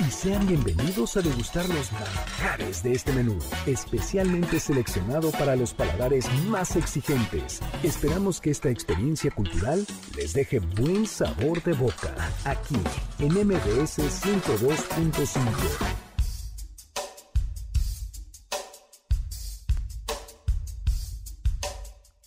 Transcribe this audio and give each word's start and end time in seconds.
y 0.00 0.10
sean 0.10 0.46
bienvenidos 0.46 1.16
a 1.16 1.22
degustar 1.22 1.68
los 1.68 1.90
manjares 1.92 2.82
de 2.82 2.92
este 2.92 3.12
menú, 3.12 3.38
especialmente 3.66 4.60
seleccionado 4.60 5.30
para 5.32 5.56
los 5.56 5.74
paladares 5.74 6.26
más 6.46 6.76
exigentes. 6.76 7.60
Esperamos 7.82 8.40
que 8.40 8.50
esta 8.50 8.70
experiencia 8.70 9.30
cultural 9.30 9.84
les 10.16 10.32
deje 10.34 10.60
buen 10.60 11.06
sabor 11.06 11.62
de 11.62 11.72
boca, 11.72 12.14
aquí 12.44 12.76
en 13.18 13.32
MBS 13.32 13.98
102.5. 13.98 15.40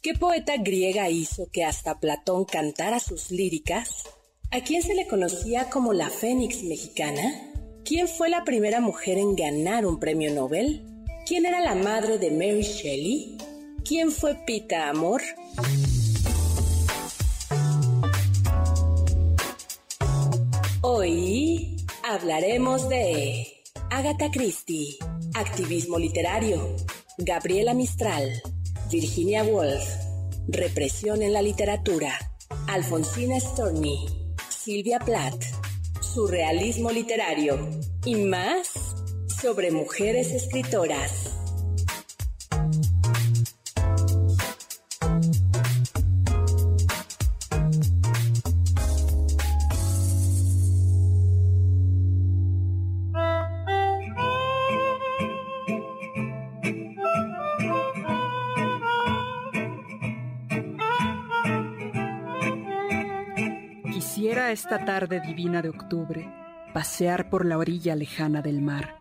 ¿Qué 0.01 0.13
poeta 0.15 0.57
griega 0.57 1.09
hizo 1.09 1.47
que 1.51 1.63
hasta 1.63 1.99
Platón 1.99 2.45
cantara 2.45 2.99
sus 2.99 3.31
líricas? 3.31 4.03
¿A 4.49 4.61
quién 4.61 4.81
se 4.81 4.95
le 4.95 5.07
conocía 5.07 5.69
como 5.69 5.93
la 5.93 6.09
Fénix 6.09 6.63
mexicana? 6.63 7.50
¿Quién 7.83 8.07
fue 8.07 8.29
la 8.29 8.43
primera 8.43 8.79
mujer 8.79 9.17
en 9.17 9.35
ganar 9.35 9.85
un 9.85 9.99
premio 9.99 10.31
Nobel? 10.33 10.85
¿Quién 11.25 11.45
era 11.45 11.59
la 11.61 11.75
madre 11.75 12.19
de 12.19 12.29
Mary 12.29 12.61
Shelley? 12.61 13.37
¿Quién 13.83 14.11
fue 14.11 14.35
Pita 14.45 14.89
Amor? 14.89 15.21
Hoy 20.81 21.75
hablaremos 22.03 22.87
de 22.87 23.47
Agatha 23.89 24.29
Christie, 24.31 24.95
activismo 25.33 25.97
literario, 25.97 26.75
Gabriela 27.17 27.73
Mistral, 27.73 28.41
Virginia 28.91 29.43
Woolf, 29.43 29.83
represión 30.47 31.23
en 31.23 31.33
la 31.33 31.41
literatura, 31.41 32.13
Alfonsina 32.67 33.39
Storni, 33.39 34.05
Silvia 34.49 34.99
Plath, 34.99 35.43
surrealismo 36.13 36.91
literario 36.91 37.57
y 38.03 38.15
más 38.15 38.95
sobre 39.41 39.71
mujeres 39.71 40.31
escritoras. 40.33 41.40
Esta 64.51 64.83
tarde 64.83 65.21
divina 65.21 65.61
de 65.61 65.69
octubre 65.69 66.29
pasear 66.73 67.29
por 67.29 67.45
la 67.45 67.57
orilla 67.57 67.95
lejana 67.95 68.41
del 68.41 68.61
mar, 68.61 68.97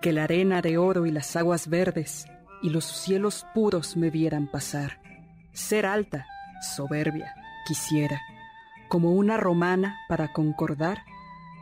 que 0.00 0.14
la 0.14 0.24
arena 0.24 0.62
de 0.62 0.78
oro 0.78 1.04
y 1.04 1.10
las 1.10 1.36
aguas 1.36 1.68
verdes 1.68 2.24
y 2.62 2.70
los 2.70 2.86
cielos 2.86 3.44
puros 3.52 3.98
me 3.98 4.08
vieran 4.08 4.46
pasar. 4.50 4.98
Ser 5.52 5.84
alta, 5.84 6.26
soberbia, 6.74 7.34
quisiera, 7.66 8.18
como 8.88 9.12
una 9.12 9.36
romana 9.36 9.94
para 10.08 10.32
concordar 10.32 11.02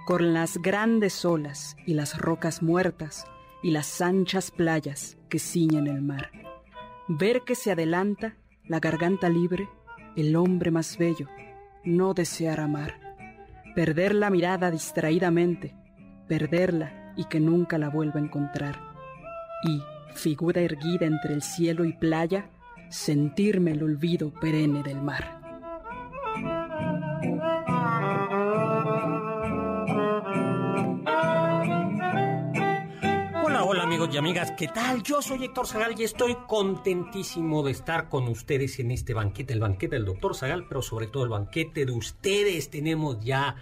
con 0.07 0.33
las 0.33 0.59
grandes 0.59 1.25
olas 1.25 1.77
y 1.85 1.95
las 1.95 2.17
rocas 2.17 2.63
muertas 2.63 3.27
y 3.61 3.73
las 3.73 4.01
anchas 4.01 4.53
playas 4.53 5.19
que 5.29 5.41
ciñen 5.41 5.89
el 5.89 6.01
mar. 6.01 6.31
Ver 7.09 7.43
que 7.43 7.57
se 7.57 7.73
adelanta 7.73 8.37
la 8.69 8.79
garganta 8.79 9.29
libre, 9.29 9.69
el 10.15 10.37
hombre 10.37 10.71
más 10.71 10.97
bello, 10.97 11.27
no 11.83 12.15
desear 12.15 12.61
amar. 12.61 13.06
Perder 13.77 14.15
la 14.15 14.31
mirada 14.31 14.71
distraídamente, 14.71 15.75
perderla 16.27 17.13
y 17.15 17.27
que 17.27 17.41
nunca 17.41 17.77
la 17.77 17.91
vuelva 17.91 18.19
a 18.19 18.23
encontrar. 18.23 18.81
Y, 19.65 19.83
figura 20.15 20.63
erguida 20.63 21.05
entre 21.05 21.35
el 21.35 21.43
cielo 21.43 21.85
y 21.85 21.93
playa, 21.93 22.49
sentirme 22.89 23.73
el 23.73 23.83
olvido 23.83 24.33
perenne 24.33 24.83
del 24.83 25.03
mar. 25.03 25.46
Amigos 33.97 34.15
y 34.15 34.19
amigas, 34.19 34.53
¿qué 34.59 34.69
tal? 34.69 35.03
Yo 35.03 35.23
soy 35.23 35.43
Héctor 35.43 35.67
Zagal 35.67 35.99
y 35.99 36.05
estoy 36.05 36.37
contentísimo 36.47 37.63
de 37.63 37.71
estar 37.71 38.11
con 38.11 38.29
ustedes 38.29 38.79
en 38.79 38.91
este 38.91 39.15
banquete, 39.15 39.55
el 39.55 39.61
banquete 39.61 39.97
del 39.97 40.05
doctor 40.05 40.35
Zagal, 40.35 40.67
pero 40.69 40.83
sobre 40.83 41.07
todo 41.07 41.25
el 41.25 41.31
banquete 41.31 41.87
de 41.87 41.93
ustedes. 41.93 42.69
Tenemos 42.69 43.25
ya 43.25 43.57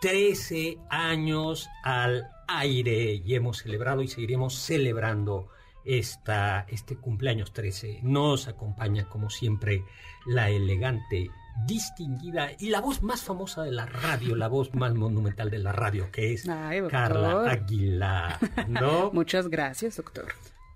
13 0.00 0.78
años 0.90 1.68
al 1.82 2.28
aire 2.46 3.14
y 3.14 3.34
hemos 3.34 3.58
celebrado 3.58 4.02
y 4.02 4.06
seguiremos 4.06 4.54
celebrando 4.54 5.48
esta, 5.84 6.66
este 6.68 6.94
cumpleaños 6.94 7.52
13. 7.52 7.98
Nos 8.04 8.46
acompaña 8.46 9.08
como 9.08 9.28
siempre 9.28 9.82
la 10.24 10.50
elegante 10.50 11.32
distinguida 11.66 12.50
y 12.58 12.70
la 12.70 12.80
voz 12.80 13.02
más 13.02 13.22
famosa 13.22 13.62
de 13.62 13.72
la 13.72 13.86
radio, 13.86 14.36
la 14.36 14.48
voz 14.48 14.74
más 14.74 14.94
monumental 14.94 15.50
de 15.50 15.58
la 15.58 15.72
radio, 15.72 16.10
que 16.10 16.32
es 16.32 16.48
Ay. 16.48 16.82
Carla 16.88 17.50
Aguilar, 17.50 18.38
¿no? 18.68 19.10
Muchas 19.12 19.48
gracias, 19.48 19.96
doctor. 19.96 20.26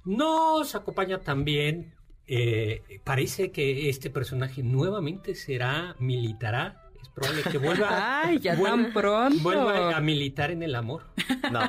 Nos 0.04 0.74
acompaña 0.74 1.20
también, 1.20 1.94
eh, 2.26 3.00
parece 3.04 3.50
que 3.50 3.88
este 3.88 4.10
personaje 4.10 4.62
nuevamente 4.62 5.34
será, 5.34 5.96
militará, 5.98 6.83
probable 7.14 7.42
que 7.44 7.58
vuelva, 7.58 8.22
Ay, 8.24 8.38
ya 8.40 8.56
vuel- 8.56 8.70
tan 8.70 8.92
pronto. 8.92 9.42
vuelva 9.42 9.96
a 9.96 10.00
militar 10.00 10.50
en 10.50 10.62
el 10.62 10.74
amor. 10.74 11.02
No. 11.50 11.60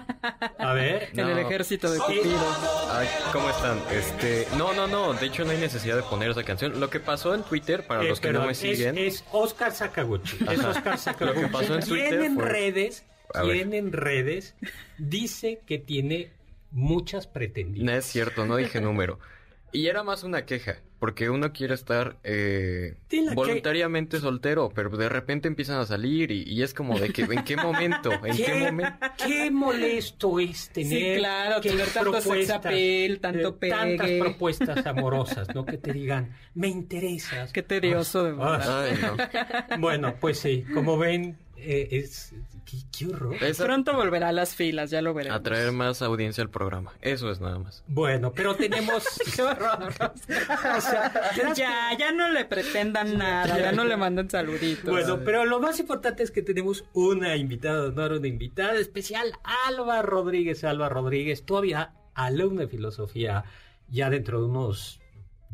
A 0.58 0.74
ver, 0.74 1.10
En 1.14 1.20
el 1.20 1.36
No. 1.36 1.38
ejército 1.38 1.92
de. 1.92 2.00
Cupido. 2.00 2.56
Ay, 2.92 3.08
¿cómo 3.32 3.50
están? 3.50 3.80
Este, 3.92 4.48
no, 4.58 4.74
no, 4.74 4.88
no. 4.88 5.14
De 5.14 5.28
hecho, 5.28 5.46
no 5.46 5.52
hay 5.52 5.58
necesidad 5.58 5.96
de 5.96 6.04
poner 6.04 6.32
esa 6.32 6.44
canción. 6.44 6.80
Lo 6.80 6.90
que 6.90 7.00
pasó 7.00 7.36
en 7.36 7.44
Twitter, 7.44 7.86
para 7.86 8.04
eh, 8.04 8.10
los 8.10 8.20
que 8.20 8.32
no 8.34 8.46
me 8.46 8.52
es- 8.54 8.58
siguen, 8.58 8.98
Es, 8.98 9.24
Oscar 9.32 9.72
Sakaguchi. 9.72 10.38
Es. 10.50 10.60
Oscar 10.64 10.98
Sakaguchi. 10.98 11.40
Lo 11.42 11.48
que 11.48 11.52
pasó 11.54 11.76
en 11.76 11.82
¿Quién 11.82 11.90
Twitter 11.90 12.22
en 12.22 12.36
fue- 12.36 12.46
redes, 12.46 13.06
quién 13.44 13.74
en 13.74 13.92
redes 13.92 14.56
dice 14.98 15.62
que 15.66 15.78
tiene 15.78 16.32
muchas 16.72 17.28
no 17.28 17.34
pretendidas? 17.34 17.96
es 17.98 18.06
cierto, 18.06 18.46
no 18.46 18.56
dije 18.58 18.82
número. 18.82 19.20
Y 19.72 19.88
era 19.88 20.04
más 20.04 20.24
una 20.24 20.46
queja, 20.46 20.78
porque 21.00 21.30
uno 21.30 21.52
quiere 21.52 21.74
estar 21.74 22.18
eh, 22.24 22.96
que- 23.10 23.30
voluntariamente 23.34 24.20
soltero, 24.20 24.72
pero 24.74 24.90
de 24.98 25.10
repente 25.10 25.48
empiezan 25.48 25.80
a 25.80 25.86
salir 25.86 26.32
y, 26.32 26.44
y 26.44 26.64
es 26.64 26.74
como 26.74 26.98
de 27.00 27.10
que, 27.12 27.24
¿en 27.24 27.44
qué 27.44 27.58
momento? 27.58 28.12
¿En 28.24 28.36
qué, 28.38 28.54
momento? 28.72 28.98
qué 29.18 29.52
molesto 29.52 30.40
es 30.40 30.70
tener 30.70 31.16
Sí, 31.16 31.20
claro, 31.20 31.62
que 31.62 31.70
tener 31.70 31.88
tanto 31.90 32.14
sex 32.14 32.24
propuestas, 32.24 32.58
appeal, 32.58 33.20
tanto 33.20 33.58
eh, 33.62 33.70
tantas 33.70 34.08
pegue. 34.08 34.20
propuestas 34.20 34.86
amorosas, 34.88 35.54
¿no? 35.54 35.66
Que 35.66 35.78
te 35.78 35.92
digan, 35.94 36.32
me 36.54 36.68
interesas. 36.70 37.52
Qué 37.52 37.62
tedioso, 37.62 38.24
de 38.24 38.32
Ah, 38.42 38.58
verdad. 38.58 38.86
Ay, 38.86 38.98
no. 39.72 39.78
Bueno, 39.80 40.16
pues 40.20 40.40
sí, 40.40 40.64
como 40.74 40.98
ven, 40.98 41.38
eh, 41.58 41.88
es 41.92 42.34
qué, 42.66 42.78
qué 42.98 43.08
horror. 43.08 43.36
Es 43.42 43.60
a- 43.62 43.66
Pronto 43.66 43.94
volverá 43.94 44.30
a 44.30 44.32
las 44.32 44.56
filas, 44.56 44.90
ya 44.92 45.02
lo 45.02 45.14
veremos. 45.14 45.40
atraer 45.40 45.72
más 45.72 46.02
audiencia 46.02 46.44
al 46.44 46.50
programa. 46.50 46.92
Eso 47.02 47.30
es 47.32 47.40
nada 47.40 47.60
más. 47.60 47.84
Bueno, 47.88 48.34
pero 48.34 48.56
tenemos 48.56 49.04
Qué 49.36 49.42
horror. 49.42 49.80
o 49.88 50.82
sea, 50.82 51.12
¿te 51.36 51.44
das 51.44 51.58
ya, 51.58 51.90
ya 51.98 52.12
no 52.12 52.30
le 52.30 52.46
pretendan 52.46 53.18
nada, 53.18 53.58
ya 53.58 53.72
no 53.72 53.86
le 53.86 53.96
manden 53.98 54.30
saluditos. 54.30 54.90
Bueno, 54.90 55.20
pero 55.24 55.46
lo 55.46 55.60
más 55.60 55.80
importante 55.80 56.24
es 56.24 56.32
que 56.32 56.42
tenemos 56.42 56.86
una 56.94 57.36
invitada 57.36 57.84
de 57.84 57.88
honor, 57.90 58.14
una 58.14 58.28
invitada 58.28 58.76
especial, 58.76 59.32
Alba 59.68 60.02
Rodríguez. 60.02 60.64
Alba 60.64 60.90
Rodríguez, 60.90 61.44
todavía 61.46 61.94
alumna 62.14 62.62
de 62.62 62.68
filosofía, 62.68 63.44
ya 63.90 64.10
dentro 64.10 64.40
de 64.42 64.48
unos 64.48 65.00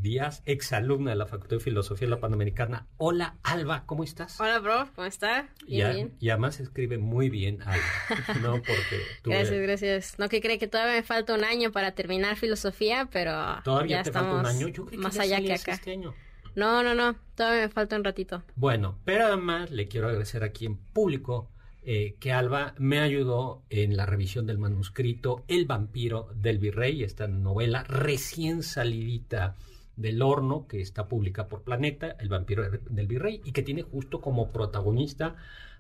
Díaz, 0.02 0.42
exalumna 0.46 1.12
de 1.12 1.16
la 1.16 1.28
Facultad 1.28 1.58
de 1.58 1.64
Filosofía 1.64 2.08
de 2.08 2.10
la 2.10 2.20
Panamericana. 2.20 2.88
Hola, 2.98 3.38
Alba, 3.44 3.84
¿cómo 3.86 4.04
estás? 4.04 4.42
Hola, 4.42 4.58
bro, 4.60 4.90
¿cómo 4.96 5.06
está? 5.06 5.50
Bien, 5.68 5.92
y, 5.92 5.94
bien. 5.94 6.14
y 6.20 6.30
además 6.30 6.60
escribe 6.60 6.98
muy 6.98 7.30
bien, 7.30 7.62
Alba. 7.62 8.42
no, 8.42 8.54
porque 8.54 9.02
Gracias, 9.24 9.62
gracias. 9.62 10.20
No 10.20 10.28
que 10.28 10.42
cree 10.42 10.58
que 10.58 10.68
todavía 10.68 10.96
me 10.96 11.04
falta 11.04 11.36
un 11.36 11.44
año 11.44 11.72
para 11.72 11.92
terminar 11.92 12.36
filosofía, 12.36 13.10
pero 13.12 13.32
¿Todavía 13.64 13.98
ya 13.98 14.04
te 14.04 14.10
estamos 14.10 14.38
falta 14.38 14.50
un 14.50 14.56
año? 14.56 14.68
Yo 14.70 14.86
creo 14.86 14.88
que 14.88 14.98
más 14.98 15.14
ya 15.14 15.22
allá 15.22 15.40
que 15.40 15.54
acá. 15.54 15.74
este 15.74 15.92
año. 15.92 16.16
No, 16.56 16.82
no, 16.82 16.96
no, 16.96 17.16
todavía 17.36 17.62
me 17.62 17.70
falta 17.70 17.96
un 17.96 18.04
ratito. 18.04 18.44
Bueno, 18.56 18.98
pero 19.06 19.28
además 19.28 19.70
le 19.70 19.88
quiero 19.88 20.08
agradecer 20.08 20.44
aquí 20.44 20.66
en 20.66 20.78
público 20.78 21.52
eh, 21.84 22.16
que 22.20 22.32
Alba 22.32 22.74
me 22.80 23.00
ayudó 23.00 23.64
en 23.70 23.96
la 23.96 24.08
revisión 24.08 24.48
del 24.48 24.58
manuscrito 24.58 25.44
El 25.48 25.66
vampiro 25.66 26.30
del 26.34 26.58
virrey, 26.58 27.04
esta 27.04 27.28
novela 27.28 27.84
recién 27.84 28.64
salidita 28.64 29.56
del 29.96 30.22
horno 30.22 30.68
que 30.68 30.82
está 30.82 31.08
publicada 31.08 31.48
por 31.48 31.64
Planeta, 31.64 32.16
El 32.20 32.30
vampiro 32.30 32.64
del 32.70 33.08
virrey, 33.08 33.42
y 33.44 33.52
que 33.52 33.64
tiene 33.64 33.84
justo 33.84 34.22
como 34.22 34.52
protagonista 34.52 35.36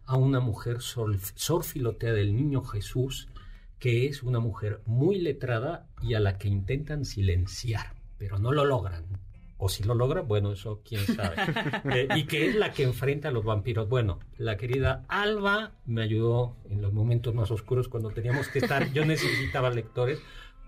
a 0.06 0.18
una 0.18 0.40
mujer 0.40 0.78
sorfilotea 0.81 2.13
del 2.13 2.36
niño 2.36 2.63
Jesús, 2.63 3.30
que 3.80 4.06
es 4.06 4.24
una 4.24 4.40
mujer 4.40 4.81
muy 4.86 5.19
letrada 5.19 5.88
y 6.02 6.13
a 6.13 6.19
la 6.19 6.38
que 6.38 6.48
intentan 6.48 7.06
silenciar, 7.06 7.96
pero 8.18 8.38
no 8.38 8.52
lo 8.52 8.66
logran. 8.66 9.06
O 9.63 9.69
si 9.69 9.84
lo 9.84 9.94
logra, 9.94 10.22
bueno, 10.22 10.54
eso 10.54 10.81
quién 10.84 11.06
sabe. 11.06 11.36
Eh, 11.94 12.07
y 12.16 12.24
que 12.25 12.50
es 12.50 12.56
la 12.56 12.74
que 12.74 12.81
enfrenta 12.81 13.30
a 13.30 13.31
los 13.31 13.44
vampiros. 13.44 13.88
Bueno, 13.88 14.19
la 14.38 14.57
querida 14.57 15.06
Alba 15.07 15.74
me 15.86 16.02
ayudó 16.02 16.57
en 16.69 16.81
los 16.81 16.94
momentos 16.94 17.36
más 17.36 17.52
oscuros 17.52 17.88
cuando 17.88 18.10
teníamos 18.10 18.48
que 18.48 18.60
estar. 18.60 18.92
Yo 18.92 19.06
necesitaba 19.06 19.69
lectores. 19.69 20.19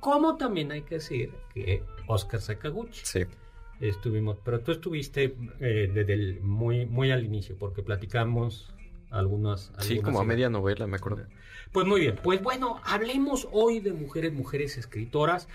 Como 0.03 0.35
también 0.35 0.69
hay 0.73 0.81
que 0.81 0.95
decir 0.95 1.31
que 1.53 1.81
Oscar 2.07 2.41
Sakaguchi. 2.41 3.05
Sí. 3.05 3.21
Estuvimos, 3.79 4.37
pero 4.43 4.59
tú 4.59 4.73
estuviste 4.73 5.35
eh, 5.61 5.89
desde 5.93 6.13
el 6.13 6.41
muy, 6.41 6.85
muy 6.85 7.11
al 7.11 7.23
inicio, 7.23 7.55
porque 7.57 7.83
platicamos 7.83 8.73
algunas. 9.11 9.71
Sí, 9.79 10.01
como 10.01 10.19
a 10.19 10.25
media 10.25 10.49
novela, 10.49 10.87
me 10.87 10.97
acuerdo. 10.97 11.23
Pues 11.71 11.87
muy 11.87 12.01
bien, 12.01 12.19
pues 12.21 12.41
bueno, 12.43 12.81
hablemos 12.83 13.47
hoy 13.53 13.79
de 13.79 13.93
mujeres, 13.93 14.33
mujeres 14.33 14.77
escritoras. 14.77 15.47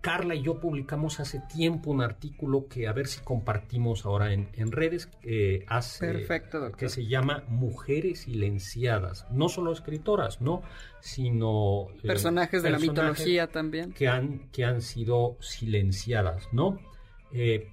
Carla 0.00 0.34
y 0.34 0.42
yo 0.42 0.60
publicamos 0.60 1.20
hace 1.20 1.40
tiempo 1.52 1.90
un 1.90 2.00
artículo 2.02 2.68
que 2.68 2.86
a 2.88 2.92
ver 2.92 3.06
si 3.06 3.20
compartimos 3.20 4.06
ahora 4.06 4.32
en, 4.32 4.48
en 4.54 4.72
redes, 4.72 5.08
eh, 5.22 5.64
hace, 5.68 6.06
Perfecto, 6.06 6.72
que 6.72 6.88
se 6.88 7.06
llama 7.06 7.44
Mujeres 7.48 8.20
Silenciadas. 8.20 9.26
No 9.30 9.48
solo 9.48 9.72
escritoras, 9.72 10.40
¿no? 10.40 10.62
Sino... 11.00 11.88
eh, 12.02 12.06
Personajes 12.06 12.62
de 12.62 12.70
la 12.70 12.78
mitología 12.78 13.48
también. 13.48 13.92
Que 13.92 14.08
han, 14.08 14.48
que 14.50 14.64
han 14.64 14.82
sido 14.82 15.36
silenciadas, 15.40 16.48
¿no? 16.52 16.78
Eh, 17.32 17.72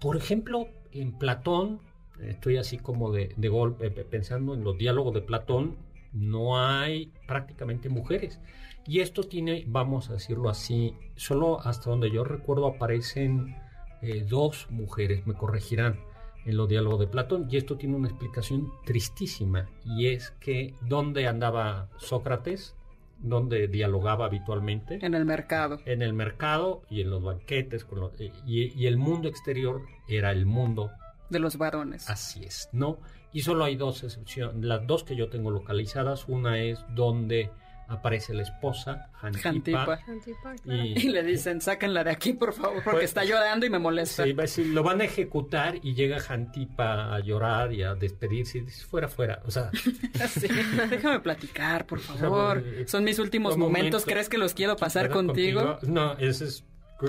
por 0.00 0.16
ejemplo, 0.16 0.68
en 0.92 1.18
Platón, 1.18 1.80
estoy 2.20 2.56
así 2.58 2.78
como 2.78 3.12
de, 3.12 3.32
de 3.36 3.48
golpe 3.48 3.90
pensando 3.90 4.54
en 4.54 4.62
los 4.64 4.76
diálogos 4.76 5.14
de 5.14 5.22
Platón, 5.22 5.76
no 6.12 6.58
hay 6.58 7.10
prácticamente 7.26 7.88
mujeres. 7.88 8.38
Y 8.86 9.00
esto 9.00 9.22
tiene, 9.22 9.64
vamos 9.66 10.10
a 10.10 10.14
decirlo 10.14 10.48
así, 10.50 10.94
solo 11.16 11.60
hasta 11.60 11.90
donde 11.90 12.10
yo 12.10 12.24
recuerdo 12.24 12.66
aparecen 12.66 13.56
eh, 14.00 14.26
dos 14.28 14.66
mujeres, 14.70 15.26
me 15.26 15.34
corregirán, 15.34 16.00
en 16.44 16.56
los 16.56 16.68
diálogos 16.68 16.98
de 16.98 17.06
Platón. 17.06 17.46
Y 17.48 17.56
esto 17.56 17.76
tiene 17.76 17.94
una 17.94 18.08
explicación 18.08 18.72
tristísima, 18.84 19.68
y 19.84 20.08
es 20.08 20.32
que 20.40 20.74
¿dónde 20.82 21.28
andaba 21.28 21.88
Sócrates? 21.98 22.74
¿Dónde 23.20 23.68
dialogaba 23.68 24.24
habitualmente? 24.26 24.98
En 25.00 25.14
el 25.14 25.24
mercado. 25.24 25.78
en 25.84 26.02
el 26.02 26.12
mercado 26.12 26.82
y 26.90 27.02
en 27.02 27.10
los 27.10 27.22
banquetes 27.22 27.84
con 27.84 28.00
los- 28.00 28.12
y, 28.20 28.32
y 28.76 28.86
el 28.88 28.96
mundo 28.96 29.28
exterior 29.28 29.82
era 30.08 30.32
el 30.32 30.44
mundo 30.44 30.90
De 31.30 31.38
los 31.38 31.56
varones. 31.56 32.10
así 32.10 32.42
es 32.44 32.68
no 32.72 32.98
y 33.32 33.42
solo 33.42 33.62
hay 33.64 33.76
dos 33.76 34.02
excepciones 34.02 34.64
las 34.64 34.84
dos 34.88 35.04
que 35.04 35.14
yo 35.14 35.28
tengo 35.28 35.52
localizadas 35.52 36.26
una 36.28 36.58
es 36.60 36.84
donde 36.96 37.50
aparece 37.92 38.32
la 38.34 38.42
esposa 38.42 39.10
Jantipa, 39.20 39.98
Jantipa. 39.98 40.54
y 40.64 41.06
Y 41.06 41.08
le 41.10 41.22
dicen, 41.22 41.60
sáquenla 41.60 42.02
de 42.04 42.10
aquí, 42.10 42.32
por 42.32 42.52
favor, 42.52 42.74
porque 42.82 42.90
Pues- 42.90 43.04
está 43.04 43.24
llorando 43.24 43.66
y 43.66 43.70
me 43.70 43.78
molesta. 43.78 44.24
Sí, 44.24 44.32
va 44.32 44.42
a 44.42 44.46
decir, 44.46 44.66
lo 44.66 44.82
van 44.82 45.00
a 45.00 45.04
ejecutar 45.04 45.76
y 45.82 45.94
llega 45.94 46.18
Jantipa 46.20 47.14
a 47.14 47.20
llorar 47.20 47.72
y 47.72 47.82
a 47.82 47.94
despedirse 47.94 48.58
y 48.58 48.60
dice 48.62 48.84
fuera 48.86 49.08
fuera 49.08 49.40
o 49.44 49.50
sea 49.50 49.70
Sí, 50.28 50.48
Déjame 50.90 51.20
platicar, 51.20 51.86
por 51.86 52.00
favor. 52.00 52.62
pues, 52.62 52.90
Son 52.90 53.04
mis 53.04 53.18
últimos 53.18 53.56
momentos. 53.56 54.04
¿Crees 54.04 54.28
que 54.28 54.38
los 54.38 54.54
quiero 54.54 54.76
pasar 54.76 55.04
¿verdad? 55.08 55.14
contigo? 55.16 55.78
no 55.82 56.14
ese 56.18 56.46
es 56.46 56.64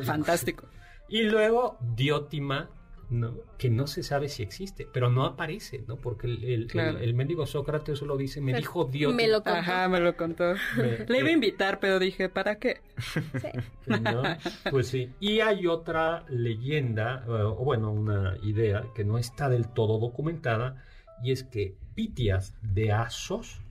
Fantástico. 0.06 0.68
Y 1.10 1.24
luego 1.24 1.78
Diótima, 1.96 2.70
¿no? 3.14 3.34
que 3.58 3.70
no 3.70 3.88
se 3.88 4.04
sabe 4.04 4.28
si 4.28 4.44
existe, 4.44 4.88
pero 4.92 5.10
no 5.10 5.24
aparece, 5.26 5.84
¿no? 5.88 5.96
Porque 5.96 6.28
el, 6.28 6.44
el, 6.44 6.68
Claro. 6.68 6.98
el- 6.98 7.04
el 7.06 7.14
mendigo 7.14 7.46
Sócrates 7.46 8.00
solo 8.00 8.18
dice, 8.18 8.42
me 8.42 8.54
dijo 8.54 8.86
Diótima. 8.86 9.16
Me 9.18 9.28
lo 9.28 9.42
contó. 9.44 9.60
Ajá, 9.60 9.88
me 9.88 10.00
lo 10.00 10.18
contó. 10.18 10.54
Me- 10.78 11.06
Le 11.08 11.18
iba 11.20 11.28
a 11.28 11.32
eh, 11.32 11.34
invitar, 11.34 11.80
pero 11.80 12.00
dije, 12.00 12.28
¿para 12.30 12.56
qué? 12.60 12.82
¿no? 13.88 14.24
Pues 14.70 14.88
sí. 14.88 15.10
Y 15.20 15.40
hay 15.40 15.68
otra 15.68 16.26
leyenda, 16.30 17.24
eh, 17.28 17.32
o 17.32 17.56
bueno, 17.64 17.92
una 17.92 18.36
idea 18.44 18.84
que 18.96 19.04
no 19.04 19.18
está 19.18 19.50
del 19.50 19.68
todo 19.70 20.00
documentada, 20.00 20.84
y 21.24 21.32
es 21.32 21.44
que 21.44 21.76
Pitias 21.96 22.56
de 22.62 22.92
Asos, 22.92 23.62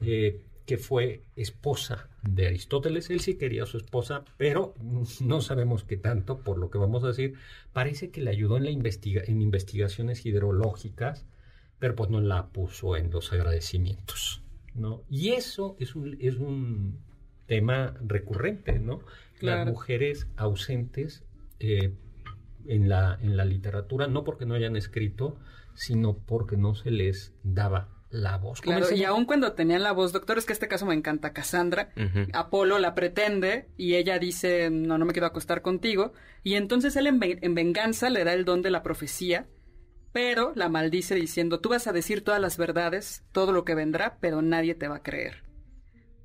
eh, 0.00 0.40
que 0.66 0.78
fue 0.78 1.24
esposa 1.36 2.08
de 2.22 2.46
Aristóteles, 2.46 3.10
él 3.10 3.20
sí 3.20 3.36
quería 3.36 3.64
a 3.64 3.66
su 3.66 3.76
esposa, 3.76 4.24
pero 4.38 4.74
no 5.20 5.40
sabemos 5.40 5.84
qué 5.84 5.96
tanto, 5.96 6.38
por 6.38 6.58
lo 6.58 6.70
que 6.70 6.78
vamos 6.78 7.04
a 7.04 7.08
decir, 7.08 7.34
parece 7.72 8.10
que 8.10 8.22
le 8.22 8.30
ayudó 8.30 8.56
en, 8.56 8.64
la 8.64 8.70
investiga 8.70 9.22
en 9.26 9.42
investigaciones 9.42 10.24
hidrológicas, 10.24 11.26
pero 11.78 11.94
pues 11.94 12.08
no 12.08 12.20
la 12.20 12.48
puso 12.48 12.96
en 12.96 13.10
los 13.10 13.32
agradecimientos, 13.32 14.42
¿no? 14.74 15.02
Y 15.10 15.32
eso 15.32 15.76
es 15.78 15.94
un, 15.94 16.16
es 16.20 16.36
un 16.36 16.98
tema 17.46 17.94
recurrente, 18.02 18.78
¿no? 18.78 19.00
Las 19.40 19.66
mujeres 19.66 20.28
ausentes 20.36 21.24
eh, 21.60 21.92
en, 22.66 22.88
la, 22.88 23.18
en 23.20 23.36
la 23.36 23.44
literatura, 23.44 24.06
no 24.06 24.24
porque 24.24 24.46
no 24.46 24.54
hayan 24.54 24.76
escrito, 24.76 25.36
sino 25.74 26.16
porque 26.16 26.56
no 26.56 26.74
se 26.74 26.90
les 26.90 27.34
daba 27.42 27.93
la 28.14 28.38
voz. 28.38 28.60
Claro, 28.60 28.86
y 28.94 29.02
aun 29.04 29.24
cuando 29.24 29.52
tenían 29.54 29.82
la 29.82 29.90
voz, 29.92 30.12
doctor, 30.12 30.38
es 30.38 30.46
que 30.46 30.52
este 30.52 30.68
caso 30.68 30.86
me 30.86 30.94
encanta. 30.94 31.32
Cassandra, 31.32 31.90
Ujú. 31.96 32.28
Apolo 32.32 32.78
la 32.78 32.94
pretende 32.94 33.68
y 33.76 33.96
ella 33.96 34.18
dice, 34.20 34.70
no, 34.70 34.98
no 34.98 35.04
me 35.04 35.12
quiero 35.12 35.26
acostar 35.26 35.62
contigo. 35.62 36.12
Y 36.44 36.54
entonces 36.54 36.94
él 36.96 37.08
en, 37.08 37.18
ve- 37.18 37.38
en 37.42 37.54
venganza 37.54 38.10
le 38.10 38.22
da 38.24 38.32
el 38.32 38.44
don 38.44 38.62
de 38.62 38.70
la 38.70 38.82
profecía, 38.84 39.46
pero 40.12 40.52
la 40.54 40.68
maldice 40.68 41.16
diciendo, 41.16 41.58
tú 41.58 41.70
vas 41.70 41.86
a 41.88 41.92
decir 41.92 42.22
todas 42.22 42.40
las 42.40 42.56
verdades, 42.56 43.24
todo 43.32 43.52
lo 43.52 43.64
que 43.64 43.74
vendrá, 43.74 44.18
pero 44.20 44.42
nadie 44.42 44.74
te 44.76 44.86
va 44.86 44.96
a 44.96 45.02
creer. 45.02 45.42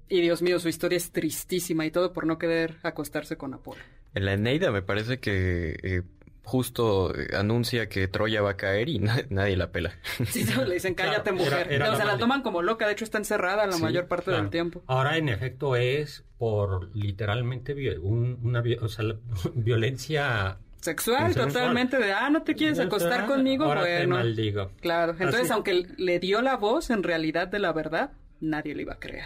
Y 0.07 0.21
Dios 0.21 0.41
mío, 0.41 0.59
su 0.59 0.69
historia 0.69 0.97
es 0.97 1.11
tristísima 1.11 1.85
y 1.85 1.91
todo 1.91 2.13
por 2.13 2.25
no 2.27 2.37
querer 2.37 2.77
acostarse 2.83 3.35
con 3.35 3.53
Apolo. 3.53 3.81
En 4.13 4.25
la 4.25 4.33
Eneida 4.33 4.71
me 4.71 4.81
parece 4.81 5.19
que 5.19 5.75
eh, 5.83 6.01
justo 6.49 7.13
eh, 7.15 7.29
anuncia 7.37 7.87
que 7.89 8.07
Troya 8.07 8.41
va 8.41 8.51
a 8.51 8.57
caer 8.57 8.89
y 8.89 8.99
na- 8.99 9.23
nadie 9.29 9.55
la 9.55 9.71
pela. 9.71 9.93
Sí, 10.27 10.43
no, 10.45 10.65
le 10.65 10.73
dicen, 10.75 10.95
cállate 10.95 11.31
Claro, 11.31 11.37
mujer. 11.37 11.67
era- 11.67 11.75
era 11.75 11.87
o 11.89 11.91
la 11.91 11.97
sea, 11.97 12.05
la 12.05 12.17
toman 12.17 12.41
como 12.41 12.61
loca, 12.61 12.85
de 12.87 12.93
hecho 12.93 13.03
está 13.05 13.17
encerrada 13.19 13.65
la 13.67 13.73
Sí, 13.73 13.81
mayor 13.83 14.07
parte 14.07 14.25
claro. 14.25 14.41
del 14.41 14.49
tiempo. 14.51 14.83
Ahora, 14.87 15.17
en 15.17 15.29
efecto, 15.29 15.75
es 15.75 16.23
por 16.37 16.93
literalmente 16.95 17.73
un- 17.99 18.39
una 18.43 18.61
vi- 18.61 18.75
o 18.81 18.87
sea, 18.89 19.05
la- 19.05 19.15
violencia. 19.55 20.57
Sexual, 20.81 21.27
Sexual. 21.33 21.47
totalmente 21.51 21.97
de, 21.97 22.13
ah, 22.13 22.29
no 22.29 22.41
te 22.43 22.55
quieres 22.55 22.79
acostar 22.79 23.25
conmigo, 23.25 23.65
ahora 23.65 23.83
te 23.83 23.97
bueno. 23.97 24.15
maldigo. 24.15 24.71
Claro, 24.81 25.11
entonces 25.11 25.41
Así- 25.41 25.51
aunque 25.51 25.85
le 25.97 26.19
dio 26.19 26.41
la 26.41 26.55
voz 26.55 26.89
en 26.89 27.03
realidad 27.03 27.47
de 27.49 27.59
la 27.59 27.73
verdad, 27.73 28.11
nadie 28.39 28.73
le 28.75 28.83
iba 28.83 28.93
a 28.93 28.99
creer. 28.99 29.25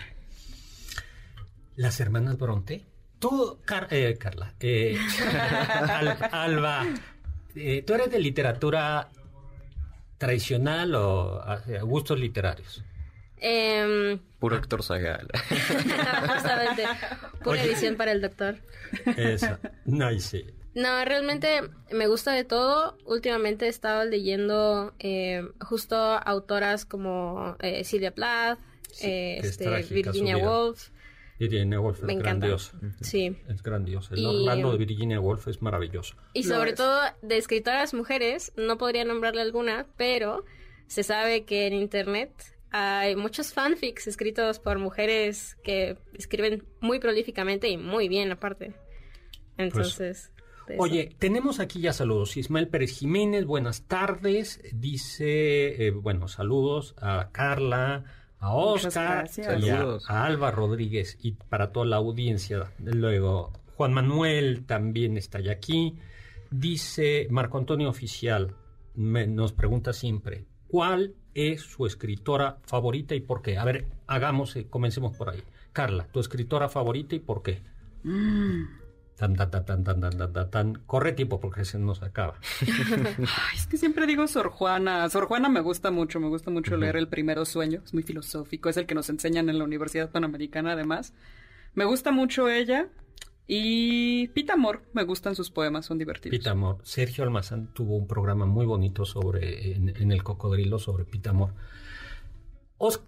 Las 1.75 1.99
hermanas 1.99 2.37
Bronte. 2.37 2.83
Tú, 3.19 3.59
Car- 3.65 3.87
eh, 3.91 4.17
Carla, 4.19 4.53
eh, 4.59 4.97
Al- 5.89 6.17
Alba, 6.31 6.85
eh, 7.55 7.83
¿tú 7.85 7.93
eres 7.93 8.11
de 8.11 8.19
literatura 8.19 9.09
tradicional 10.17 10.95
o 10.95 11.41
a- 11.41 11.53
a 11.79 11.81
gustos 11.83 12.19
literarios? 12.19 12.83
Em, 13.37 14.19
Puro 14.39 14.55
Héctor 14.55 14.83
Zagal. 14.83 15.27
justamente, 16.33 16.83
pura 17.43 17.61
Oye. 17.61 17.63
edición 17.71 17.95
para 17.95 18.11
el 18.13 18.21
doctor. 18.21 18.55
Eso. 19.17 19.57
No, 19.85 20.11
y 20.11 20.19
sí. 20.19 20.45
No, 20.75 21.03
realmente 21.05 21.61
me 21.91 22.07
gusta 22.07 22.31
de 22.31 22.45
todo. 22.45 22.97
Últimamente 23.05 23.65
he 23.65 23.69
estado 23.69 24.05
leyendo 24.05 24.93
eh, 24.99 25.43
justo 25.61 25.95
autoras 25.97 26.85
como 26.85 27.55
eh, 27.59 27.83
Silvia 27.83 28.11
Plath, 28.11 28.59
Sí, 28.91 29.07
eh, 29.07 29.37
este, 29.43 29.69
Virginia. 29.93 30.37
Woolf. 30.37 30.89
Virginia 31.39 31.79
Woolf 31.79 31.97
es 31.97 32.03
encanta. 32.03 32.21
grandiosa. 32.47 32.79
Sí. 33.01 33.35
Es 33.49 33.61
grandiosa. 33.63 34.13
El 34.15 34.21
Y- 34.21 34.25
Orlando 34.25 34.71
de 34.71 34.77
Virginia 34.77 35.19
Woolf 35.19 35.47
es 35.47 35.61
maravilloso. 35.61 36.15
Y 36.33 36.43
sobre 36.43 36.71
es. 36.71 36.75
todo 36.77 36.99
de 37.21 37.37
escritoras 37.37 37.93
mujeres, 37.93 38.53
no 38.55 38.77
podría 38.77 39.03
nombrarle 39.05 39.41
alguna, 39.41 39.87
pero 39.97 40.45
se 40.87 41.03
sabe 41.03 41.43
que 41.43 41.67
en 41.67 41.73
internet 41.73 42.31
hay 42.71 43.15
muchos 43.15 43.53
fanfics 43.53 44.07
escritos 44.07 44.59
por 44.59 44.79
mujeres 44.79 45.57
que 45.63 45.97
escriben 46.13 46.63
muy 46.81 46.99
prolíficamente 46.99 47.67
y 47.69 47.77
muy 47.77 48.07
bien 48.09 48.31
aparte. 48.31 48.73
Entonces, 49.57 50.31
de 50.67 50.75
eso. 50.75 50.83
Oye, 50.83 51.09
tenemos 51.19 51.59
aquí 51.59 51.81
ya 51.81 51.93
saludos. 51.93 52.37
Ismael 52.37 52.67
Pérez 52.69 52.91
Jiménez, 52.97 53.45
buenas 53.45 53.83
tardes. 53.87 54.61
Dice, 54.73 55.87
eh, 55.87 55.91
bueno, 55.91 56.27
saludos 56.27 56.95
a 56.97 57.29
Carla, 57.31 58.05
a 58.43 58.53
Oscar, 58.53 59.17
gracias. 59.19 59.47
y 59.63 59.69
a, 59.69 59.77
Saludos. 59.77 60.09
a 60.09 60.25
Alba 60.25 60.51
Rodríguez 60.51 61.17
y 61.21 61.31
para 61.31 61.71
toda 61.71 61.85
la 61.85 61.95
audiencia. 61.97 62.71
Luego, 62.79 63.51
Juan 63.75 63.93
Manuel 63.93 64.65
también 64.65 65.17
está 65.17 65.39
ya 65.39 65.53
aquí. 65.53 65.97
Dice 66.51 67.27
Marco 67.31 67.57
Antonio 67.57 67.89
Oficial, 67.89 68.55
me- 68.95 69.25
nos 69.27 69.53
pregunta 69.53 69.93
siempre, 69.93 70.45
¿cuál 70.67 71.15
es 71.33 71.61
su 71.61 71.85
escritora 71.87 72.57
favorita 72.63 73.15
y 73.15 73.21
por 73.21 73.41
qué? 73.41 73.57
A 73.57 73.65
ver, 73.65 73.87
hagamos, 74.07 74.55
eh, 74.55 74.67
comencemos 74.69 75.15
por 75.17 75.29
ahí. 75.29 75.41
Carla, 75.71 76.07
tu 76.11 76.19
escritora 76.19 76.69
favorita 76.69 77.15
y 77.15 77.19
por 77.19 77.41
qué. 77.41 77.61
Tan, 79.17 79.35
tan, 79.35 79.51
tan, 79.51 79.63
tan, 79.65 79.83
tan, 79.83 79.99
tan, 80.01 80.17
tan, 80.17 80.33
tan, 80.33 80.49
tan. 80.51 80.73
Corre 80.85 81.13
tiempo 81.13 81.39
porque 81.39 81.65
se 81.65 81.77
nos 81.79 82.01
acaba. 82.01 82.33
Ay, 82.61 83.55
es 83.57 83.67
que 83.67 83.77
siempre 83.77 84.07
digo 84.07 84.27
Sor 84.27 84.49
Juana. 84.49 85.07
Sor 85.09 85.27
Juana 85.27 85.49
me 85.49 85.61
gusta 85.61 85.91
mucho, 85.91 86.19
me 86.19 86.27
gusta 86.27 86.49
mucho 86.51 86.75
leer 86.77 86.97
El 86.97 87.07
Primero 87.07 87.45
Sueño. 87.45 87.81
Es 87.85 87.93
muy 87.93 88.03
filosófico, 88.03 88.69
es 88.69 88.77
el 88.77 88.85
que 88.85 88.95
nos 88.95 89.09
enseñan 89.09 89.49
en 89.49 89.57
la 89.59 89.63
Universidad 89.63 90.09
Panamericana 90.11 90.71
además. 90.73 91.13
Me 91.75 91.85
gusta 91.85 92.11
mucho 92.11 92.49
ella. 92.49 92.87
Y 93.45 94.29
Pita 94.29 94.53
Amor, 94.53 94.83
me 94.93 95.03
gustan 95.03 95.35
sus 95.35 95.51
poemas, 95.51 95.85
son 95.85 95.97
divertidos. 95.97 96.37
Pita 96.37 96.51
Amor. 96.51 96.77
Sergio 96.83 97.23
Almazán 97.23 97.67
tuvo 97.73 97.97
un 97.97 98.07
programa 98.07 98.45
muy 98.45 98.65
bonito 98.65 99.05
sobre 99.05 99.73
en, 99.75 99.89
en 99.89 100.11
el 100.11 100.23
cocodrilo 100.23 100.79
sobre 100.79 101.03
Pita 101.05 101.31
Amor. 101.31 101.53
Os- 102.77 103.03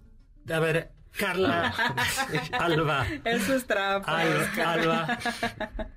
a 0.50 0.60
ver, 0.60 0.92
Carla, 1.18 1.74
Alba, 2.52 3.06
Eso 3.24 3.54
es 3.56 3.66
trampa. 3.66 4.20
Alba, 4.20 4.72
Alba. 4.72 5.18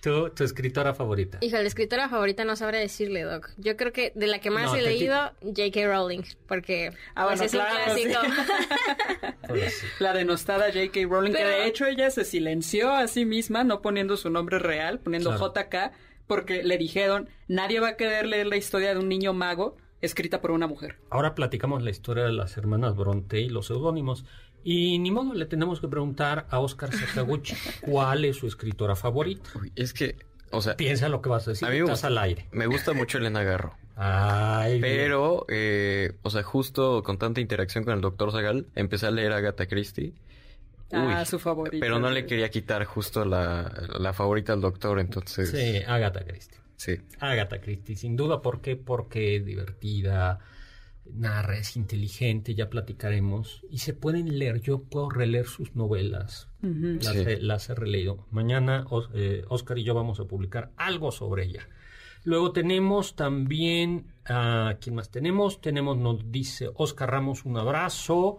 Tu, 0.00 0.30
tu 0.30 0.44
escritora 0.44 0.94
favorita. 0.94 1.38
Hijo, 1.40 1.56
la 1.56 1.62
escritora 1.62 2.08
favorita 2.08 2.44
no 2.44 2.56
sabré 2.56 2.78
decirle, 2.78 3.22
Doc. 3.22 3.50
Yo 3.56 3.76
creo 3.76 3.92
que 3.92 4.12
de 4.14 4.26
la 4.26 4.40
que 4.40 4.50
más 4.50 4.66
No, 4.66 4.76
he 4.76 4.80
te- 4.80 4.84
leído, 4.84 5.16
J.K. 5.42 5.86
Rowling, 5.86 6.22
porque 6.46 6.92
Ah, 7.14 7.26
pues, 7.26 7.38
bueno, 7.38 7.44
es 7.44 7.52
un 7.54 7.60
claro, 7.60 7.94
sí. 7.94 8.04
clásico. 8.04 8.20
Sí. 9.54 9.86
La 9.98 10.12
denostada 10.14 10.66
J.K. 10.72 11.00
Rowling, 11.08 11.32
que 11.32 11.44
de 11.44 11.66
hecho 11.66 11.86
ella 11.86 12.10
se 12.10 12.24
silenció 12.24 12.92
a 12.92 13.06
sí 13.06 13.24
misma, 13.24 13.64
no 13.64 13.82
poniendo 13.82 14.16
su 14.16 14.30
nombre 14.30 14.58
real, 14.58 14.98
poniendo 15.00 15.30
Claro. 15.36 15.52
JK, 15.54 15.92
porque 16.26 16.62
le 16.62 16.78
dijeron, 16.78 17.28
nadie 17.48 17.80
va 17.80 17.88
a 17.88 17.96
querer 17.96 18.26
leer 18.26 18.46
la 18.46 18.56
historia 18.56 18.94
de 18.94 19.00
un 19.00 19.08
niño 19.08 19.32
mago 19.34 19.76
escrita 20.00 20.40
por 20.40 20.50
una 20.52 20.66
mujer. 20.66 20.96
Ahora 21.10 21.34
platicamos 21.34 21.82
la 21.82 21.90
historia 21.90 22.24
de 22.24 22.32
las 22.32 22.56
hermanas 22.56 22.96
Bronte 22.96 23.40
y 23.40 23.48
los 23.48 23.66
seudónimos. 23.66 24.24
Y 24.64 24.98
ni 24.98 25.10
modo, 25.10 25.34
le 25.34 25.46
tenemos 25.46 25.80
que 25.80 25.88
preguntar 25.88 26.46
a 26.50 26.58
Oscar 26.60 26.92
Sakaguchi 26.92 27.54
cuál 27.82 28.24
es 28.24 28.36
su 28.36 28.46
escritora 28.46 28.94
favorita. 28.96 29.50
Uy, 29.60 29.72
es 29.76 29.92
que, 29.92 30.16
o 30.50 30.60
sea, 30.62 30.76
Piensa 30.76 31.08
lo 31.08 31.20
que 31.22 31.28
vas 31.28 31.46
a 31.48 31.50
decir. 31.52 31.66
a 31.66 31.70
mí 31.70 31.76
me 31.76 31.80
Estás 31.82 31.94
gusta, 31.98 32.06
al 32.08 32.18
aire. 32.18 32.46
me 32.52 32.66
gusta 32.66 32.92
mucho 32.92 33.18
Elena 33.18 33.42
Garro. 33.42 33.74
Ay. 33.96 34.80
Pero, 34.80 35.44
eh, 35.48 36.12
o 36.22 36.30
sea, 36.30 36.42
justo 36.42 37.02
con 37.02 37.18
tanta 37.18 37.40
interacción 37.40 37.84
con 37.84 37.94
el 37.94 38.00
doctor 38.00 38.32
Zagal, 38.32 38.66
empecé 38.74 39.06
a 39.06 39.10
leer 39.10 39.32
a 39.32 39.36
Agatha 39.36 39.66
Christie. 39.66 40.12
Ah, 40.92 41.18
Uy, 41.20 41.26
su 41.26 41.38
favorita. 41.38 41.78
Pero 41.80 41.98
no 41.98 42.10
le 42.10 42.26
quería 42.26 42.50
quitar 42.50 42.84
justo 42.84 43.24
la, 43.24 43.72
la 43.98 44.12
favorita 44.12 44.52
al 44.52 44.60
doctor, 44.60 44.98
entonces... 45.00 45.50
Sí, 45.50 45.82
Agatha 45.86 46.24
Christie. 46.24 46.58
Sí. 46.76 47.00
Agatha 47.20 47.60
Christie, 47.60 47.96
sin 47.96 48.16
duda. 48.16 48.42
¿Por 48.42 48.60
qué? 48.60 48.76
Porque 48.76 49.36
es 49.36 49.44
divertida, 49.44 50.40
narra, 51.10 51.58
es 51.58 51.76
inteligente, 51.76 52.54
ya 52.54 52.70
platicaremos. 52.70 53.62
Y 53.70 53.78
se 53.78 53.92
pueden 53.94 54.38
leer, 54.38 54.60
yo 54.60 54.82
puedo 54.82 55.10
releer 55.10 55.46
sus 55.46 55.74
novelas. 55.74 56.48
Las, 56.62 57.14
Sí. 57.14 57.18
he, 57.26 57.40
las 57.40 57.68
he 57.70 57.74
releído. 57.74 58.26
Mañana 58.30 58.84
Os- 58.90 59.10
eh, 59.14 59.44
Oscar 59.48 59.78
y 59.78 59.84
yo 59.84 59.94
vamos 59.94 60.20
a 60.20 60.24
publicar 60.24 60.70
algo 60.76 61.10
sobre 61.12 61.44
ella. 61.44 61.68
Luego 62.24 62.52
tenemos 62.52 63.16
también, 63.16 64.06
a 64.24 64.76
¿quién 64.80 64.94
más 64.94 65.10
tenemos? 65.10 65.60
Tenemos, 65.60 65.98
nos 65.98 66.30
dice 66.30 66.70
Oscar 66.74 67.10
Ramos, 67.10 67.44
un 67.44 67.56
abrazo. 67.58 68.38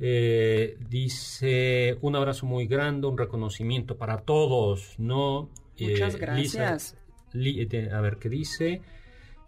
Eh, 0.00 0.76
dice, 0.88 1.96
un 2.00 2.16
abrazo 2.16 2.46
muy 2.46 2.66
grande, 2.66 3.06
un 3.06 3.16
reconocimiento 3.16 3.96
para 3.96 4.18
todos, 4.22 4.94
¿no? 4.98 5.50
Muchas 5.78 6.14
Eh, 6.16 6.18
gracias. 6.18 6.96
Li- 7.32 7.64
de- 7.66 7.92
a 7.92 8.00
ver 8.00 8.16
qué 8.16 8.28
dice. 8.28 8.82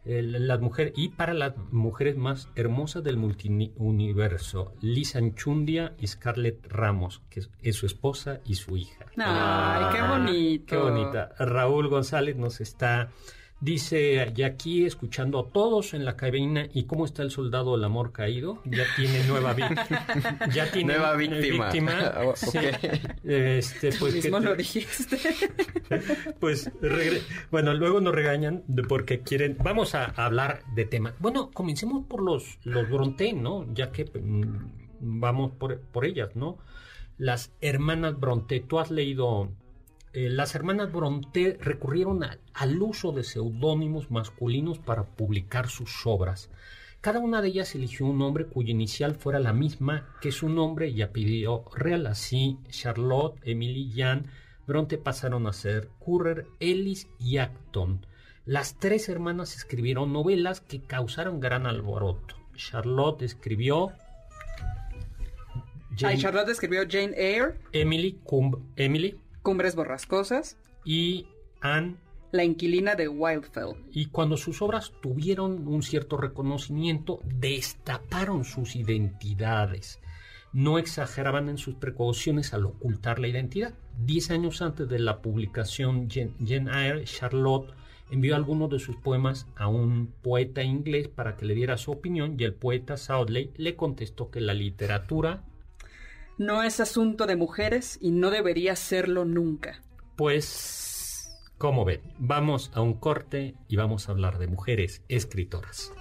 Las 0.04 0.61
mujeres 0.61 0.92
y 0.96 1.08
para 1.08 1.32
las 1.32 1.56
mujeres 1.70 2.16
más 2.16 2.50
hermosas 2.56 3.02
del 3.02 3.16
multiuniverso, 3.16 4.75
Lisa 4.82 5.18
Anchundia 5.18 5.94
y 5.99 6.06
Scarlett 6.06 6.66
Ramos, 6.66 7.23
que 7.30 7.40
es, 7.40 7.50
es 7.62 7.76
su 7.76 7.87
esposa 7.87 8.40
y 8.44 8.56
su 8.56 8.76
hija. 8.76 9.06
Ay, 9.16 9.94
qué 9.94 10.02
bonito. 10.02 10.66
Qué 10.66 10.76
bonita. 10.76 11.30
Raúl 11.38 11.88
González 11.88 12.37
nos 12.37 12.61
está 12.61 13.11
dice 13.61 14.30
y 14.37 14.42
aquí 14.42 14.84
escuchando 14.84 15.38
a 15.40 15.49
todos 15.50 15.94
en 15.94 16.04
la 16.04 16.16
cabina 16.16 16.66
y 16.75 16.84
cómo 16.84 17.04
está 17.06 17.23
el 17.23 17.30
soldado 17.30 17.76
del 17.76 17.84
amor 17.84 18.12
caído. 18.12 18.61
Ya 18.66 18.84
tiene 18.96 19.25
nueva 19.26 19.54
víctima. 19.54 20.06
ya 20.54 20.70
tiene 20.70 20.92
Nueva 20.94 21.16
víctima. 21.16 21.70
Ah. 21.94 22.32
Sí. 22.37 22.58
Este, 23.25 23.90
Tú 23.92 23.96
pues, 24.00 24.14
mismo 24.14 24.38
¿qué 24.38 24.42
te- 24.44 24.49
lo 24.50 24.56
dijiste. 24.56 25.18
pues 26.40 26.70
regre- 26.80 27.23
bueno, 27.50 27.73
luego 27.75 28.00
nos 28.00 28.14
regañan 28.14 28.62
de 28.66 28.82
porque 28.82 29.20
quieren. 29.20 29.56
Vamos 29.62 29.94
a 29.94 30.06
hablar 30.06 30.62
de 30.75 30.84
temas. 30.84 31.14
Bueno, 31.18 31.50
comencemos 31.52 32.04
por 32.06 32.23
los 32.23 32.58
los 32.64 32.88
Bronte, 32.90 33.32
¿no? 33.32 33.66
Ya 33.75 33.90
que 33.92 34.04
mm, 34.04 35.20
vamos 35.20 35.52
por, 35.52 35.80
por 35.80 36.04
ellas, 36.04 36.30
¿no? 36.34 36.58
Las 37.16 37.52
hermanas 37.61 38.18
Bronte. 38.18 38.61
Tú 38.61 38.78
has 38.78 38.90
leído. 38.90 39.50
Eh, 40.14 40.28
las 40.30 40.54
hermanas 40.54 40.90
Bronte 40.92 41.59
recurrieron 41.61 42.25
a- 42.25 42.38
al 42.54 42.80
uso 42.80 43.12
de 43.12 43.25
seudónimos 43.25 44.11
masculinos 44.11 44.78
para 44.78 45.04
publicar 45.04 45.68
sus 45.68 46.06
obras. 46.06 46.50
Cada 47.00 47.18
una 47.18 47.42
de 47.42 47.49
ellas 47.49 47.75
eligió 47.75 48.06
un 48.06 48.18
nombre 48.18 48.47
cuya 48.47 48.71
inicial 48.71 49.14
fuera 49.16 49.38
la 49.38 49.52
misma 49.52 50.09
que 50.23 50.33
su 50.33 50.49
nombre 50.49 50.88
y 50.88 51.02
apellido 51.02 51.64
real. 51.75 52.06
Así, 52.06 52.56
Charlotte, 52.71 53.38
Emily, 53.44 53.92
Jan 53.94 54.26
Bronte 54.66 54.97
pasaron 54.97 55.47
a 55.47 55.52
ser 55.52 55.90
Currer, 55.99 56.47
Ellis 56.61 57.06
y 57.18 57.37
Acton. 57.37 58.06
Las 58.47 58.78
tres 58.78 59.09
hermanas 59.11 59.54
escribieron 59.56 60.12
novelas 60.14 60.61
que 60.62 60.80
causaron 60.80 61.40
gran 61.40 61.66
alboroto. 61.66 62.37
Charlotte 62.56 63.21
escribió 63.23 63.92
Ay, 66.02 66.18
Charlotte 66.18 66.49
escribió 66.49 66.83
Jane 66.90 67.14
Eyre, 67.16 67.54
Emily, 67.73 68.18
Cum- 68.25 68.73
Emily 68.76 69.18
Cumbres 69.44 69.76
Borrascosas, 69.76 70.56
y 70.86 71.26
Anne 71.60 71.96
La 72.32 72.44
inquilina 72.44 72.94
de 72.94 73.08
Wildfell. 73.08 73.76
y 73.92 74.06
cuando 74.06 74.38
sus 74.38 74.62
obras 74.62 74.90
tuvieron 75.02 75.68
un 75.68 75.82
cierto 75.82 76.16
reconocimiento, 76.16 77.20
destaparon 77.24 78.44
sus 78.44 78.74
identidades. 78.74 80.00
No 80.54 80.78
exageraban 80.78 81.50
en 81.50 81.58
sus 81.58 81.74
precauciones 81.74 82.54
al 82.54 82.64
ocultar 82.64 83.18
la 83.18 83.28
identidad. 83.28 83.74
Diez 83.98 84.30
años 84.30 84.62
antes 84.62 84.88
de 84.88 84.98
la 84.98 85.20
publicación 85.20 86.08
Jane 86.08 86.70
Eyre, 86.72 87.04
Charlotte 87.04 87.74
envió 88.10 88.36
algunos 88.36 88.70
de 88.70 88.78
sus 88.78 88.96
poemas 88.96 89.46
a 89.56 89.68
un 89.68 90.14
poeta 90.22 90.62
inglés 90.62 91.08
para 91.08 91.36
que 91.36 91.44
le 91.44 91.54
diera 91.54 91.76
su 91.76 91.90
opinión 91.90 92.36
y 92.38 92.44
el 92.44 92.54
poeta 92.54 92.96
Soudley 92.96 93.50
le 93.56 93.76
contestó 93.76 94.30
que 94.30 94.40
la 94.40 94.54
literatura, 94.54 95.42
No 96.38 96.62
es 96.62 96.80
asunto 96.80 97.26
de 97.26 97.36
mujeres 97.36 97.98
y 98.00 98.10
no 98.10 98.30
debería 98.30 98.74
serlo 98.76 99.24
nunca. 99.24 99.82
pues, 100.16 101.30
como 101.58 101.84
ven, 101.84 102.00
vamos 102.18 102.70
a 102.74 102.80
un 102.80 102.94
corte 102.94 103.54
y 103.68 103.76
vamos 103.76 104.08
a 104.08 104.12
hablar 104.12 104.38
de 104.38 104.48
mujeres 104.48 105.02
escritoras. 105.08 105.92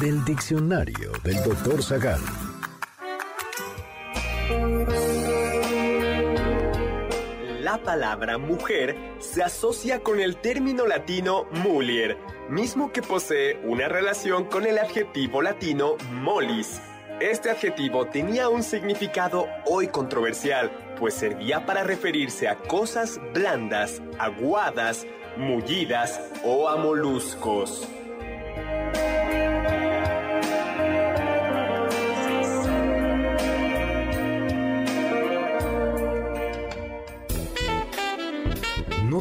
Del 0.00 0.24
diccionario 0.24 1.12
del 1.24 1.42
doctor 1.42 1.82
Zagal. 1.82 2.20
La 7.78 7.84
palabra 7.84 8.38
mujer 8.38 8.96
se 9.20 9.40
asocia 9.40 10.00
con 10.00 10.18
el 10.18 10.36
término 10.36 10.84
latino 10.84 11.46
mulier, 11.62 12.18
mismo 12.48 12.90
que 12.90 13.02
posee 13.02 13.60
una 13.62 13.86
relación 13.86 14.46
con 14.46 14.66
el 14.66 14.78
adjetivo 14.78 15.42
latino 15.42 15.94
molis. 16.10 16.80
Este 17.20 17.50
adjetivo 17.50 18.06
tenía 18.06 18.48
un 18.48 18.64
significado 18.64 19.46
hoy 19.64 19.86
controversial, 19.88 20.72
pues 20.98 21.14
servía 21.14 21.66
para 21.66 21.84
referirse 21.84 22.48
a 22.48 22.56
cosas 22.56 23.20
blandas, 23.32 24.02
aguadas, 24.18 25.06
mullidas 25.36 26.20
o 26.44 26.68
a 26.68 26.76
moluscos. 26.76 27.86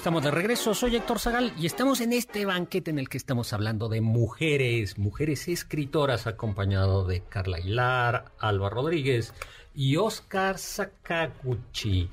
Estamos 0.00 0.22
de 0.22 0.30
regreso. 0.30 0.72
Soy 0.72 0.96
Héctor 0.96 1.18
Zagal 1.18 1.52
y 1.58 1.66
estamos 1.66 2.00
en 2.00 2.14
este 2.14 2.46
banquete 2.46 2.90
en 2.90 2.98
el 2.98 3.10
que 3.10 3.18
estamos 3.18 3.52
hablando 3.52 3.90
de 3.90 4.00
mujeres, 4.00 4.96
mujeres 4.96 5.46
escritoras, 5.46 6.26
acompañado 6.26 7.04
de 7.04 7.20
Carla 7.20 7.58
Aguilar, 7.58 8.32
Alba 8.38 8.70
Rodríguez 8.70 9.34
y 9.74 9.96
Oscar 9.96 10.56
Sakaguchi. 10.56 12.08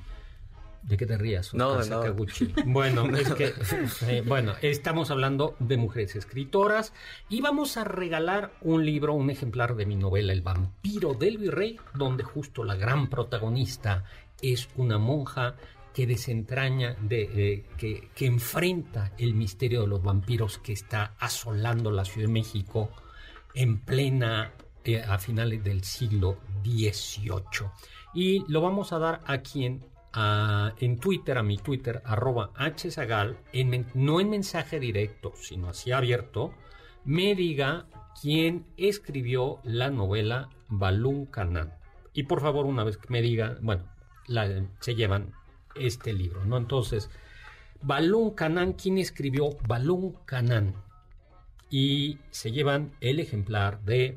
¿De 0.84 0.98
qué 0.98 1.06
te 1.06 1.18
rías? 1.18 1.54
Oscar 1.54 1.60
No. 1.78 1.82
Sakaguchi? 1.82 2.54
Bueno, 2.66 3.06
es 3.16 3.34
que, 3.36 3.54
eh, 4.10 4.22
bueno, 4.28 4.56
estamos 4.62 5.10
hablando 5.10 5.56
de 5.60 5.78
mujeres 5.78 6.18
escritoras 6.18 6.92
y 7.30 7.40
vamos 7.40 7.78
a 7.78 7.86
regalar 7.86 8.52
un 8.60 8.86
libro, 8.86 9.14
un 9.14 9.30
ejemplar 9.30 9.78
de 9.78 9.86
mi 9.86 9.96
novela 9.96 10.34
El 10.34 10.42
vampiro 10.42 11.14
del 11.14 11.38
virrey, 11.38 11.80
donde 11.94 12.26
justo 12.26 12.66
la 12.66 12.76
gran 12.76 13.10
protagonista 13.10 14.04
es 14.42 14.68
una 14.76 14.98
monja 14.98 15.56
que 15.98 16.06
desentraña, 16.06 16.96
de, 17.02 17.66
que, 17.76 18.10
que 18.14 18.28
enfrenta 18.28 19.14
el 19.18 19.34
misterio 19.34 19.82
de 19.82 19.88
los 19.88 20.04
vampiros 20.04 20.60
que 20.60 20.72
está 20.72 21.16
asolando 21.18 21.90
la 21.90 22.06
Ciudad 22.06 22.28
de 22.28 22.34
México 22.34 22.92
en 23.56 23.80
plena, 23.80 24.54
eh, 24.84 25.02
a 25.02 25.18
finales 25.18 25.64
del 25.64 25.84
siglo 25.84 26.38
XVIII. 26.64 27.72
Y 28.14 28.44
lo 28.48 28.62
vamos 28.62 28.94
a 28.94 29.00
dar 29.00 29.22
a 29.26 29.40
quien, 29.40 29.88
en 30.14 31.00
Twitter, 31.00 31.40
a 31.40 31.42
mi 31.42 31.58
Twitter, 31.58 32.04
arroba 32.06 32.52
hzagal, 32.56 33.40
en 33.52 33.88
no 33.96 34.20
en 34.20 34.30
mensaje 34.30 34.80
directo, 34.80 35.34
sino 35.42 35.70
así 35.70 35.92
abierto, 35.94 36.54
me 37.06 37.34
diga 37.34 37.88
quién 38.22 38.68
escribió 38.78 39.62
la 39.64 39.90
novela 39.90 40.50
Balún 40.68 41.26
Canán. 41.26 41.74
Y 42.14 42.22
por 42.26 42.42
favor, 42.42 42.68
una 42.68 42.84
vez 42.84 43.00
que 43.00 43.10
me 43.10 43.24
diga, 43.24 43.58
bueno, 43.62 43.86
se 44.80 44.94
llevan 44.94 45.34
este 45.80 46.14
libro, 46.14 46.46
¿no? 46.46 46.58
Entonces, 46.58 47.10
Balún 47.82 48.32
Canán, 48.32 48.74
¿quién 48.74 48.98
escribió 48.98 49.58
Balún 49.68 50.18
Canán? 50.26 50.74
Y 51.70 52.20
se 52.32 52.52
llevan 52.52 52.92
el 53.02 53.20
ejemplar 53.20 53.82
de 53.82 54.16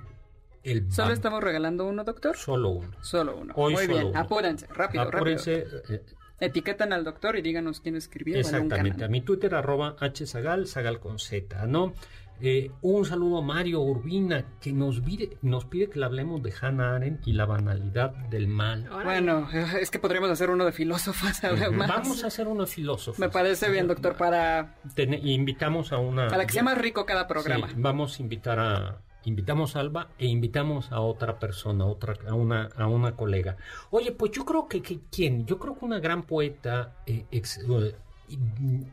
el 0.62 0.92
¿Solo 0.92 1.12
estamos 1.12 1.42
regalando 1.42 1.86
uno, 1.86 2.04
doctor? 2.04 2.36
solo 2.36 2.68
uno. 2.70 2.90
Solo 3.00 3.36
uno. 3.36 3.54
Hoy 3.56 3.74
Muy 3.74 3.84
solo 3.86 3.96
bien, 3.96 4.06
uno. 4.08 4.18
apúrense, 4.18 4.66
rápido, 4.66 5.02
Apúrense, 5.04 5.66
eh, 5.88 6.02
Etiquetan 6.38 6.92
al 6.92 7.04
doctor 7.04 7.36
y 7.36 7.42
díganos 7.42 7.80
quién 7.80 7.96
escribió. 7.96 8.36
Exactamente, 8.38 9.04
a 9.04 9.08
mi 9.08 9.20
Twitter 9.20 9.54
arroba 9.54 9.96
hzagal, 9.98 10.66
zagal 10.66 11.00
con 11.00 11.18
z, 11.18 11.66
¿no? 11.66 11.94
Eh, 12.42 12.70
un 12.82 13.04
saludo 13.04 13.38
a 13.38 13.42
Mario 13.42 13.80
Urbina 13.82 14.44
que 14.60 14.72
nos 14.72 15.00
pide, 15.00 15.36
nos 15.42 15.64
pide 15.66 15.90
que 15.90 15.98
le 15.98 16.06
hablemos 16.06 16.42
de 16.42 16.52
Hannah 16.58 16.96
Arendt 16.96 17.26
y 17.28 17.32
la 17.34 17.44
banalidad 17.44 18.12
del 18.30 18.48
mal. 18.48 18.88
Bueno, 19.04 19.48
es 19.52 19.90
que 19.90 19.98
podríamos 19.98 20.30
hacer 20.30 20.48
uno 20.50 20.64
de 20.64 20.72
filósofas 20.72 21.44
además. 21.44 21.88
Vamos 21.88 22.24
a 22.24 22.28
hacer 22.28 22.48
uno 22.48 22.62
de 22.62 22.66
filósofos. 22.70 23.18
Me 23.18 23.28
parece 23.28 23.70
bien, 23.70 23.86
doctor, 23.88 24.16
para, 24.16 24.76
Ten- 24.94 25.26
invitamos 25.26 25.92
a 25.92 25.98
una... 25.98 26.28
para 26.28 26.46
que 26.46 26.52
sea 26.54 26.62
más 26.62 26.78
rico 26.78 27.04
cada 27.04 27.26
programa. 27.28 27.68
Sí, 27.68 27.74
vamos 27.76 28.18
a 28.18 28.22
invitar 28.22 28.58
a 28.58 29.02
invitamos 29.24 29.76
a 29.76 29.80
Alba 29.80 30.08
e 30.18 30.26
invitamos 30.26 30.90
a 30.92 31.00
otra 31.00 31.38
persona, 31.38 31.84
a 31.84 31.88
otra 31.88 32.14
a 32.26 32.32
una 32.32 32.70
a 32.74 32.86
una 32.86 33.16
colega. 33.16 33.58
Oye, 33.90 34.12
pues 34.12 34.30
yo 34.32 34.46
creo 34.46 34.66
que, 34.66 34.80
que- 34.80 35.00
quién, 35.12 35.44
yo 35.44 35.58
creo 35.58 35.78
que 35.78 35.84
una 35.84 36.00
gran 36.00 36.22
poeta 36.22 36.94
eh, 37.06 37.26
ex- 37.30 37.58
eh, 37.68 37.94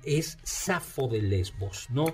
es 0.04 0.38
Safo 0.44 1.08
de 1.08 1.22
Lesbos, 1.22 1.88
¿no? 1.92 2.06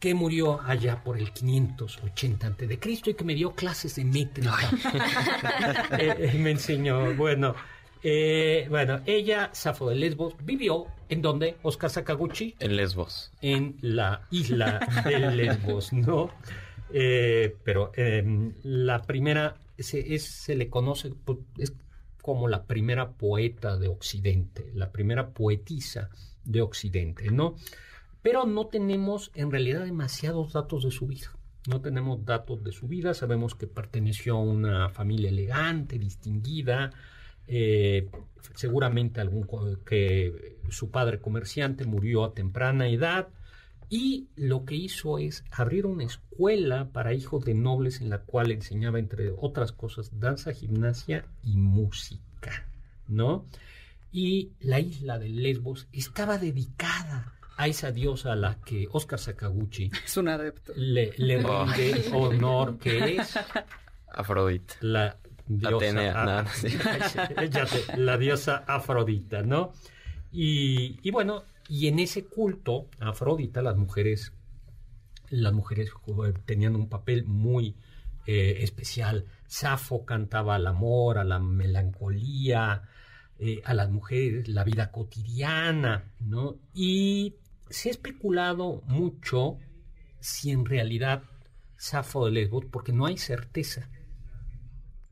Que 0.00 0.14
murió 0.14 0.60
allá 0.62 1.02
por 1.04 1.18
el 1.18 1.30
580 1.32 2.46
antes 2.46 2.68
de 2.68 2.78
Cristo 2.80 3.10
y 3.10 3.14
que 3.14 3.22
me 3.24 3.34
dio 3.34 3.52
clases 3.52 3.94
de 3.96 4.04
métrica. 4.04 4.56
Eh, 5.98 6.14
eh, 6.34 6.38
me 6.38 6.50
enseñó, 6.52 7.14
bueno, 7.14 7.54
eh, 8.02 8.66
bueno, 8.70 9.00
ella, 9.06 9.50
Safo 9.52 9.88
de 9.90 9.96
Lesbos, 9.96 10.34
vivió 10.42 10.86
en 11.08 11.20
donde 11.20 11.56
Oscar 11.62 11.90
Sakaguchi, 11.90 12.54
En 12.60 12.76
Lesbos. 12.76 13.30
en 13.42 13.76
la 13.82 14.22
isla 14.30 14.80
de 15.04 15.18
Lesbos, 15.36 15.92
¿no? 15.92 16.30
Eh, 16.92 17.56
pero 17.64 17.92
eh, 17.96 18.24
la 18.62 19.02
primera, 19.02 19.56
se, 19.78 20.14
es- 20.14 20.24
se 20.26 20.54
le 20.56 20.68
conoce, 20.70 21.10
pues, 21.24 21.38
es 21.58 21.72
como 22.22 22.48
la 22.48 22.64
primera 22.64 23.10
poeta 23.12 23.76
de 23.76 23.88
Occidente, 23.88 24.70
la 24.74 24.90
primera 24.90 25.28
poetisa 25.30 26.08
de 26.44 26.62
Occidente, 26.62 27.30
¿no? 27.30 27.56
Pero 28.22 28.46
no 28.46 28.66
tenemos 28.66 29.30
en 29.34 29.50
realidad 29.50 29.84
demasiados 29.84 30.52
datos 30.52 30.84
de 30.84 30.90
su 30.90 31.06
vida. 31.06 31.28
No 31.68 31.80
tenemos 31.80 32.24
datos 32.24 32.64
de 32.64 32.72
su 32.72 32.88
vida, 32.88 33.12
sabemos 33.12 33.54
que 33.54 33.66
perteneció 33.66 34.36
a 34.36 34.40
una 34.40 34.88
familia 34.88 35.28
elegante, 35.28 35.98
distinguida, 35.98 36.90
eh, 37.46 38.08
seguramente 38.54 39.20
algún 39.20 39.46
que 39.84 40.58
su 40.70 40.90
padre 40.90 41.20
comerciante 41.20 41.84
murió 41.84 42.24
a 42.24 42.32
temprana 42.32 42.88
edad 42.88 43.28
y 43.90 44.28
lo 44.36 44.64
que 44.64 44.76
hizo 44.76 45.18
es 45.18 45.44
abrir 45.50 45.84
una 45.84 46.04
escuela 46.04 46.90
para 46.92 47.12
hijos 47.12 47.44
de 47.44 47.54
nobles 47.54 48.00
en 48.00 48.08
la 48.08 48.20
cual 48.20 48.52
enseñaba 48.52 49.00
entre 49.00 49.32
otras 49.36 49.72
cosas 49.72 50.20
danza, 50.20 50.52
gimnasia 50.52 51.26
y 51.42 51.56
música, 51.56 52.68
¿no? 53.08 53.46
Y 54.12 54.52
la 54.60 54.78
isla 54.78 55.18
de 55.18 55.28
Lesbos 55.28 55.88
estaba 55.92 56.38
dedicada 56.38 57.34
a 57.62 57.66
esa 57.66 57.92
diosa 57.92 58.32
a 58.32 58.36
la 58.36 58.58
que 58.64 58.88
Oscar 58.90 59.18
Sakaguchi 59.18 59.90
Es 60.04 60.16
un 60.16 60.28
adepto. 60.28 60.72
le, 60.76 61.12
le 61.16 61.44
Oh. 61.44 61.66
rinde 61.66 62.04
honor 62.12 62.78
que 62.78 63.16
es 63.16 63.38
Afrodita. 64.12 64.74
la 64.80 65.16
diosa, 65.46 65.76
Atenea, 65.76 66.22
a- 66.22 66.24
nada, 66.24 66.46
sí. 66.54 66.68
Ya 67.50 67.66
sé, 67.66 67.96
la 67.96 68.16
diosa 68.18 68.64
Afrodita, 68.66 69.42
¿no? 69.42 69.72
Y, 70.32 70.98
y 71.02 71.10
bueno, 71.10 71.42
y 71.68 71.88
en 71.88 71.98
ese 71.98 72.24
culto 72.24 72.88
a 73.00 73.10
Afrodita 73.10 73.62
las 73.62 73.76
mujeres, 73.76 74.32
las 75.28 75.52
mujeres 75.52 75.90
tenían 76.44 76.74
un 76.76 76.88
papel 76.88 77.24
muy 77.24 77.76
eh, 78.26 78.58
especial. 78.62 79.24
Safo 79.46 80.04
cantaba 80.04 80.54
al 80.56 80.66
amor, 80.66 81.18
a 81.18 81.24
la 81.24 81.38
melancolía, 81.40 82.82
eh, 83.38 83.60
a 83.64 83.74
las 83.74 83.90
mujeres, 83.90 84.48
la 84.48 84.62
vida 84.64 84.90
cotidiana, 84.92 86.04
¿no? 86.20 86.56
Y 86.74 87.34
se 87.70 87.88
ha 87.88 87.92
especulado 87.92 88.82
mucho 88.86 89.56
si 90.20 90.50
en 90.50 90.66
realidad 90.66 91.22
Safo 91.76 92.26
de 92.26 92.32
Lesbos, 92.32 92.66
porque 92.70 92.92
no 92.92 93.06
hay 93.06 93.16
certeza 93.16 93.88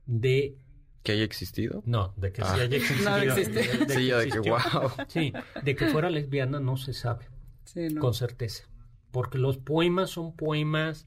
de 0.07 0.57
¿Que 1.03 1.13
haya 1.13 1.25
existido? 1.25 1.83
no, 1.87 2.13
de 2.17 2.33
que 2.33 2.43
sí 2.43 2.49
Ah. 2.51 2.55
haya 2.55 2.77
existido. 2.77 3.11
No 3.11 3.17
existe. 3.19 3.53
de- 3.53 3.87
de 3.87 3.95
Sí, 3.95 4.11
de 4.11 4.41
que, 4.43 4.51
wow. 4.51 4.91
Sí, 5.09 5.33
de 5.63 5.77
que 5.77 5.87
fuera 5.89 6.11
lesbiana 6.11 6.61
no 6.61 6.77
se 6.77 6.93
sabe 6.93 7.27
Sí, 7.65 7.89
no. 7.89 8.01
con 8.01 8.15
certeza. 8.15 8.65
Porque 9.11 9.39
los 9.39 9.57
poemas 9.57 10.11
son 10.11 10.35
poemas 10.37 11.07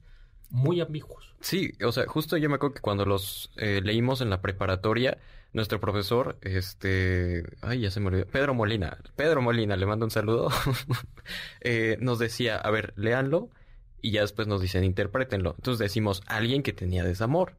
muy 0.50 0.80
ambiguos. 0.80 1.34
Sí, 1.40 1.72
o 1.84 1.92
sea, 1.92 2.06
justo 2.06 2.36
yo 2.36 2.48
me 2.48 2.56
acuerdo 2.56 2.74
que 2.74 2.80
cuando 2.82 3.04
los 3.06 3.50
eh, 3.56 3.80
leímos 3.82 4.20
en 4.20 4.30
la 4.30 4.40
preparatoria, 4.42 5.18
nuestro 5.52 5.80
profesor, 5.80 6.38
este, 6.42 7.44
ay, 7.60 7.80
ya 7.80 7.90
se 7.90 8.00
me 8.00 8.08
olvidó, 8.08 8.26
Pedro 8.26 8.54
Molina, 8.54 8.98
Pedro 9.16 9.42
Molina, 9.42 9.76
le 9.76 9.86
mando 9.86 10.06
un 10.06 10.10
saludo, 10.10 10.48
eh, 11.60 11.96
nos 12.00 12.18
decía, 12.18 12.56
a 12.56 12.70
ver, 12.70 12.94
léanlo 12.96 13.50
y 14.00 14.12
ya 14.12 14.22
después 14.22 14.48
nos 14.48 14.60
dicen 14.60 14.84
interprétenlo. 14.84 15.54
Entonces 15.56 15.78
decimos 15.78 16.22
alguien 16.26 16.62
que 16.62 16.72
tenía 16.72 17.04
desamor 17.04 17.54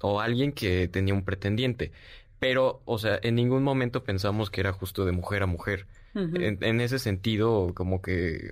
o 0.00 0.20
alguien 0.20 0.52
que 0.52 0.88
tenía 0.88 1.14
un 1.14 1.24
pretendiente. 1.24 1.92
Pero, 2.38 2.82
o 2.84 2.98
sea, 2.98 3.18
en 3.22 3.36
ningún 3.36 3.62
momento 3.62 4.04
pensamos 4.04 4.50
que 4.50 4.60
era 4.60 4.72
justo 4.72 5.04
de 5.04 5.12
mujer 5.12 5.42
a 5.42 5.46
mujer. 5.46 5.86
en, 6.14 6.58
en, 6.62 6.80
ese 6.80 6.98
sentido, 6.98 7.72
como 7.74 8.02
que 8.02 8.50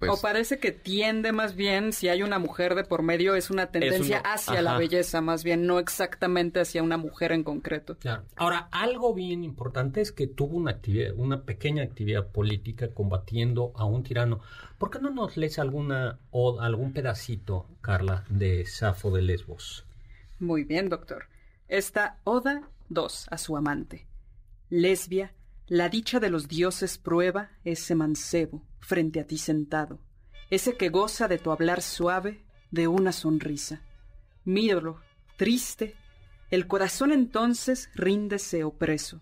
pues, 0.00 0.12
o 0.12 0.22
parece 0.22 0.58
que 0.58 0.72
tiende 0.72 1.30
más 1.30 1.54
bien, 1.54 1.92
si 1.92 2.08
hay 2.08 2.22
una 2.22 2.38
mujer 2.38 2.74
de 2.74 2.84
por 2.84 3.02
medio, 3.02 3.34
es 3.34 3.50
una 3.50 3.70
tendencia 3.70 4.18
hacia 4.24 4.62
la 4.62 4.78
belleza, 4.78 5.20
más 5.20 5.44
bien, 5.44 5.66
no 5.66 5.78
exactamente 5.78 6.58
hacia 6.58 6.82
una 6.82 6.96
mujer 6.96 7.32
en 7.32 7.44
concreto. 7.44 7.98
Claro. 7.98 8.24
Ahora, 8.34 8.68
algo 8.72 9.12
bien 9.12 9.44
importante 9.44 10.00
es 10.00 10.10
que 10.10 10.26
tuvo 10.26 10.56
una 10.56 10.70
actividad, 10.70 11.12
una 11.16 11.42
pequeña 11.42 11.82
actividad 11.82 12.28
política 12.28 12.88
combatiendo 12.94 13.72
a 13.76 13.84
un 13.84 14.02
tirano. 14.02 14.40
¿Por 14.78 14.90
qué 14.90 15.00
no 15.00 15.10
nos 15.10 15.36
lees 15.36 15.58
alguna 15.58 16.18
o 16.30 16.62
algún 16.62 16.94
pedacito, 16.94 17.66
Carla, 17.82 18.24
de 18.30 18.64
Safo 18.64 19.10
de 19.10 19.20
Lesbos? 19.20 19.84
Muy 20.38 20.64
bien, 20.64 20.88
doctor. 20.88 21.26
Esta 21.68 22.16
Oda 22.24 22.62
2 22.88 23.26
a 23.30 23.36
su 23.36 23.54
amante. 23.54 24.06
Lesbia, 24.70 25.34
la 25.70 25.88
dicha 25.88 26.18
de 26.18 26.30
los 26.30 26.48
dioses 26.48 26.98
prueba 26.98 27.52
ese 27.64 27.94
mancebo 27.94 28.66
frente 28.80 29.20
a 29.20 29.26
ti 29.28 29.38
sentado, 29.38 30.00
ese 30.50 30.76
que 30.76 30.88
goza 30.88 31.28
de 31.28 31.38
tu 31.38 31.52
hablar 31.52 31.80
suave, 31.80 32.42
de 32.72 32.88
una 32.88 33.12
sonrisa. 33.12 33.80
Míralo, 34.44 35.00
triste, 35.36 35.94
el 36.50 36.66
corazón 36.66 37.12
entonces 37.12 37.88
ríndese 37.94 38.64
opreso. 38.64 39.20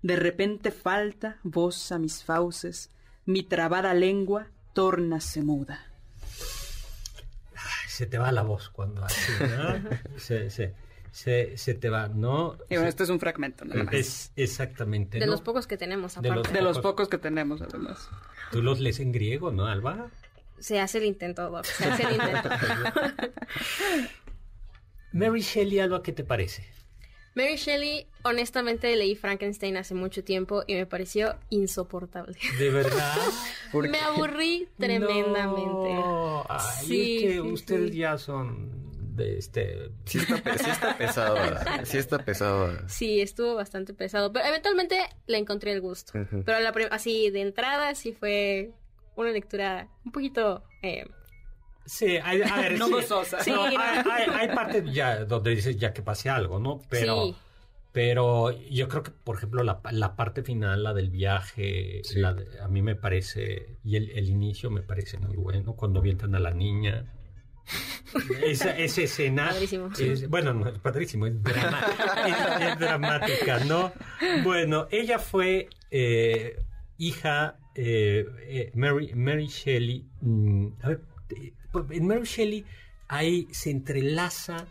De 0.00 0.16
repente 0.16 0.70
falta 0.70 1.38
voz 1.42 1.92
a 1.92 1.98
mis 1.98 2.24
fauces, 2.24 2.88
mi 3.26 3.42
trabada 3.42 3.92
lengua 3.92 4.48
tórnase 4.72 5.42
muda. 5.42 5.78
se 7.86 8.06
te 8.06 8.16
va 8.16 8.32
la 8.32 8.42
voz 8.42 8.70
cuando 8.70 9.04
así, 9.04 9.30
¿no? 9.40 10.18
se, 10.18 10.74
se, 11.12 11.58
se, 11.58 11.74
te 11.74 11.90
va, 11.90 12.08
¿no? 12.08 12.56
Y 12.70 12.74
bueno, 12.74 12.88
este 12.88 13.02
es 13.02 13.10
un 13.10 13.20
fragmento, 13.20 13.66
nada 13.66 13.84
más. 13.84 13.94
Es 13.94 14.32
exactamente. 14.34 15.18
De 15.18 15.26
los 15.26 15.42
pocos 15.42 15.66
que 15.66 15.76
tenemos, 15.76 16.16
aparte. 16.16 16.50
De 16.52 16.62
los, 16.62 16.78
pocos 16.80 17.08
que 17.08 17.18
tenemos, 17.18 17.60
además. 17.60 18.08
Tú 18.50 18.62
los 18.62 18.80
lees 18.80 18.98
en 18.98 19.12
griego, 19.12 19.52
¿no, 19.52 19.66
Alba? 19.66 20.08
Se 20.58 20.80
hace 20.80 20.98
el 20.98 21.04
intento, 21.04 21.50
Doc. 21.50 21.66
Se 21.66 21.84
hace 21.84 22.04
el 22.04 22.14
intento. 22.14 22.48
Mary 25.12 25.42
Shelley, 25.42 25.80
Alba, 25.80 26.02
¿qué 26.02 26.12
te 26.12 26.24
parece? 26.24 26.64
Mary 27.34 27.56
Shelley, 27.56 28.06
honestamente 28.24 28.94
leí 28.96 29.14
Frankenstein 29.14 29.76
hace 29.76 29.94
mucho 29.94 30.24
tiempo 30.24 30.64
y 30.66 30.74
me 30.74 30.86
pareció 30.86 31.36
insoportable. 31.50 32.38
¿De 32.58 32.70
verdad? 32.70 33.16
me 33.74 33.98
aburrí 33.98 34.68
tremendamente. 34.78 35.94
No. 35.94 36.46
Ay, 36.48 36.86
sí, 36.86 37.16
es 37.16 37.22
que 37.22 37.40
ustedes 37.40 37.94
ya 37.94 38.16
son 38.16 38.91
de 39.14 39.38
este... 39.38 39.90
Sí 40.04 40.18
está, 40.18 40.58
sí 40.58 40.70
está 40.70 40.96
pesado, 40.96 41.36
sí 41.84 41.98
está 41.98 42.18
pesado. 42.24 42.88
Sí, 42.88 43.20
estuvo 43.20 43.54
bastante 43.54 43.94
pesado, 43.94 44.32
pero 44.32 44.46
eventualmente 44.46 44.98
le 45.26 45.38
encontré 45.38 45.72
el 45.72 45.80
gusto. 45.80 46.12
Pero 46.12 46.60
la 46.60 46.72
así 46.90 47.30
de 47.30 47.42
entrada 47.42 47.94
sí 47.94 48.12
fue 48.12 48.72
una 49.16 49.30
lectura 49.30 49.88
un 50.04 50.12
poquito... 50.12 50.64
Eh, 50.82 51.04
sí, 51.84 52.18
hay, 52.22 52.42
a 52.42 52.56
ver, 52.56 52.78
no 52.78 52.88
gozosa. 52.88 53.42
Sí, 53.42 53.52
hay, 53.52 54.48
partes 54.48 54.84
ya 54.92 55.24
donde 55.24 55.50
dices 55.50 55.76
ya 55.76 55.92
que 55.92 56.02
pase 56.02 56.28
algo, 56.28 56.58
¿no? 56.58 56.80
Pero... 56.88 57.34
Pero 57.92 58.50
yo 58.70 58.88
creo 58.88 59.02
que, 59.02 59.10
por 59.10 59.36
ejemplo, 59.36 59.62
la, 59.62 59.82
la 59.90 60.16
parte 60.16 60.42
final, 60.42 60.82
la 60.82 60.94
del 60.94 61.10
viaje, 61.10 62.00
a 62.62 62.66
mí 62.68 62.80
me 62.80 62.96
parece, 62.96 63.76
y 63.84 63.96
el, 63.96 64.10
el, 64.12 64.30
inicio 64.30 64.70
me 64.70 64.80
parece 64.80 65.18
muy 65.18 65.36
bueno, 65.36 65.74
cuando 65.76 66.00
avientan 66.00 66.34
a 66.34 66.40
la 66.40 66.52
niña. 66.52 67.04
Esa, 68.44 68.76
escena 68.76 69.52
es, 69.98 70.28
bueno, 70.28 70.52
no 70.52 70.68
es 70.68 70.78
padrísimo, 70.78 71.26
es, 71.26 71.42
dramática, 71.42 73.60
¿no? 73.64 73.92
Bueno, 74.42 74.86
ella 74.90 75.18
fue 75.18 75.68
eh, 75.90 76.56
hija 76.98 77.56
eh, 77.74 78.26
eh, 78.42 78.70
Mary, 78.74 79.14
Mary 79.14 79.46
Shelley. 79.46 80.06
Mm, 80.20 80.66
a 80.82 80.88
ver, 80.88 81.00
en 81.90 82.06
Mary 82.06 82.24
Shelley 82.24 82.66
ahí 83.08 83.48
se 83.50 83.70
entrelaza 83.70 84.66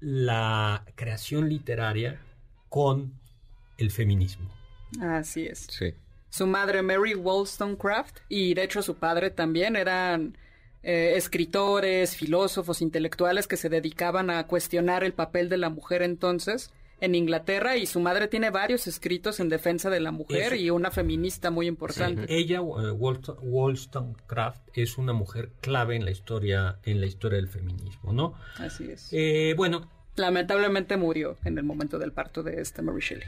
la 0.00 0.84
creación 0.94 1.48
literaria 1.48 2.20
con 2.68 3.14
el 3.78 3.90
feminismo. 3.90 4.50
Así 5.00 5.46
es. 5.46 5.66
Sí. 5.70 5.94
Su 6.28 6.46
madre 6.46 6.82
Mary 6.82 7.14
Wollstonecraft 7.14 8.18
y 8.28 8.54
de 8.54 8.64
hecho 8.64 8.82
su 8.82 8.96
padre 8.96 9.30
también 9.30 9.76
eran 9.76 10.36
eh, 10.82 11.14
escritores, 11.16 12.16
filósofos, 12.16 12.82
intelectuales 12.82 13.46
que 13.46 13.56
se 13.56 13.68
dedicaban 13.68 14.30
a 14.30 14.46
cuestionar 14.46 15.04
el 15.04 15.12
papel 15.12 15.48
de 15.48 15.56
la 15.56 15.70
mujer 15.70 16.02
entonces 16.02 16.72
en 17.02 17.16
Inglaterra 17.16 17.76
y 17.76 17.86
su 17.86 17.98
madre 17.98 18.28
tiene 18.28 18.50
varios 18.50 18.86
escritos 18.86 19.40
en 19.40 19.48
defensa 19.48 19.90
de 19.90 19.98
la 19.98 20.12
mujer 20.12 20.54
y 20.54 20.70
una 20.70 20.92
feminista 20.92 21.50
muy 21.50 21.66
importante. 21.66 22.26
Ella, 22.28 22.62
uh, 22.62 22.92
Wollstonecraft, 22.92 24.68
es 24.74 24.98
una 24.98 25.12
mujer 25.12 25.50
clave 25.60 25.96
en 25.96 26.04
la 26.04 26.12
historia 26.12 26.78
en 26.84 27.00
la 27.00 27.06
historia 27.06 27.38
del 27.38 27.48
feminismo, 27.48 28.12
¿no? 28.12 28.34
Así 28.56 28.88
es. 28.88 29.08
Eh, 29.10 29.54
bueno, 29.56 29.90
lamentablemente 30.14 30.96
murió 30.96 31.36
en 31.44 31.58
el 31.58 31.64
momento 31.64 31.98
del 31.98 32.12
parto 32.12 32.44
de 32.44 32.60
esta 32.60 32.82
Mary 32.82 33.00
Shelley. 33.00 33.26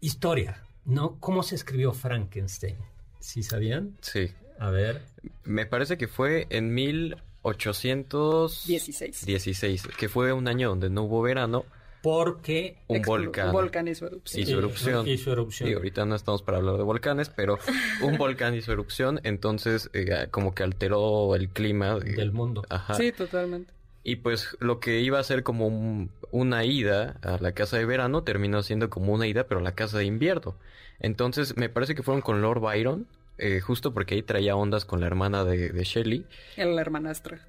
Historia, 0.00 0.62
¿no? 0.84 1.18
¿Cómo 1.20 1.42
se 1.42 1.54
escribió 1.54 1.94
Frankenstein? 1.94 2.76
¿Sí 3.20 3.42
sabían? 3.42 3.96
Sí. 4.02 4.34
A 4.64 4.70
ver. 4.70 5.02
Me 5.44 5.66
parece 5.66 5.98
que 5.98 6.08
fue 6.08 6.46
en 6.48 6.72
1816. 6.72 9.26
16, 9.26 9.88
que 9.98 10.08
fue 10.08 10.32
un 10.32 10.48
año 10.48 10.70
donde 10.70 10.88
no 10.88 11.02
hubo 11.02 11.20
verano. 11.20 11.66
Porque 12.02 12.78
un 12.86 13.02
volcán, 13.02 13.48
un 13.48 13.52
volcán 13.52 13.86
hizo 13.88 14.06
erupción. 14.06 14.42
Hizo 14.42 14.58
erupción. 14.58 15.06
Hizo 15.06 15.32
erupción. 15.32 15.68
Y 15.68 15.74
ahorita 15.74 16.06
no 16.06 16.14
estamos 16.14 16.40
para 16.42 16.56
hablar 16.58 16.78
de 16.78 16.82
volcanes, 16.82 17.28
pero 17.28 17.58
un 18.02 18.16
volcán 18.16 18.54
hizo 18.54 18.72
erupción, 18.72 19.20
entonces 19.22 19.90
eh, 19.92 20.28
como 20.30 20.54
que 20.54 20.62
alteró 20.62 21.34
el 21.34 21.50
clima 21.50 21.98
del 21.98 22.32
mundo. 22.32 22.64
Ajá. 22.70 22.94
Sí, 22.94 23.12
totalmente. 23.12 23.74
Y 24.02 24.16
pues 24.16 24.56
lo 24.60 24.80
que 24.80 25.00
iba 25.00 25.18
a 25.18 25.24
ser 25.24 25.42
como 25.42 26.08
una 26.30 26.64
ida 26.64 27.18
a 27.22 27.36
la 27.38 27.52
casa 27.52 27.76
de 27.76 27.84
verano 27.84 28.22
terminó 28.22 28.62
siendo 28.62 28.88
como 28.88 29.12
una 29.12 29.26
ida, 29.26 29.46
pero 29.46 29.60
a 29.60 29.64
la 29.64 29.74
casa 29.74 29.98
de 29.98 30.06
invierno. 30.06 30.56
Entonces 31.00 31.58
me 31.58 31.68
parece 31.68 31.94
que 31.94 32.02
fueron 32.02 32.22
con 32.22 32.40
Lord 32.40 32.60
Byron 32.60 33.06
eh, 33.38 33.60
justo 33.60 33.92
porque 33.92 34.14
ahí 34.14 34.22
traía 34.22 34.56
ondas 34.56 34.84
con 34.84 35.00
la 35.00 35.06
hermana 35.06 35.44
de, 35.44 35.70
de 35.70 35.84
Shelly. 35.84 36.26
La 36.56 36.80
hermanastra. 36.80 37.40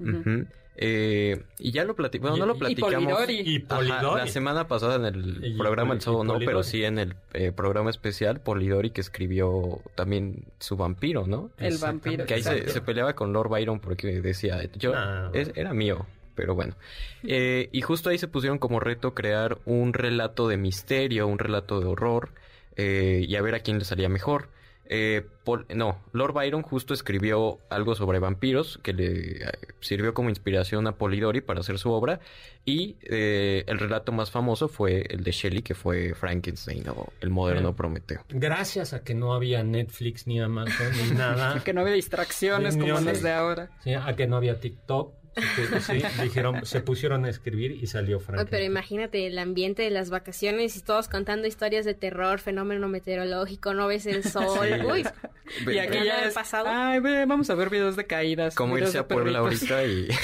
eh, 0.78 1.44
y 1.60 1.72
ya 1.72 1.86
lo 1.86 1.96
platicamos, 1.96 2.32
bueno, 2.32 2.46
no 2.46 2.54
lo 2.54 2.60
platicamos. 2.60 3.30
Y 3.30 3.60
Polidori. 3.60 4.18
la 4.18 4.28
semana 4.28 4.68
pasada 4.68 4.96
en 4.96 5.06
el 5.06 5.56
programa 5.58 5.94
El 5.94 6.02
Sobo 6.02 6.24
no, 6.24 6.40
pero 6.40 6.64
sí 6.64 6.84
en 6.84 7.00
el 7.00 7.16
eh, 7.34 7.52
programa 7.52 7.90
especial 7.90 8.42
Polidori 8.42 8.90
que 8.90 9.02
escribió 9.02 9.82
también 9.96 10.46
su 10.60 10.76
vampiro, 10.76 11.28
¿no? 11.28 11.52
El 11.58 11.78
vampiro. 11.78 12.26
Que 12.26 12.36
ahí 12.36 12.44
se, 12.44 12.82
peleaba 12.82 13.14
con 13.14 13.32
Lord 13.32 13.50
Byron 13.50 13.80
porque 13.80 14.22
decía, 14.22 14.62
yo, 14.78 14.94
era 15.34 15.74
mío. 15.74 16.06
Pero 16.36 16.54
bueno. 16.54 16.76
Eh, 17.24 17.70
y 17.72 17.82
justo 17.82 18.10
ahí 18.10 18.18
se 18.18 18.28
pusieron 18.28 18.60
como 18.60 18.80
reto 18.80 19.14
crear 19.14 19.58
un 19.66 19.94
relato 19.94 20.48
de 20.48 20.58
misterio, 20.58 21.28
un 21.28 21.40
relato 21.40 21.80
de 21.80 21.88
horror, 21.88 22.30
eh, 22.76 23.26
y 23.28 23.36
a 23.36 23.42
ver 23.42 23.56
a 23.56 23.60
quién 23.62 23.80
le 23.80 23.86
salía 23.86 24.10
mejor. 24.10 24.50
Eh, 24.88 25.26
no, 25.74 26.00
Lord 26.12 26.34
Byron 26.34 26.62
justo 26.62 26.94
escribió 26.94 27.60
algo 27.70 27.96
sobre 27.96 28.20
vampiros 28.20 28.80
que 28.84 28.94
le 28.94 29.44
eh, 29.44 29.52
sirvió 29.80 30.14
como 30.14 30.30
inspiración 30.30 30.88
a 30.88 30.98
Polidori 30.98 31.42
para 31.42 31.62
hacer 31.62 31.80
su 31.80 31.92
obra 31.92 32.20
y 32.66 32.98
eh, 33.02 33.64
el 33.68 33.80
relato 33.80 34.12
más 34.12 34.32
famoso 34.32 34.68
fue 34.68 35.06
el 35.10 35.24
de 35.24 35.32
Shelley 35.32 35.62
que 35.62 35.76
fue 35.76 36.14
Frankenstein 36.14 36.88
o 36.90 37.12
el 37.22 37.30
moderno 37.30 37.76
Prometeo. 37.76 38.24
Gracias 38.30 38.94
a 38.94 39.04
que 39.04 39.16
no 39.16 39.34
había 39.34 39.64
Netflix 39.64 40.28
ni 40.28 40.40
Amazon 40.40 40.92
ni 41.04 41.12
nada. 41.18 41.62
que 41.64 41.74
no 41.74 41.82
había 41.82 41.94
distracciones 41.94 42.78
como 42.78 43.00
las 43.00 43.22
de 43.22 43.32
ahora. 43.32 43.70
a 44.04 44.16
que 44.16 44.28
no 44.28 44.38
había 44.38 44.60
TikTok 44.60 45.25
Sí, 45.36 46.02
dijeron, 46.24 46.66
se 46.66 46.82
pusieron 46.82 47.26
a 47.26 47.30
escribir 47.30 47.72
y 47.72 47.88
salió 47.88 48.20
Frank. 48.20 48.48
Pero 48.50 48.64
imagínate 48.64 49.28
el 49.28 49.38
ambiente 49.38 49.84
de 49.84 49.90
las 49.90 50.10
vacaciones 50.10 50.78
y 50.78 50.82
todos 50.82 51.10
contando 51.10 51.48
historias 51.48 51.86
de 51.86 51.94
terror, 51.94 52.40
fenómeno 52.40 52.88
meteorológico, 52.88 53.74
no 53.74 53.88
ves 53.88 54.06
el 54.06 54.24
sol. 54.24 54.68
Uy, 54.92 55.06
y 55.74 55.78
aquí 55.78 55.98
ya 56.06 56.26
es, 56.26 56.34
pasado. 56.34 56.68
Ay, 56.70 57.00
vamos 57.00 57.50
a 57.50 57.56
ver 57.56 57.70
videos 57.70 57.96
de 57.96 58.06
caídas. 58.06 58.56
Como 58.56 58.78
irse 58.78 58.98
a 58.98 59.08
Puebla 59.08 59.40
ahorita 59.40 59.86
y... 59.86 60.08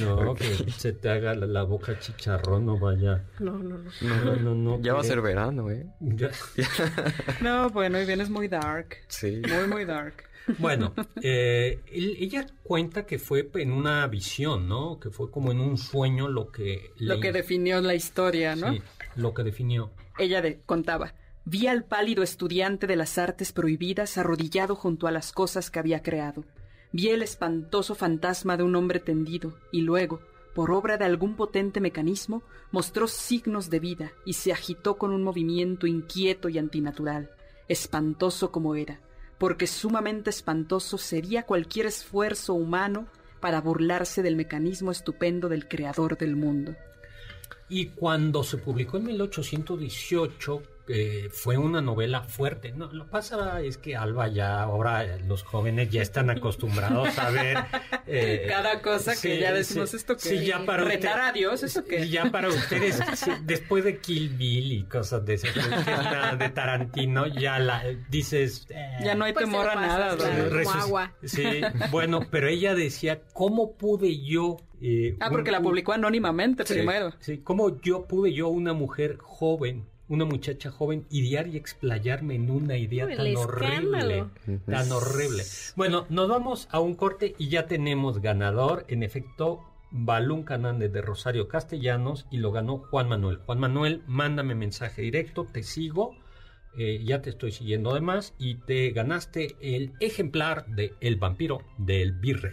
No, 0.00 0.34
que 0.34 0.44
se 0.72 0.92
te 0.94 1.10
haga 1.10 1.34
la, 1.34 1.62
boca 1.62 1.98
chicharrón, 1.98 2.64
no 2.64 2.78
vaya. 2.78 3.24
No, 3.38 3.58
no, 3.58 3.76
no. 3.76 3.90
no, 4.00 4.36
no, 4.36 4.54
no 4.54 4.80
ya 4.80 4.94
va 4.94 5.00
a 5.00 5.04
ser 5.04 5.20
verano, 5.20 5.70
¿eh? 5.70 5.86
no, 7.42 7.68
bueno, 7.68 8.00
y 8.00 8.06
bien 8.06 8.22
es 8.22 8.30
muy 8.30 8.48
dark. 8.48 8.96
Sí. 9.08 9.42
Muy, 9.46 9.66
muy 9.66 9.84
dark. 9.84 10.24
Bueno, 10.58 10.94
eh, 11.22 11.80
ella 11.90 12.46
cuenta 12.62 13.04
que 13.06 13.18
fue 13.18 13.48
en 13.54 13.72
una 13.72 14.06
visión, 14.06 14.68
¿no? 14.68 15.00
Que 15.00 15.10
fue 15.10 15.30
como 15.30 15.50
en 15.50 15.60
un 15.60 15.76
sueño 15.76 16.28
lo 16.28 16.52
que... 16.52 16.92
Lo 16.96 17.20
que 17.20 17.32
definió 17.32 17.80
la 17.80 17.94
historia, 17.94 18.54
¿no? 18.56 18.72
Sí, 18.72 18.82
lo 19.16 19.34
que 19.34 19.42
definió. 19.42 19.90
Ella 20.18 20.42
contaba, 20.64 21.14
vi 21.44 21.66
al 21.66 21.84
pálido 21.84 22.22
estudiante 22.22 22.86
de 22.86 22.96
las 22.96 23.18
artes 23.18 23.52
prohibidas 23.52 24.18
arrodillado 24.18 24.74
junto 24.74 25.06
a 25.06 25.10
las 25.10 25.32
cosas 25.32 25.70
que 25.70 25.78
había 25.78 26.02
creado. 26.02 26.44
vi 26.92 27.08
el 27.08 27.22
espantoso 27.22 27.94
fantasma 27.94 28.56
de 28.56 28.62
un 28.62 28.76
hombre 28.76 29.00
tendido 29.00 29.58
y 29.72 29.82
luego, 29.82 30.20
por 30.54 30.70
obra 30.70 30.96
de 30.96 31.04
algún 31.04 31.36
potente 31.36 31.80
mecanismo, 31.80 32.42
mostró 32.70 33.08
signos 33.08 33.68
de 33.68 33.80
vida 33.80 34.12
y 34.24 34.34
se 34.34 34.52
agitó 34.52 34.96
con 34.96 35.12
un 35.12 35.22
movimiento 35.22 35.86
inquieto 35.86 36.48
y 36.48 36.58
antinatural, 36.58 37.30
espantoso 37.68 38.50
como 38.50 38.74
era, 38.74 39.00
porque 39.38 39.66
sumamente 39.66 40.30
espantoso 40.30 40.98
sería 40.98 41.44
cualquier 41.44 41.86
esfuerzo 41.86 42.54
humano 42.54 43.06
para 43.40 43.60
burlarse 43.60 44.22
del 44.22 44.36
mecanismo 44.36 44.90
estupendo 44.90 45.48
del 45.48 45.68
creador 45.68 46.16
del 46.16 46.36
mundo. 46.36 46.74
Y 47.68 47.86
cuando 47.88 48.42
se 48.44 48.58
publicó 48.58 48.96
en 48.96 49.04
1818, 49.04 50.62
eh, 50.88 51.28
fue 51.30 51.56
una 51.58 51.80
novela 51.80 52.22
fuerte. 52.22 52.72
No, 52.72 52.92
lo 52.92 53.06
que 53.06 53.10
pasa 53.10 53.60
es 53.60 53.76
que 53.76 53.96
Alba 53.96 54.28
ya, 54.28 54.62
ahora 54.62 55.18
los 55.18 55.42
jóvenes 55.42 55.90
ya 55.90 56.02
están 56.02 56.30
acostumbrados 56.30 57.18
a 57.18 57.30
ver... 57.30 57.58
Eh, 58.08 58.46
Cada 58.48 58.82
cosa 58.82 59.20
que 59.20 59.40
ya 59.40 59.52
decimos 59.52 59.92
esto 59.92 60.14
que... 60.14 60.22
Sí, 60.22 60.46
ya 60.46 60.64
para 60.64 60.84
retar 60.84 61.20
a 61.20 61.32
Dios, 61.32 61.64
eso 61.64 61.84
que... 61.84 62.08
Ya 62.08 62.30
para 62.30 62.48
ustedes, 62.48 63.00
después 63.42 63.82
de 63.82 63.98
Kill 63.98 64.28
Bill 64.28 64.72
y 64.72 64.84
cosas 64.84 65.26
de 65.26 65.34
ese, 65.34 65.48
de 65.48 66.48
Tarantino, 66.50 67.26
ya 67.26 67.58
la 67.58 67.82
dices... 68.08 68.68
Eh, 68.70 68.98
ya 69.02 69.16
no 69.16 69.24
hay 69.24 69.32
pues 69.32 69.46
temor 69.46 69.68
a 69.68 69.74
nada. 69.74 70.16
agua. 70.80 71.14
Sí, 71.24 71.62
bueno, 71.90 72.20
pero 72.30 72.46
ella 72.46 72.76
decía, 72.76 73.22
¿cómo 73.32 73.76
pude 73.76 74.20
yo 74.24 74.58
ah, 75.20 75.28
porque 75.30 75.50
la 75.50 75.60
publicó 75.60 75.92
anónimamente 75.92 76.64
primero. 76.64 77.12
Sí, 77.18 77.38
¿cómo 77.38 77.80
yo 77.80 78.06
pude 78.06 78.32
yo, 78.32 78.48
una 78.48 78.72
mujer 78.72 79.18
joven, 79.18 79.86
una 80.08 80.24
muchacha 80.24 80.70
joven, 80.70 81.06
idear 81.10 81.48
y 81.48 81.56
explayarme 81.56 82.34
en 82.34 82.50
una 82.50 82.76
idea 82.76 83.06
tan 83.08 83.36
horrible? 83.36 84.26
Tan 84.66 84.92
horrible. 84.92 85.42
Bueno, 85.74 86.06
nos 86.08 86.28
vamos 86.28 86.68
a 86.70 86.80
un 86.80 86.94
corte 86.94 87.34
y 87.38 87.48
ya 87.48 87.66
tenemos 87.66 88.20
ganador. 88.20 88.84
En 88.88 89.02
efecto, 89.02 89.64
Balún 89.90 90.42
Canández 90.42 90.92
de 90.92 91.02
Rosario 91.02 91.48
Castellanos 91.48 92.26
y 92.30 92.38
lo 92.38 92.52
ganó 92.52 92.78
Juan 92.78 93.08
Manuel. 93.08 93.38
Juan 93.38 93.58
Manuel, 93.58 94.02
mándame 94.06 94.54
mensaje 94.54 95.02
directo, 95.02 95.46
te 95.50 95.62
sigo. 95.62 96.16
Eh, 96.78 97.02
ya 97.04 97.22
te 97.22 97.30
estoy 97.30 97.52
siguiendo 97.52 97.90
además 97.90 98.34
y 98.38 98.56
te 98.56 98.90
ganaste 98.90 99.56
el 99.60 99.94
ejemplar 100.00 100.66
de 100.66 100.92
El 101.00 101.16
vampiro 101.16 101.62
del 101.78 102.12
virrey. 102.12 102.52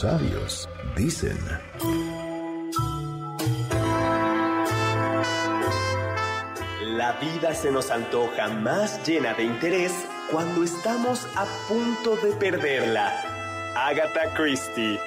Sabios 0.00 0.68
dicen... 0.94 1.38
La 6.96 7.12
vida 7.12 7.54
se 7.54 7.70
nos 7.70 7.90
antoja 7.90 8.48
más 8.48 9.06
llena 9.06 9.34
de 9.34 9.44
interés 9.44 9.92
cuando 10.30 10.64
estamos 10.64 11.26
a 11.36 11.46
punto 11.68 12.16
de 12.16 12.32
perderla. 12.32 13.12
Agatha 13.74 14.34
Christie 14.34 14.98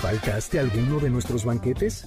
¿Faltaste 0.00 0.60
alguno 0.60 1.00
de 1.00 1.10
nuestros 1.10 1.44
banquetes? 1.44 2.06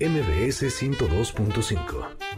mbs 0.00 0.62
102.5. 0.62 2.29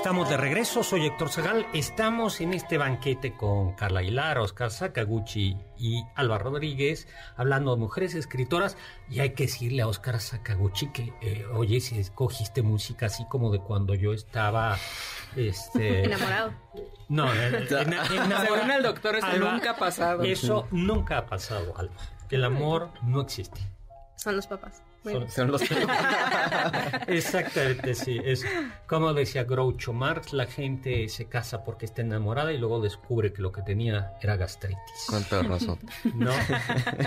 estamos 0.00 0.30
de 0.30 0.38
regreso. 0.38 0.82
Soy 0.82 1.04
Héctor 1.04 1.28
Segal. 1.28 1.66
Estamos 1.74 2.40
en 2.40 2.54
este 2.54 2.78
banquete 2.78 3.34
con 3.34 3.74
Carla 3.74 4.00
Aguilar, 4.00 4.38
Oscar 4.38 4.70
Sakaguchi 4.70 5.58
y 5.76 6.02
Alba 6.14 6.38
Rodríguez, 6.38 7.06
hablando 7.36 7.74
de 7.74 7.80
mujeres 7.82 8.14
escritoras. 8.14 8.78
Y 9.10 9.20
hay 9.20 9.34
que 9.34 9.42
decirle 9.42 9.82
a 9.82 9.88
Oscar 9.88 10.18
Sakaguchi 10.18 10.90
que, 10.90 11.12
eh, 11.20 11.44
oye, 11.52 11.80
si 11.80 11.98
escogiste 11.98 12.62
música 12.62 13.06
así 13.06 13.26
como 13.28 13.50
de 13.50 13.58
cuando 13.58 13.94
yo 13.94 14.14
estaba. 14.14 14.78
Este, 15.36 16.04
enamorado. 16.06 16.54
No, 17.10 17.30
según 17.68 18.70
el 18.70 18.82
doctor, 18.82 19.16
eso 19.16 19.36
nunca 19.36 19.72
ha 19.72 19.76
pasado. 19.76 20.22
Eso 20.22 20.66
nunca 20.70 21.18
ha 21.18 21.26
pasado, 21.26 21.74
Alba. 21.76 21.92
El 22.30 22.44
amor 22.44 22.88
no 23.02 23.20
existe. 23.20 23.60
Son 24.16 24.34
los 24.34 24.46
papás. 24.46 24.82
Son, 25.28 25.50
los 25.50 25.62
Exactamente, 27.06 27.94
sí. 27.94 28.20
Es 28.22 28.44
como 28.86 29.14
decía 29.14 29.44
Groucho 29.44 29.94
Marx, 29.94 30.34
la 30.34 30.46
gente 30.46 31.08
se 31.08 31.24
casa 31.24 31.64
porque 31.64 31.86
está 31.86 32.02
enamorada 32.02 32.52
y 32.52 32.58
luego 32.58 32.80
descubre 32.80 33.32
que 33.32 33.40
lo 33.40 33.50
que 33.50 33.62
tenía 33.62 34.12
era 34.20 34.36
gastritis. 34.36 35.06
Con 35.08 35.24
toda 35.24 35.42
razón. 35.42 35.78
¿No? 36.14 36.32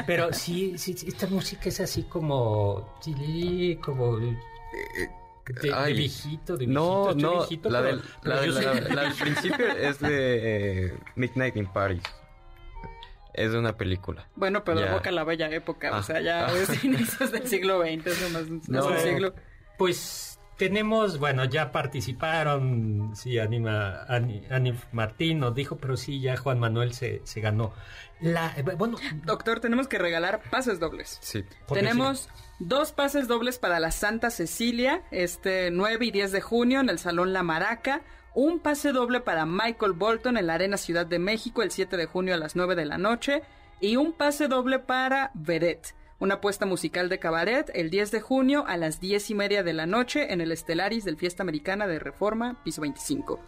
Pero 0.07 0.33
sí, 0.33 0.77
sí, 0.77 0.95
esta 1.05 1.27
música 1.27 1.69
es 1.69 1.79
así 1.81 2.03
como... 2.03 2.95
como... 3.81 4.17
De, 4.17 5.93
viejito, 5.93 6.55
de 6.55 6.65
no, 6.67 7.13
viejito, 7.13 7.27
no, 7.27 7.37
viejito, 7.39 7.69
la, 7.69 7.81
del, 7.81 8.01
la, 8.23 8.39
del 8.39 9.13
principio 9.13 9.67
es 9.67 9.99
de 9.99 10.85
eh, 10.85 10.97
Midnight 11.15 11.57
in 11.57 11.67
Paris. 11.67 12.01
Es 13.33 13.51
de 13.51 13.57
una 13.57 13.77
película. 13.77 14.27
Bueno, 14.35 14.63
pero 14.63 14.79
evoca 14.81 15.11
la 15.11 15.23
bella 15.23 15.49
época, 15.49 15.97
o 15.97 16.03
sea, 16.03 16.21
ya 16.21 16.47
ah. 16.47 16.53
es 16.53 16.83
inicios 16.83 17.31
del 17.31 17.47
siglo 17.47 17.81
XX, 17.81 18.07
eso 18.07 18.29
no, 18.67 18.89
es 18.95 19.01
siglo. 19.01 19.33
Pues 19.77 20.39
tenemos, 20.57 21.17
bueno, 21.17 21.45
ya 21.45 21.71
participaron, 21.71 23.15
sí, 23.15 23.39
Anima, 23.39 24.03
Ani, 24.07 24.73
Martín 24.91 25.39
nos 25.39 25.55
dijo, 25.55 25.77
pero 25.77 25.97
sí, 25.97 26.21
ya 26.21 26.37
Juan 26.37 26.59
Manuel 26.59 26.93
se, 26.93 27.21
se 27.23 27.41
ganó. 27.41 27.73
La, 28.21 28.55
bueno, 28.77 28.97
Doctor, 29.25 29.59
tenemos 29.59 29.87
que 29.87 29.97
regalar 29.97 30.41
pases 30.49 30.79
dobles. 30.79 31.17
Sí. 31.21 31.43
Tenemos 31.73 32.29
dos 32.59 32.91
pases 32.91 33.27
dobles 33.27 33.57
para 33.57 33.79
la 33.79 33.91
Santa 33.91 34.29
Cecilia, 34.29 35.01
este 35.11 35.71
9 35.71 36.05
y 36.05 36.11
10 36.11 36.31
de 36.31 36.41
junio 36.41 36.79
en 36.79 36.89
el 36.89 36.99
Salón 36.99 37.33
La 37.33 37.43
Maraca 37.43 38.01
un 38.35 38.59
pase 38.59 38.91
doble 38.91 39.19
para 39.19 39.45
Michael 39.45 39.93
Bolton 39.93 40.37
en 40.37 40.47
la 40.47 40.55
Arena 40.55 40.77
Ciudad 40.77 41.05
de 41.05 41.19
México 41.19 41.61
el 41.61 41.71
7 41.71 41.97
de 41.97 42.05
junio 42.05 42.33
a 42.33 42.37
las 42.37 42.55
9 42.55 42.75
de 42.75 42.85
la 42.85 42.97
noche 42.97 43.43
y 43.79 43.95
un 43.95 44.13
pase 44.13 44.47
doble 44.47 44.79
para 44.79 45.31
Vedette, 45.33 45.93
una 46.19 46.35
apuesta 46.35 46.65
musical 46.65 47.09
de 47.09 47.19
cabaret 47.19 47.69
el 47.73 47.89
10 47.89 48.11
de 48.11 48.21
junio 48.21 48.65
a 48.67 48.77
las 48.77 48.99
10 48.99 49.29
y 49.29 49.35
media 49.35 49.63
de 49.63 49.73
la 49.73 49.85
noche 49.85 50.33
en 50.33 50.41
el 50.41 50.51
Estelaris 50.51 51.03
del 51.03 51.17
Fiesta 51.17 51.43
Americana 51.43 51.85
de 51.85 51.99
Reforma, 51.99 52.61
piso 52.63 52.81
25. 52.81 53.39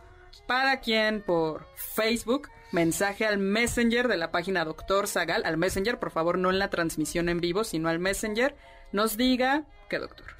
Para 0.46 0.80
quien 0.82 1.22
por 1.22 1.66
Facebook, 1.76 2.50
mensaje 2.72 3.26
al 3.26 3.40
Messenger 3.40 4.08
de 4.08 4.18
la 4.18 4.32
página 4.32 4.66
Doctor 4.66 5.08
Zagal, 5.08 5.44
al 5.46 5.58
Messenger, 5.58 5.98
por 5.98 6.12
favor, 6.12 6.38
no 6.38 6.52
en 6.52 6.60
la 6.60 6.70
transmisión 6.70 7.30
en 7.30 7.40
vivo, 7.40 7.64
sino 7.64 7.90
al 7.90 8.00
Messenger, 8.00 8.56
nos 8.92 9.18
diga 9.18 9.64
qué 9.90 9.98
doctor 9.98 10.35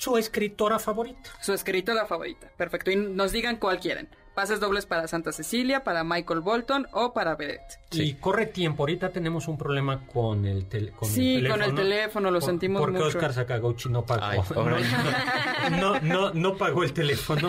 su 0.00 0.16
escritora 0.16 0.78
favorita. 0.78 1.30
Su 1.42 1.52
escritora 1.52 2.06
favorita, 2.06 2.50
perfecto. 2.56 2.90
Y 2.90 2.96
nos 2.96 3.32
digan 3.32 3.56
cuál 3.56 3.80
quieren. 3.80 4.08
pases 4.34 4.58
dobles 4.58 4.86
para 4.86 5.06
Santa 5.06 5.30
Cecilia, 5.30 5.84
para 5.84 6.04
Michael 6.04 6.40
Bolton 6.40 6.86
o 6.92 7.12
para 7.12 7.36
Vedette. 7.36 7.78
Y 7.90 8.14
corre 8.14 8.46
tiempo, 8.46 8.84
ahorita 8.84 9.10
tenemos 9.10 9.46
un 9.46 9.58
problema 9.58 10.06
con 10.06 10.46
el, 10.46 10.66
con 10.92 11.06
sí, 11.06 11.34
el 11.34 11.42
teléfono. 11.42 11.52
con 11.52 11.62
el 11.62 11.74
teléfono, 11.74 12.30
lo 12.30 12.40
sentimos 12.40 12.80
porque 12.80 12.92
mucho. 12.96 13.12
Porque 13.12 13.18
Oscar 13.18 13.34
Sakaguchi 13.34 13.90
no 13.90 14.06
pagó. 14.06 14.42
no, 15.78 16.00
no, 16.00 16.32
no, 16.32 16.56
pagó 16.56 16.82
el 16.82 16.94
teléfono. 16.94 17.48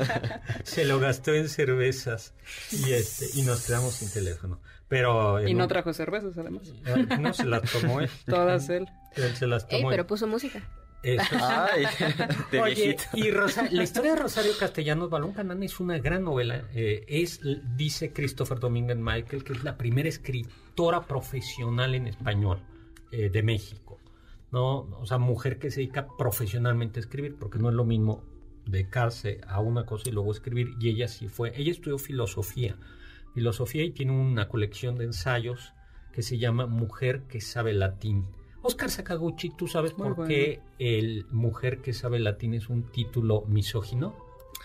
Se 0.64 0.86
lo 0.86 0.98
gastó 0.98 1.34
en 1.34 1.48
cervezas 1.48 2.34
y, 2.72 2.94
este, 2.94 3.26
y 3.38 3.42
nos 3.42 3.64
quedamos 3.64 3.94
sin 3.94 4.10
teléfono. 4.10 4.60
Pero 4.88 5.46
y 5.46 5.54
no 5.54 5.68
trajo 5.68 5.92
cervezas, 5.92 6.36
además. 6.36 6.72
No, 7.20 7.32
se 7.32 7.44
las 7.44 7.62
tomó 7.70 8.00
él. 8.00 8.10
Todas 8.26 8.68
él. 8.70 8.88
Él 9.14 9.36
se 9.36 9.46
las 9.46 9.68
tomó. 9.68 9.90
Ey, 9.90 9.96
pero 9.96 10.06
puso 10.08 10.26
música. 10.26 10.62
Eso. 11.06 11.36
Ay, 11.40 11.84
de 12.50 12.60
Oye, 12.60 12.96
y 13.14 13.30
Rosa, 13.30 13.68
la 13.70 13.84
historia 13.84 14.14
de 14.14 14.22
Rosario 14.22 14.50
Castellanos 14.58 15.08
Balón 15.08 15.32
Canán 15.32 15.62
es 15.62 15.78
una 15.78 15.98
gran 15.98 16.24
novela. 16.24 16.64
Eh, 16.74 17.04
es, 17.06 17.40
dice 17.76 18.12
Christopher 18.12 18.58
Domínguez 18.58 18.96
Michael, 18.96 19.44
que 19.44 19.52
es 19.52 19.62
la 19.62 19.76
primera 19.78 20.08
escritora 20.08 21.06
profesional 21.06 21.94
en 21.94 22.08
español 22.08 22.60
eh, 23.12 23.30
de 23.30 23.42
México. 23.44 24.00
¿no? 24.50 24.78
O 24.98 25.06
sea, 25.06 25.18
mujer 25.18 25.60
que 25.60 25.70
se 25.70 25.82
dedica 25.82 26.08
profesionalmente 26.18 26.98
a 26.98 27.02
escribir, 27.02 27.36
porque 27.38 27.60
no 27.60 27.68
es 27.68 27.76
lo 27.76 27.84
mismo 27.84 28.24
dedicarse 28.64 29.40
a 29.46 29.60
una 29.60 29.86
cosa 29.86 30.08
y 30.08 30.12
luego 30.12 30.32
escribir. 30.32 30.70
Y 30.80 30.88
ella 30.88 31.06
sí 31.06 31.28
fue. 31.28 31.52
Ella 31.54 31.70
estudió 31.70 31.98
filosofía. 31.98 32.76
Filosofía 33.32 33.84
y 33.84 33.92
tiene 33.92 34.10
una 34.10 34.48
colección 34.48 34.96
de 34.96 35.04
ensayos 35.04 35.72
que 36.12 36.22
se 36.22 36.38
llama 36.38 36.66
Mujer 36.66 37.28
que 37.28 37.40
sabe 37.40 37.74
latín 37.74 38.26
Oscar 38.66 38.90
Sakaguchi, 38.90 39.50
¿tú 39.50 39.68
sabes 39.68 39.92
por 39.92 40.26
qué 40.26 40.60
el 40.80 41.24
Mujer 41.30 41.80
que 41.82 41.92
sabe 41.92 42.18
latín 42.18 42.52
es 42.52 42.68
un 42.68 42.90
título 42.90 43.42
misógino, 43.46 44.16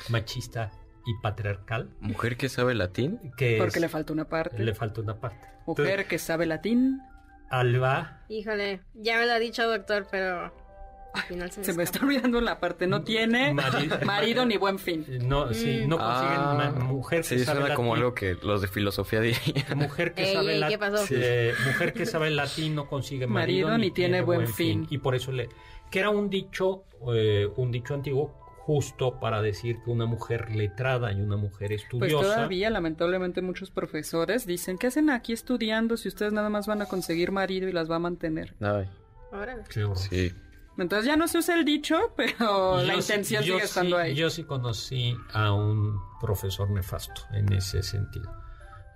machista 0.10 0.72
y 1.06 1.14
patriarcal? 1.22 1.92
¿Mujer 2.00 2.36
que 2.36 2.50
sabe 2.50 2.74
latín? 2.74 3.20
Porque 3.60 3.80
le 3.80 3.90
falta 3.90 4.12
una 4.12 4.28
parte. 4.28 4.58
Le 4.58 4.74
falta 4.74 5.02
una 5.02 5.20
parte. 5.20 5.48
Mujer 5.68 6.08
que 6.08 6.18
sabe 6.18 6.48
latín. 6.48 7.00
Alba. 7.52 8.24
Híjole, 8.28 8.82
ya 8.96 9.20
me 9.20 9.28
lo 9.28 9.34
ha 9.34 9.40
dicho 9.40 9.70
doctor, 9.70 10.08
pero 10.10 10.52
se, 11.50 11.74
me, 11.74 11.84
está 11.84 12.06
olvidando 12.06 12.42
la 12.42 12.60
parte. 12.60 12.88
No 12.88 13.04
tiene 13.04 13.54
marido, 13.54 14.46
ni 14.46 14.58
buen 14.58 14.80
fin. 14.80 15.06
No, 15.28 15.54
sí, 15.54 15.86
no 15.88 15.98
consiguen 15.98 16.38
ah, 16.38 16.74
mujer 16.86 17.22
que 17.22 17.40
sabe 17.40 17.62
latín. 17.62 17.76
como 17.76 17.96
algo 17.96 18.14
que 18.14 18.36
los 18.42 18.62
de 18.62 18.68
filosofía 18.68 19.20
dirían. 19.22 19.66
Mujer 19.78 20.14
que 20.14 20.34
sabe 20.34 20.58
latín. 20.58 20.80
mujer 21.66 21.94
que 21.94 22.06
sabe 22.06 22.30
latín 22.30 22.76
no 22.76 22.88
consigue 22.88 23.28
marido, 23.28 23.78
ni, 23.78 23.92
tiene, 23.92 24.22
buen 24.22 24.48
fin. 24.48 24.88
Y 24.90 25.00
por 25.00 25.16
eso 25.16 25.32
le 25.32 25.50
que 25.92 26.00
era 26.00 26.10
un 26.10 26.30
dicho, 26.30 26.86
eh, 27.14 27.48
un 27.58 27.72
dicho 27.72 27.94
antiguo 27.94 28.34
justo 28.62 29.20
para 29.20 29.42
decir 29.42 29.78
que 29.84 29.90
una 29.90 30.06
mujer 30.06 30.56
letrada 30.56 31.12
y 31.12 31.20
una 31.20 31.36
mujer 31.36 31.70
pues 31.70 31.84
estudiosa. 31.84 32.18
Pues 32.18 32.36
todavía, 32.36 32.70
lamentablemente, 32.70 33.42
muchos 33.42 33.72
profesores 33.72 34.46
dicen, 34.46 34.78
¿qué 34.78 34.88
hacen 34.88 35.10
aquí 35.10 35.34
estudiando 35.34 35.98
si 35.98 36.08
ustedes 36.08 36.32
nada 36.32 36.50
más 36.50 36.68
van 36.68 36.82
a 36.82 36.86
conseguir 36.86 37.32
marido 37.32 37.68
y 37.68 37.74
las 37.74 37.92
va 37.92 37.98
a 37.98 38.00
mantener? 38.00 38.54
Ay. 38.62 38.88
Ahora. 39.32 39.64
Sí. 39.70 40.32
Entonces 40.78 41.06
ya 41.06 41.16
no 41.16 41.28
se 41.28 41.40
usa 41.40 41.56
el 41.56 41.66
dicho, 41.66 41.98
pero 42.16 42.82
la 42.82 42.96
intención 42.96 43.44
sigue 43.44 43.58
estando 43.58 43.98
ahí. 43.98 44.16
Yo 44.16 44.30
sí 44.30 44.44
conocí 44.44 45.16
a 45.34 45.54
un 45.54 46.00
profesor 46.20 46.70
nefasto 46.70 47.22
en 47.34 47.52
ese 47.54 47.84
sentido. 47.84 48.34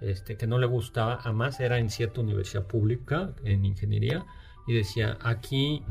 Este, 0.02 0.38
que 0.38 0.46
no 0.46 0.60
le 0.60 0.68
gustaba, 0.68 1.20
además 1.24 1.60
era 1.60 1.80
en 1.80 1.90
cierta 1.90 2.22
universidad 2.22 2.68
pública, 2.68 3.34
en 3.44 3.66
ingeniería, 3.66 4.26
y 4.68 4.74
decía, 4.74 5.18
aquí 5.22 5.84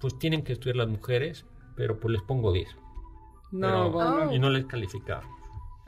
pues 0.00 0.18
tienen 0.18 0.42
que 0.42 0.52
estudiar 0.52 0.76
las 0.76 0.88
mujeres, 0.88 1.44
pero 1.76 1.98
pues 2.00 2.12
les 2.12 2.22
pongo 2.22 2.52
10. 2.52 2.68
No, 3.52 3.90
bueno. 3.90 4.32
Y 4.32 4.38
no 4.38 4.50
les 4.50 4.64
calificaba. 4.66 5.22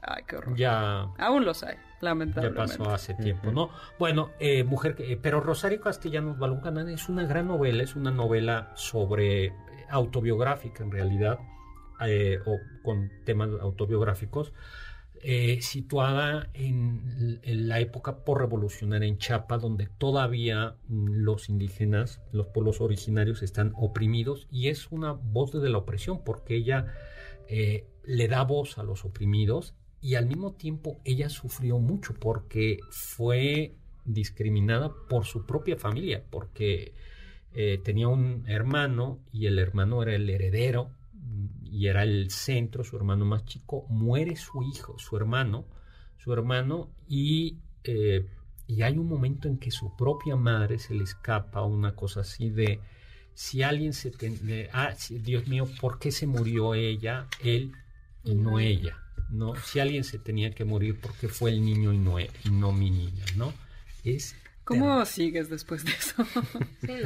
Ay, 0.07 0.23
qué 0.27 0.37
horror. 0.37 0.57
Ya. 0.57 1.09
Aún 1.19 1.45
los 1.45 1.63
hay, 1.63 1.77
lamentablemente. 2.01 2.61
Ya 2.61 2.79
pasó 2.79 2.91
hace 2.91 3.15
tiempo, 3.15 3.51
¿no? 3.51 3.71
Bueno, 3.99 4.31
eh, 4.39 4.65
mujer, 4.65 4.97
eh, 4.99 5.19
pero 5.21 5.41
Rosario 5.41 5.81
Castellanos 5.81 6.39
Balón 6.39 6.61
Canán 6.61 6.89
es 6.89 7.09
una 7.09 7.25
gran 7.25 7.49
novela, 7.49 7.83
es 7.83 7.97
una 7.97 8.11
novela 8.11 8.73
sobre 8.75 9.47
eh, 9.47 9.53
autobiográfica 9.89 10.85
en 10.85 10.91
realidad, 10.91 11.39
o 12.45 12.59
con 12.83 13.11
temas 13.25 13.49
autobiográficos, 13.63 14.53
situada 15.61 16.51
en, 16.53 17.41
en, 17.43 17.69
la 17.69 17.81
época 17.81 18.25
por 18.25 18.41
revolucionaria 18.41 19.09
en 19.09 19.17
Chiapas, 19.17 19.63
donde 19.63 19.87
todavía 19.87 20.77
mm, 20.89 21.23
los 21.23 21.49
indígenas, 21.49 22.21
los 22.31 22.49
pueblos 22.49 22.83
originarios 22.83 23.43
están 23.43 23.73
oprimidos, 23.75 24.49
y 24.51 24.69
es 24.69 24.93
una 24.93 25.13
voz 25.13 25.53
de 25.53 25.71
la 25.71 25.79
opresión, 25.79 26.23
porque 26.25 26.57
ella 26.57 26.93
le 27.49 28.29
da 28.29 28.43
voz 28.43 28.77
a 28.77 28.83
los 28.83 29.07
oprimidos 29.07 29.75
y 30.05 30.17
al 30.17 30.27
mismo 30.27 30.53
tiempo 30.53 31.01
ella 31.03 31.31
sufrió 31.31 31.79
mucho 31.79 32.13
porque 32.13 32.79
fue 32.91 33.75
discriminada 34.05 34.93
por 35.09 35.25
su 35.25 35.47
propia 35.47 35.79
familia, 35.79 36.23
porque 36.29 36.93
eh, 37.55 37.81
tenía 37.83 38.09
un 38.09 38.45
hermano 38.47 39.21
y 39.33 39.47
el 39.47 39.59
hermano 39.59 40.03
era 40.03 40.15
el 40.15 40.29
heredero 40.29 40.91
y 41.65 41.87
era 41.87 42.03
el 42.03 42.31
centro, 42.31 42.85
su 42.85 42.99
hermano 42.99 43.25
más 43.25 43.47
chico, 43.47 43.87
muere 43.89 44.37
su 44.37 44.63
hijo, 44.63 44.99
su 44.99 45.17
hermano, 45.17 45.65
su 46.19 46.35
hermano 46.35 46.91
y, 47.09 47.57
eh, 47.85 48.27
y 48.67 48.83
hay 48.83 48.99
un 48.99 49.09
momento 49.09 49.49
en 49.49 49.57
que 49.57 49.71
su 49.71 49.97
propia 49.97 50.37
madre 50.37 50.79
se 50.79 50.93
le 50.93 51.05
escapa 51.05 51.63
una 51.63 51.97
cosa 51.97 52.21
así 52.21 52.51
de 52.51 52.79
si 53.33 53.63
alguien 53.63 53.95
se... 53.95 54.13
ah, 54.75 54.95
Dios 55.23 55.49
mío, 55.49 55.67
¿por 55.81 55.99
qué 55.99 56.13
se 56.13 56.27
murió 56.27 56.75
ella, 56.75 57.27
él 57.43 57.73
y 58.23 58.35
no 58.35 58.61
ella? 58.61 58.99
¿No? 59.31 59.55
Si 59.57 59.81
alguien 59.81 60.05
se 60.05 60.19
tenía 60.19 60.51
que 60.53 60.65
morir 60.65 60.99
porque 61.01 61.29
fue 61.29 61.51
el 61.51 61.65
niño 61.65 61.93
y 61.93 61.99
no, 61.99 62.21
y 62.21 62.29
no 62.51 62.73
mi 62.73 62.91
niña, 62.91 63.25
¿no? 63.37 63.53
Es 64.05 64.35
¿Cómo 64.65 65.05
sigues 65.05 65.51
después 65.51 65.85
de 65.85 65.93
eso? 65.93 66.25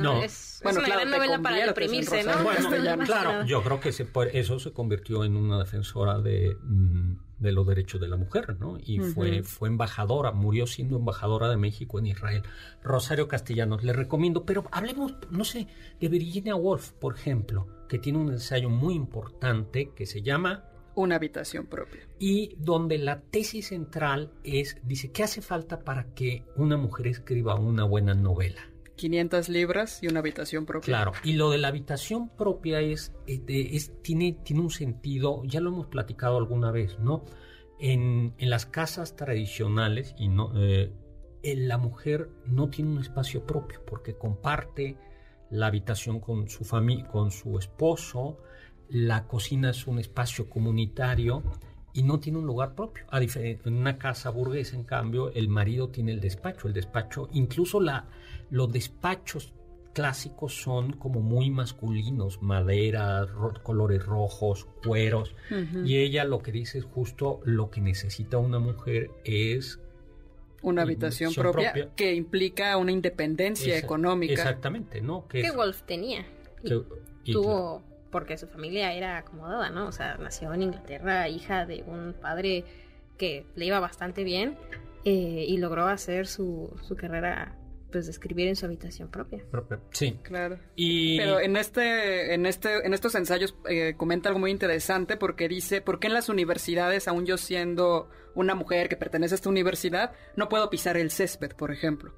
no, 0.00 0.22
es, 0.22 0.61
bueno, 0.62 0.78
una 0.78 0.88
gran 0.88 1.11
novela 1.11 1.42
para 1.42 1.66
deprimirse, 1.66 2.22
¿no? 2.22 2.42
Bueno, 2.44 3.04
claro, 3.04 3.44
yo 3.44 3.62
creo 3.62 3.81
que 3.81 3.88
eso 3.88 4.59
se 4.61 4.72
convirtió 4.72 5.24
en 5.24 5.37
una 5.37 5.59
defensora 5.59 6.20
de, 6.20 6.57
mm, 6.62 7.16
de 7.38 7.52
los 7.52 7.66
derechos 7.66 8.00
de 8.00 8.09
la 8.09 8.16
mujer, 8.16 8.57
¿no? 8.61 8.78
Y 8.85 9.00
fue, 9.00 9.42
fue 9.42 9.68
embajadora, 9.68 10.31
murió 10.31 10.68
siendo 10.68 10.98
embajadora 10.98 11.48
de 11.48 11.57
México 11.57 11.98
en 11.98 12.07
Israel. 12.07 12.42
Rosario 12.83 13.26
Castellanos, 13.26 13.83
le 13.83 13.92
recomiendo, 13.92 14.44
pero 14.44 14.64
hablemos, 14.70 15.14
no 15.31 15.44
sé, 15.44 15.66
de 16.00 16.09
Virginia 16.09 16.54
Woolf, 16.54 16.92
por 16.92 17.16
ejemplo, 17.16 17.66
que 17.88 17.98
tiene 17.98 18.18
un 18.18 18.33
ensayo 18.33 18.70
muy 18.70 18.94
importante 18.94 19.90
que 19.96 20.07
se 20.07 20.22
llama 20.22 20.64
una 21.03 21.17
habitación 21.17 21.67
propia. 21.67 22.01
Y 22.19 22.57
donde 22.59 22.99
la 22.99 23.21
tesis 23.21 23.69
central 23.69 24.33
es, 24.43 24.79
dice, 24.83 25.13
¿qué 25.13 25.23
hace 25.23 25.43
falta 25.43 25.81
para 25.81 26.15
que 26.15 26.45
una 26.57 26.77
mujer 26.77 27.07
escriba 27.07 27.55
una 27.55 27.85
buena 27.85 28.15
novela? 28.15 28.61
500 28.97 29.49
libras 29.49 30.03
y 30.03 30.09
una 30.09 30.19
habitación 30.21 30.67
propia. 30.67 30.87
Claro, 30.87 31.13
y 31.23 31.35
lo 31.35 31.51
de 31.51 31.59
la 31.59 31.69
habitación 31.69 32.29
propia 32.31 32.81
es, 32.81 33.15
es, 33.27 33.93
tiene, 34.03 34.39
tiene 34.45 34.63
un 34.63 34.71
sentido, 34.71 35.43
ya 35.45 35.61
lo 35.61 35.71
hemos 35.71 35.87
platicado 35.87 36.37
alguna 36.37 36.73
vez, 36.73 36.99
¿no? 36.99 37.25
En, 37.79 38.35
en 38.39 38.51
las 38.51 38.67
casas 38.67 39.15
tradicionales, 39.15 40.17
y 40.19 40.27
no, 40.27 40.51
eh, 40.57 40.93
la 41.43 41.79
mujer 41.79 42.29
no 42.45 42.71
tiene 42.71 42.91
un 42.91 42.99
espacio 42.99 43.47
propio 43.47 43.85
porque 43.87 44.17
comparte 44.17 44.97
la 45.51 45.69
habitación 45.69 46.19
con 46.19 46.49
su 46.49 46.67
con 47.11 47.31
su 47.31 47.57
esposo, 47.57 48.39
la 48.90 49.27
cocina 49.27 49.70
es 49.70 49.87
un 49.87 49.98
espacio 49.98 50.48
comunitario 50.48 51.42
y 51.92 52.03
no 52.03 52.20
tiene 52.20 52.38
un 52.38 52.46
lugar 52.46 52.74
propio. 52.74 53.05
A 53.11 53.20
en 53.20 53.74
una 53.74 53.98
casa 53.98 54.31
burguesa, 54.31 54.77
en 54.77 54.85
cambio, 54.85 55.33
el 55.33 55.48
marido 55.48 55.88
tiene 55.88 56.12
el 56.12 56.20
despacho. 56.20 56.68
El 56.68 56.74
despacho, 56.74 57.29
incluso 57.33 57.81
la, 57.81 58.07
los 58.51 58.72
despachos 58.72 59.53
clásicos 59.92 60.55
son 60.62 60.92
como 60.92 61.20
muy 61.20 61.51
masculinos, 61.51 62.40
madera, 62.40 63.27
colores 63.62 64.05
rojos, 64.05 64.68
cueros. 64.87 65.35
Y 65.85 65.96
ella 65.96 66.24
lo 66.24 66.38
que 66.38 66.53
dice 66.53 66.79
es 66.79 66.85
justo 66.85 67.40
lo 67.44 67.70
que 67.70 67.81
necesita 67.81 68.38
una 68.38 68.59
mujer 68.59 69.11
es 69.24 69.81
una 70.62 70.83
habitación 70.83 71.35
propia, 71.35 71.90
que 71.96 72.14
implica 72.14 72.77
una 72.77 72.92
independencia 72.92 73.77
económica. 73.77 74.35
Exactamente, 74.35 75.01
¿no? 75.01 75.27
Que, 75.27 75.51
Wolf 75.51 75.83
tenía. 75.83 76.24
tuvo 77.24 77.83
porque 78.11 78.37
su 78.37 78.47
familia 78.47 78.92
era 78.92 79.18
acomodada, 79.18 79.71
¿no? 79.71 79.87
O 79.87 79.92
sea, 79.92 80.16
nació 80.16 80.53
en 80.55 80.62
Inglaterra, 80.62 81.29
hija 81.29 81.66
de 81.66 81.85
un 81.87 82.14
padre 82.21 82.64
que 83.16 83.47
le 83.55 83.66
iba 83.66 83.81
bastante 83.81 84.25
bien 84.25 84.57
eh, 85.05 85.44
y 85.49 85.57
logró 85.59 85.87
hacer 85.87 86.27
su, 86.27 86.75
su 86.83 86.97
carrera 86.97 87.57
pues 87.90 88.07
de 88.07 88.12
escribir 88.12 88.49
en 88.49 88.57
su 88.57 88.66
habitación 88.66 89.09
propia. 89.09 89.42
Sí, 89.92 90.18
claro. 90.23 90.59
Y... 90.77 91.19
Pero 91.19 91.40
en 91.40 91.56
este, 91.56 92.35
en 92.35 92.46
este, 92.46 92.87
en 92.87 92.92
estos 92.92 93.15
ensayos 93.15 93.56
eh, 93.69 93.94
comenta 93.96 94.29
algo 94.29 94.40
muy 94.40 94.50
interesante 94.50 95.17
porque 95.17 95.48
dice, 95.48 95.81
¿por 95.81 95.98
qué 95.98 96.09
en 96.09 96.15
las 96.15 96.29
universidades, 96.29 97.09
aún 97.09 97.25
yo 97.25 97.38
siendo 97.38 98.11
una 98.35 98.54
mujer 98.54 98.88
que 98.88 98.96
pertenece 98.96 99.35
a 99.35 99.37
esta 99.37 99.48
universidad, 99.48 100.13
no 100.37 100.48
puedo 100.48 100.69
pisar 100.71 100.96
el 100.96 101.11
césped, 101.11 101.52
por 101.54 101.73
ejemplo? 101.73 102.13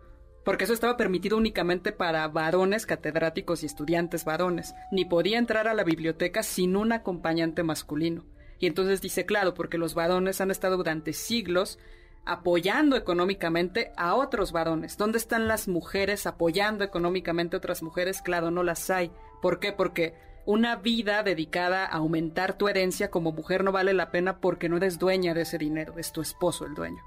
Porque 0.44 0.64
eso 0.64 0.72
estaba 0.72 0.96
permitido 0.96 1.36
únicamente 1.36 1.92
para 1.92 2.26
varones 2.28 2.86
catedráticos 2.86 3.62
y 3.62 3.66
estudiantes 3.66 4.24
varones, 4.24 4.74
ni 4.90 5.04
podía 5.04 5.38
entrar 5.38 5.68
a 5.68 5.74
la 5.74 5.84
biblioteca 5.84 6.42
sin 6.42 6.76
un 6.76 6.92
acompañante 6.92 7.62
masculino. 7.62 8.24
Y 8.58 8.66
entonces 8.66 9.00
dice, 9.00 9.24
claro, 9.24 9.54
porque 9.54 9.78
los 9.78 9.94
varones 9.94 10.40
han 10.40 10.50
estado 10.50 10.76
durante 10.76 11.12
siglos 11.12 11.78
apoyando 12.26 12.96
económicamente 12.96 13.92
a 13.96 14.14
otros 14.14 14.52
varones. 14.52 14.96
¿Dónde 14.96 15.18
están 15.18 15.48
las 15.48 15.68
mujeres 15.68 16.26
apoyando 16.26 16.84
económicamente 16.84 17.56
a 17.56 17.58
otras 17.58 17.82
mujeres? 17.82 18.20
Claro, 18.20 18.50
no 18.50 18.62
las 18.62 18.90
hay. 18.90 19.10
¿Por 19.40 19.58
qué? 19.58 19.72
Porque 19.72 20.14
una 20.44 20.76
vida 20.76 21.22
dedicada 21.22 21.84
a 21.84 21.96
aumentar 21.96 22.54
tu 22.54 22.68
herencia 22.68 23.10
como 23.10 23.32
mujer 23.32 23.64
no 23.64 23.72
vale 23.72 23.94
la 23.94 24.10
pena 24.10 24.38
porque 24.38 24.68
no 24.68 24.76
eres 24.76 24.98
dueña 24.98 25.34
de 25.34 25.42
ese 25.42 25.58
dinero, 25.58 25.98
es 25.98 26.12
tu 26.12 26.20
esposo 26.20 26.66
el 26.66 26.74
dueño. 26.74 27.02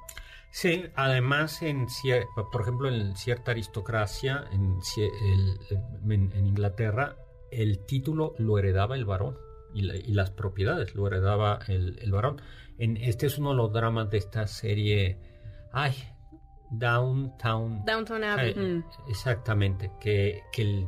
Sí, 0.54 0.86
además, 0.94 1.64
en, 1.64 1.88
por 2.52 2.62
ejemplo, 2.62 2.88
en 2.88 3.16
cierta 3.16 3.50
aristocracia, 3.50 4.46
en, 4.52 4.78
en, 6.12 6.46
Inglaterra, 6.46 7.16
el 7.50 7.80
título 7.88 8.36
lo 8.38 8.60
heredaba 8.60 8.96
el 8.96 9.04
varón 9.04 9.36
y, 9.74 9.82
las 9.82 10.30
propiedades 10.30 10.94
lo 10.94 11.08
heredaba 11.08 11.58
el, 11.68 11.98
el, 12.00 12.12
varón. 12.12 12.40
En, 12.78 12.98
este 12.98 13.26
es 13.26 13.40
uno 13.40 13.50
de 13.50 13.56
los 13.56 13.74
dramas 13.74 14.12
de 14.12 14.20
esta 14.20 14.46
serie, 14.46 15.18
ay, 15.72 15.96
Downtown. 16.70 17.84
Downtown 17.84 18.24
Abbey. 18.24 18.54
Mm. 18.54 18.84
Exactamente, 19.10 19.90
que, 20.00 20.44
que 20.52 20.88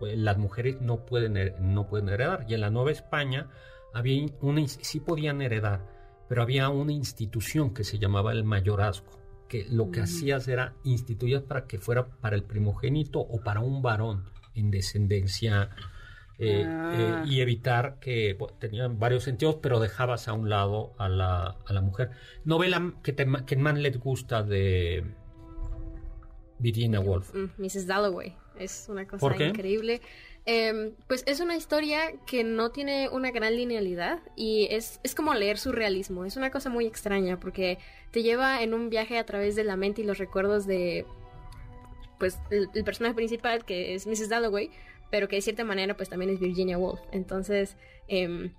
pues, 0.00 0.18
las 0.18 0.36
mujeres 0.36 0.80
no 0.80 1.06
pueden, 1.06 1.54
no 1.60 1.86
pueden 1.86 2.08
heredar. 2.08 2.44
Y 2.48 2.54
en 2.54 2.60
la 2.60 2.70
Nueva 2.70 2.90
España 2.90 3.48
había 3.94 4.26
una, 4.40 4.66
sí 4.66 4.98
podían 4.98 5.42
heredar, 5.42 5.95
pero 6.28 6.42
había 6.42 6.68
una 6.68 6.92
institución 6.92 7.72
que 7.72 7.84
se 7.84 7.98
llamaba 7.98 8.32
el 8.32 8.44
mayorazgo, 8.44 9.18
que 9.48 9.66
lo 9.70 9.90
que 9.90 10.00
mm. 10.00 10.04
hacías 10.04 10.48
era 10.48 10.74
instituir 10.84 11.44
para 11.44 11.66
que 11.66 11.78
fuera 11.78 12.06
para 12.06 12.36
el 12.36 12.42
primogénito 12.42 13.20
o 13.20 13.40
para 13.40 13.60
un 13.60 13.82
varón 13.82 14.24
en 14.54 14.70
descendencia 14.70 15.70
eh, 16.38 16.62
eh, 16.62 16.66
ah. 16.66 17.24
y 17.26 17.40
evitar 17.40 17.98
que 17.98 18.36
tenían 18.58 18.98
varios 18.98 19.24
sentidos, 19.24 19.56
pero 19.62 19.80
dejabas 19.80 20.28
a 20.28 20.34
un 20.34 20.50
lado 20.50 20.94
a 20.98 21.08
la, 21.08 21.56
a 21.64 21.72
la 21.72 21.80
mujer. 21.80 22.10
Novela 22.44 22.94
que, 23.02 23.12
te, 23.12 23.26
que 23.46 23.56
más 23.56 23.78
les 23.78 23.98
gusta 23.98 24.42
de 24.42 25.04
Virginia 26.58 27.00
Woolf. 27.00 27.32
Mrs. 27.58 27.84
Mm, 27.84 27.88
Dalloway. 27.88 28.36
Es 28.58 28.86
una 28.88 29.06
cosa 29.06 29.44
increíble. 29.44 30.00
Em, 30.48 30.94
pues 31.08 31.24
es 31.26 31.40
una 31.40 31.56
historia 31.56 32.12
que 32.24 32.44
no 32.44 32.70
tiene 32.70 33.08
una 33.08 33.32
gran 33.32 33.56
linealidad 33.56 34.20
y 34.36 34.68
es, 34.70 35.00
es 35.02 35.16
como 35.16 35.34
leer 35.34 35.58
surrealismo. 35.58 36.24
Es 36.24 36.36
una 36.36 36.52
cosa 36.52 36.70
muy 36.70 36.86
extraña 36.86 37.40
porque 37.40 37.78
te 38.12 38.22
lleva 38.22 38.62
en 38.62 38.72
un 38.72 38.88
viaje 38.88 39.18
a 39.18 39.26
través 39.26 39.56
de 39.56 39.64
la 39.64 39.76
mente 39.76 40.02
y 40.02 40.04
los 40.04 40.18
recuerdos 40.18 40.64
de 40.64 41.04
pues 42.18 42.38
el, 42.50 42.68
personaje 42.84 43.16
principal 43.16 43.64
que 43.64 43.94
es 43.94 44.06
Mrs. 44.06 44.28
Dalloway, 44.28 44.70
pero 45.10 45.26
que 45.26 45.36
de 45.36 45.42
cierta 45.42 45.64
manera 45.64 45.96
pues 45.96 46.08
también 46.08 46.30
es 46.30 46.38
Virginia 46.38 46.78
Woolf. 46.78 47.00
Entonces 47.10 47.76
eh, 48.06 48.52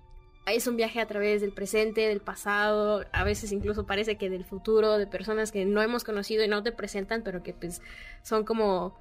es 0.46 0.66
un 0.66 0.76
viaje 0.76 1.00
a 1.00 1.06
través 1.06 1.40
del 1.40 1.52
presente, 1.52 2.02
del 2.06 2.20
pasado, 2.20 3.06
a 3.12 3.24
veces 3.24 3.50
incluso 3.50 3.86
parece 3.86 4.16
que 4.16 4.28
del 4.28 4.44
futuro, 4.44 4.98
de 4.98 5.06
personas 5.06 5.52
que 5.52 5.64
no 5.64 5.80
hemos 5.80 6.04
conocido 6.04 6.44
y 6.44 6.48
no 6.48 6.62
te 6.62 6.70
presentan, 6.72 7.22
pero 7.22 7.42
que 7.42 7.54
pues 7.54 7.80
son 8.22 8.44
como 8.44 8.94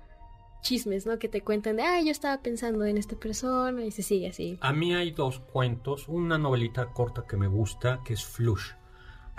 chismes, 0.61 1.05
¿no? 1.05 1.19
Que 1.19 1.27
te 1.27 1.41
cuentan 1.41 1.77
de, 1.77 1.83
ah, 1.83 2.01
yo 2.01 2.11
estaba 2.11 2.41
pensando 2.41 2.85
en 2.85 2.97
esta 2.97 3.15
persona 3.15 3.85
y 3.85 3.91
se 3.91 4.03
sigue 4.03 4.29
así. 4.29 4.57
A 4.61 4.73
mí 4.73 4.93
hay 4.93 5.11
dos 5.11 5.39
cuentos, 5.39 6.07
una 6.07 6.37
novelita 6.37 6.87
corta 6.87 7.25
que 7.27 7.37
me 7.37 7.47
gusta, 7.47 8.01
que 8.05 8.13
es 8.13 8.25
Flush, 8.25 8.71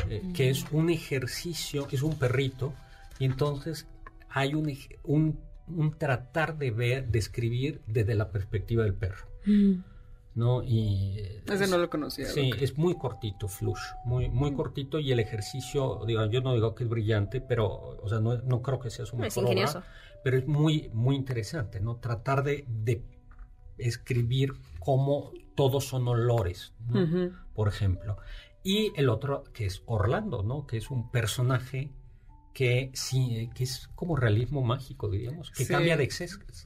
eh, 0.08 0.22
que 0.34 0.50
es 0.50 0.64
un 0.70 0.90
ejercicio, 0.90 1.86
es 1.90 2.02
un 2.02 2.18
perrito, 2.18 2.72
y 3.18 3.24
entonces 3.24 3.86
hay 4.28 4.54
un, 4.54 4.72
un, 5.04 5.98
tratar 5.98 6.56
de 6.56 6.70
ver, 6.70 7.08
de 7.08 7.18
escribir 7.18 7.80
desde 7.86 8.14
la 8.14 8.30
perspectiva 8.30 8.84
del 8.84 8.94
perro. 8.94 9.26
¿No? 10.38 10.62
Y 10.62 11.18
ese 11.46 11.66
no 11.66 11.78
lo 11.78 11.90
conocía. 11.90 12.26
Sí, 12.26 12.52
es 12.60 12.78
muy 12.78 12.96
cortito, 12.96 13.48
Flush, 13.48 13.80
muy 14.04 14.30
muy 14.30 14.54
cortito 14.54 15.00
y 15.00 15.10
el 15.10 15.18
ejercicio, 15.18 16.00
digo, 16.06 16.24
yo 16.26 16.40
no 16.40 16.54
digo 16.54 16.74
que 16.74 16.84
es 16.84 16.90
brillante, 16.90 17.40
pero 17.40 17.98
o 18.00 18.08
sea, 18.08 18.20
no, 18.20 18.36
no 18.38 18.62
creo 18.62 18.78
que 18.78 18.88
sea 18.88 19.04
su 19.04 19.16
mejor 19.16 19.46
obra, 19.46 19.84
pero 20.22 20.38
es 20.38 20.46
muy 20.46 20.90
muy 20.94 21.16
interesante, 21.16 21.80
¿no? 21.80 21.96
Tratar 21.96 22.44
de, 22.44 22.64
de 22.68 23.04
escribir 23.78 24.54
cómo 24.78 25.32
todos 25.56 25.86
son 25.86 26.06
olores, 26.06 26.72
Por 27.52 27.66
ejemplo. 27.66 28.16
Y 28.62 28.92
el 28.96 29.08
otro 29.08 29.42
que 29.52 29.66
es 29.66 29.82
Orlando, 29.86 30.44
¿no? 30.44 30.66
Que 30.66 30.76
es 30.76 30.90
un 30.90 31.10
personaje 31.10 31.90
que 32.54 32.90
sí, 32.94 33.50
que 33.54 33.64
es 33.64 33.88
como 33.94 34.14
realismo 34.14 34.62
mágico, 34.62 35.08
diríamos, 35.08 35.50
que 35.50 35.66
cambia 35.66 35.96
de, 35.96 36.08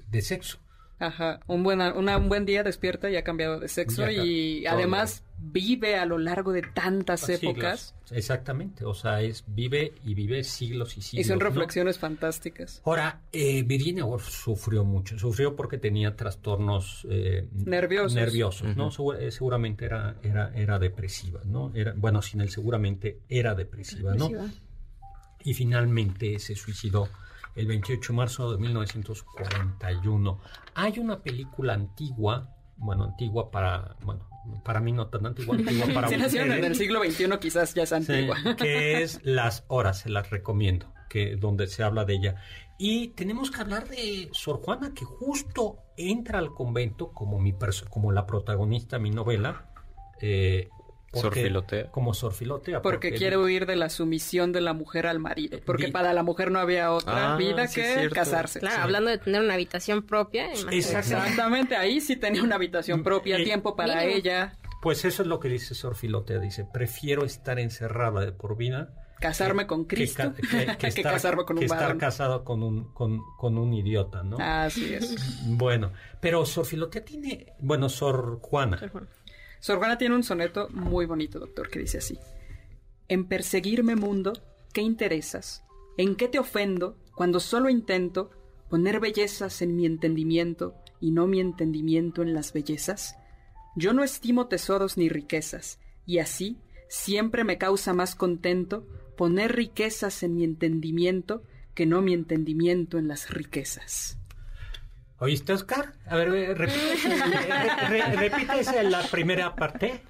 de 0.08 0.22
sexo. 0.22 0.58
Ajá, 1.02 1.40
un 1.48 1.64
buen, 1.64 1.80
un 1.80 2.28
buen 2.28 2.46
día 2.46 2.62
despierta 2.62 3.10
y 3.10 3.16
ha 3.16 3.24
cambiado 3.24 3.58
de 3.58 3.66
sexo 3.66 4.08
y 4.08 4.64
además 4.66 5.24
vive 5.36 5.96
a 5.96 6.06
lo 6.06 6.16
largo 6.16 6.52
de 6.52 6.62
tantas 6.62 7.28
épocas. 7.28 7.96
Exactamente, 8.12 8.84
o 8.84 8.94
sea, 8.94 9.20
es 9.20 9.42
vive 9.48 9.94
y 10.04 10.14
vive 10.14 10.44
siglos 10.44 10.96
y 10.96 11.02
siglos. 11.02 11.26
Y 11.26 11.28
son 11.28 11.40
reflexiones 11.40 11.98
fantásticas. 11.98 12.80
Ahora, 12.84 13.22
eh, 13.32 13.64
Virginia 13.64 14.04
Woolf 14.04 14.28
sufrió 14.28 14.84
mucho, 14.84 15.18
sufrió 15.18 15.56
porque 15.56 15.76
tenía 15.76 16.14
trastornos 16.14 17.04
eh, 17.10 17.48
nerviosos, 17.52 18.14
nerviosos 18.14 18.76
¿no? 18.76 18.90
Eh, 19.14 19.32
seguramente 19.32 19.86
era, 19.86 20.14
era, 20.22 20.52
era 20.54 20.78
depresiva, 20.78 21.40
¿no? 21.44 21.72
Era, 21.74 21.94
bueno, 21.96 22.22
sin 22.22 22.42
él 22.42 22.50
seguramente 22.50 23.22
era 23.28 23.56
depresiva, 23.56 24.14
¿no? 24.14 24.30
Y 25.42 25.54
finalmente 25.54 26.38
se 26.38 26.54
suicidó 26.54 27.08
el 27.54 27.66
28 27.66 28.12
de 28.12 28.16
marzo 28.16 28.52
de 28.52 28.58
1941. 28.58 30.40
Hay 30.74 30.98
una 30.98 31.22
película 31.22 31.74
antigua, 31.74 32.54
bueno, 32.76 33.04
antigua 33.04 33.50
para, 33.50 33.96
bueno, 34.04 34.28
para 34.64 34.80
mí 34.80 34.92
no 34.92 35.06
tan 35.08 35.26
antigua, 35.26 35.56
antigua 35.56 35.86
para 35.94 36.10
nacieron 36.16 36.52
en 36.52 36.64
el 36.64 36.74
siglo 36.74 37.02
XXI 37.02 37.38
quizás 37.40 37.74
ya 37.74 37.82
es 37.84 37.92
antigua. 37.92 38.36
que 38.56 39.02
es 39.02 39.20
Las 39.22 39.64
Horas, 39.68 40.00
se 40.00 40.08
las 40.08 40.30
recomiendo, 40.30 40.92
que 41.08 41.36
donde 41.36 41.66
se 41.66 41.82
habla 41.82 42.04
de 42.04 42.14
ella. 42.14 42.36
Y 42.78 43.08
tenemos 43.08 43.50
que 43.50 43.60
hablar 43.60 43.88
de 43.88 44.28
Sor 44.32 44.60
Juana, 44.60 44.92
que 44.94 45.04
justo 45.04 45.78
entra 45.96 46.38
al 46.38 46.52
convento 46.52 47.12
como, 47.12 47.38
mi 47.38 47.54
como 47.90 48.10
la 48.12 48.26
protagonista 48.26 48.96
de 48.96 49.02
mi 49.02 49.10
novela, 49.10 49.68
eh, 50.20 50.68
sorfilotea. 51.12 51.90
Como 51.90 52.14
sorfilotea. 52.14 52.82
Porque, 52.82 53.12
quiere 53.12 53.36
huir 53.36 53.66
de 53.66 53.76
la 53.76 53.88
sumisión 53.90 54.52
de 54.52 54.60
la 54.60 54.72
mujer 54.72 55.06
al 55.06 55.18
marido. 55.18 55.58
Porque 55.64 55.88
para 55.88 56.12
la 56.12 56.22
mujer 56.22 56.50
no 56.50 56.58
había 56.58 56.92
otra 56.92 57.34
ah, 57.34 57.36
vida 57.36 57.68
que 57.68 58.08
casarse. 58.12 58.60
Claro, 58.60 58.82
hablando 58.82 59.10
de 59.10 59.18
tener 59.18 59.42
una 59.42 59.54
habitación 59.54 60.02
propia. 60.02 60.50
Exactamente, 60.70 61.76
ahí 61.76 62.00
sí 62.00 62.16
tenía 62.16 62.42
una 62.42 62.56
habitación 62.56 63.00
mm, 63.00 63.04
propia, 63.04 63.38
eh, 63.38 63.44
tiempo 63.44 63.76
para 63.76 64.04
ella. 64.04 64.56
Pues 64.80 65.04
eso 65.04 65.22
es 65.22 65.28
lo 65.28 65.38
que 65.38 65.48
dice 65.48 65.74
sorfilotea. 65.74 66.38
Dice, 66.38 66.66
prefiero 66.72 67.24
estar 67.24 67.58
encerrada 67.58 68.24
de 68.24 68.32
por 68.32 68.56
vida 68.56 68.94
casarme 69.22 69.66
con 69.66 69.84
Cristo 69.84 70.34
que, 70.78 70.88
estar, 70.88 71.12
casarme 71.14 71.44
con 71.44 71.56
un 71.56 71.62
estar 71.62 71.96
casado 71.96 72.44
con 72.44 72.62
un, 72.62 72.92
con, 72.92 73.22
un 73.40 73.72
idiota, 73.72 74.22
¿no? 74.22 74.36
Así 74.38 74.92
es. 74.94 75.46
Bueno, 75.46 75.92
pero 76.20 76.44
Sor 76.44 76.66
Filotea 76.66 77.04
tiene, 77.04 77.54
bueno, 77.60 77.88
Sor 77.88 78.40
Juana. 78.42 78.78
Sor 78.78 78.90
Juana. 78.90 79.08
Sor 79.62 79.78
Juana 79.78 79.96
tiene 79.96 80.16
un 80.16 80.24
soneto 80.24 80.68
muy 80.70 81.06
bonito, 81.06 81.38
doctor, 81.38 81.70
que 81.70 81.78
dice 81.78 81.98
así. 81.98 82.18
En 83.06 83.28
perseguirme 83.28 83.94
mundo, 83.94 84.32
¿qué 84.72 84.80
interesas? 84.80 85.62
¿En 85.96 86.16
qué 86.16 86.26
te 86.26 86.40
ofendo 86.40 86.96
cuando 87.14 87.38
solo 87.38 87.70
intento 87.70 88.32
poner 88.68 88.98
bellezas 88.98 89.62
en 89.62 89.76
mi 89.76 89.86
entendimiento 89.86 90.74
y 91.00 91.12
no 91.12 91.28
mi 91.28 91.38
entendimiento 91.38 92.22
en 92.22 92.34
las 92.34 92.52
bellezas? 92.52 93.14
Yo 93.76 93.92
no 93.92 94.02
estimo 94.02 94.48
tesoros 94.48 94.96
ni 94.96 95.08
riquezas, 95.08 95.78
y 96.06 96.18
así 96.18 96.58
siempre 96.88 97.44
me 97.44 97.56
causa 97.56 97.92
más 97.92 98.16
contento 98.16 98.84
poner 99.16 99.54
riquezas 99.54 100.24
en 100.24 100.34
mi 100.34 100.42
entendimiento 100.42 101.44
que 101.76 101.86
no 101.86 102.02
mi 102.02 102.14
entendimiento 102.14 102.98
en 102.98 103.06
las 103.06 103.30
riquezas. 103.30 104.18
¿Oíste, 105.22 105.52
Oscar? 105.52 105.92
A 106.06 106.16
ver, 106.16 106.58
repítese, 106.58 107.08
la 108.82 109.04
primera 109.04 109.54
parte. 109.54 110.02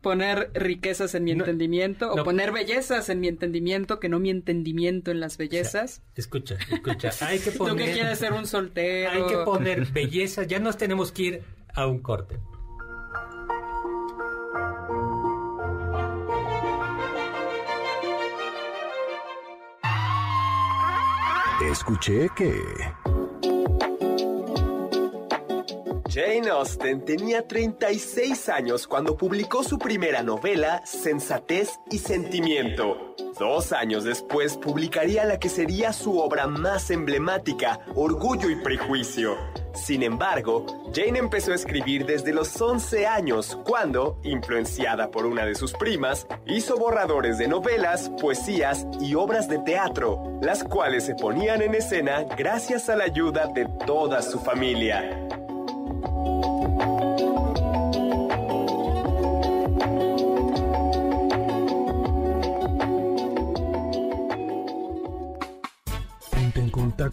Poner 0.00 0.50
riquezas 0.54 1.14
en 1.14 1.22
mi 1.22 1.30
entendimiento 1.30 2.12
o 2.12 2.24
poner 2.24 2.50
bellezas 2.50 3.10
en 3.10 3.20
mi 3.20 3.28
entendimiento 3.28 4.00
que 4.00 4.08
no 4.08 4.18
mi 4.18 4.28
entendimiento 4.28 5.12
en 5.12 5.20
las 5.20 5.36
bellezas. 5.36 6.02
escucha, 6.16 6.56
escucha. 6.68 7.10
Hay 7.20 7.38
que 7.38 7.52
poner. 7.58 7.74
Tú 7.74 7.78
que 7.78 7.92
quieres 7.92 8.18
ser 8.18 8.32
un 8.32 8.48
soltero. 8.48 9.10
Hay 9.12 9.26
que 9.28 9.36
poner 9.44 9.86
bellezas. 9.92 10.48
Ya 10.48 10.58
nos 10.58 10.76
tenemos 10.76 11.12
que 11.12 11.22
ir 11.22 11.44
a 11.72 11.86
un 11.86 12.00
corte. 12.00 12.40
Escuché 21.70 22.28
que. 22.34 22.60
Jane 26.12 26.48
Austen 26.48 27.04
tenía 27.04 27.46
36 27.46 28.48
años 28.48 28.88
cuando 28.88 29.16
publicó 29.16 29.62
su 29.62 29.78
primera 29.78 30.24
novela, 30.24 30.82
Sensatez 30.84 31.78
y 31.88 31.98
Sentimiento. 31.98 33.14
Dos 33.38 33.72
años 33.72 34.02
después 34.02 34.56
publicaría 34.56 35.24
la 35.24 35.38
que 35.38 35.48
sería 35.48 35.92
su 35.92 36.18
obra 36.18 36.48
más 36.48 36.90
emblemática, 36.90 37.78
Orgullo 37.94 38.50
y 38.50 38.56
Prejuicio. 38.56 39.36
Sin 39.72 40.02
embargo, 40.02 40.66
Jane 40.92 41.20
empezó 41.20 41.52
a 41.52 41.54
escribir 41.54 42.04
desde 42.04 42.32
los 42.32 42.60
11 42.60 43.06
años, 43.06 43.56
cuando, 43.64 44.18
influenciada 44.24 45.12
por 45.12 45.26
una 45.26 45.46
de 45.46 45.54
sus 45.54 45.72
primas, 45.74 46.26
hizo 46.44 46.76
borradores 46.76 47.38
de 47.38 47.46
novelas, 47.46 48.10
poesías 48.20 48.84
y 49.00 49.14
obras 49.14 49.48
de 49.48 49.60
teatro, 49.60 50.40
las 50.42 50.64
cuales 50.64 51.06
se 51.06 51.14
ponían 51.14 51.62
en 51.62 51.76
escena 51.76 52.24
gracias 52.36 52.88
a 52.88 52.96
la 52.96 53.04
ayuda 53.04 53.46
de 53.54 53.68
toda 53.86 54.22
su 54.22 54.40
familia. 54.40 55.28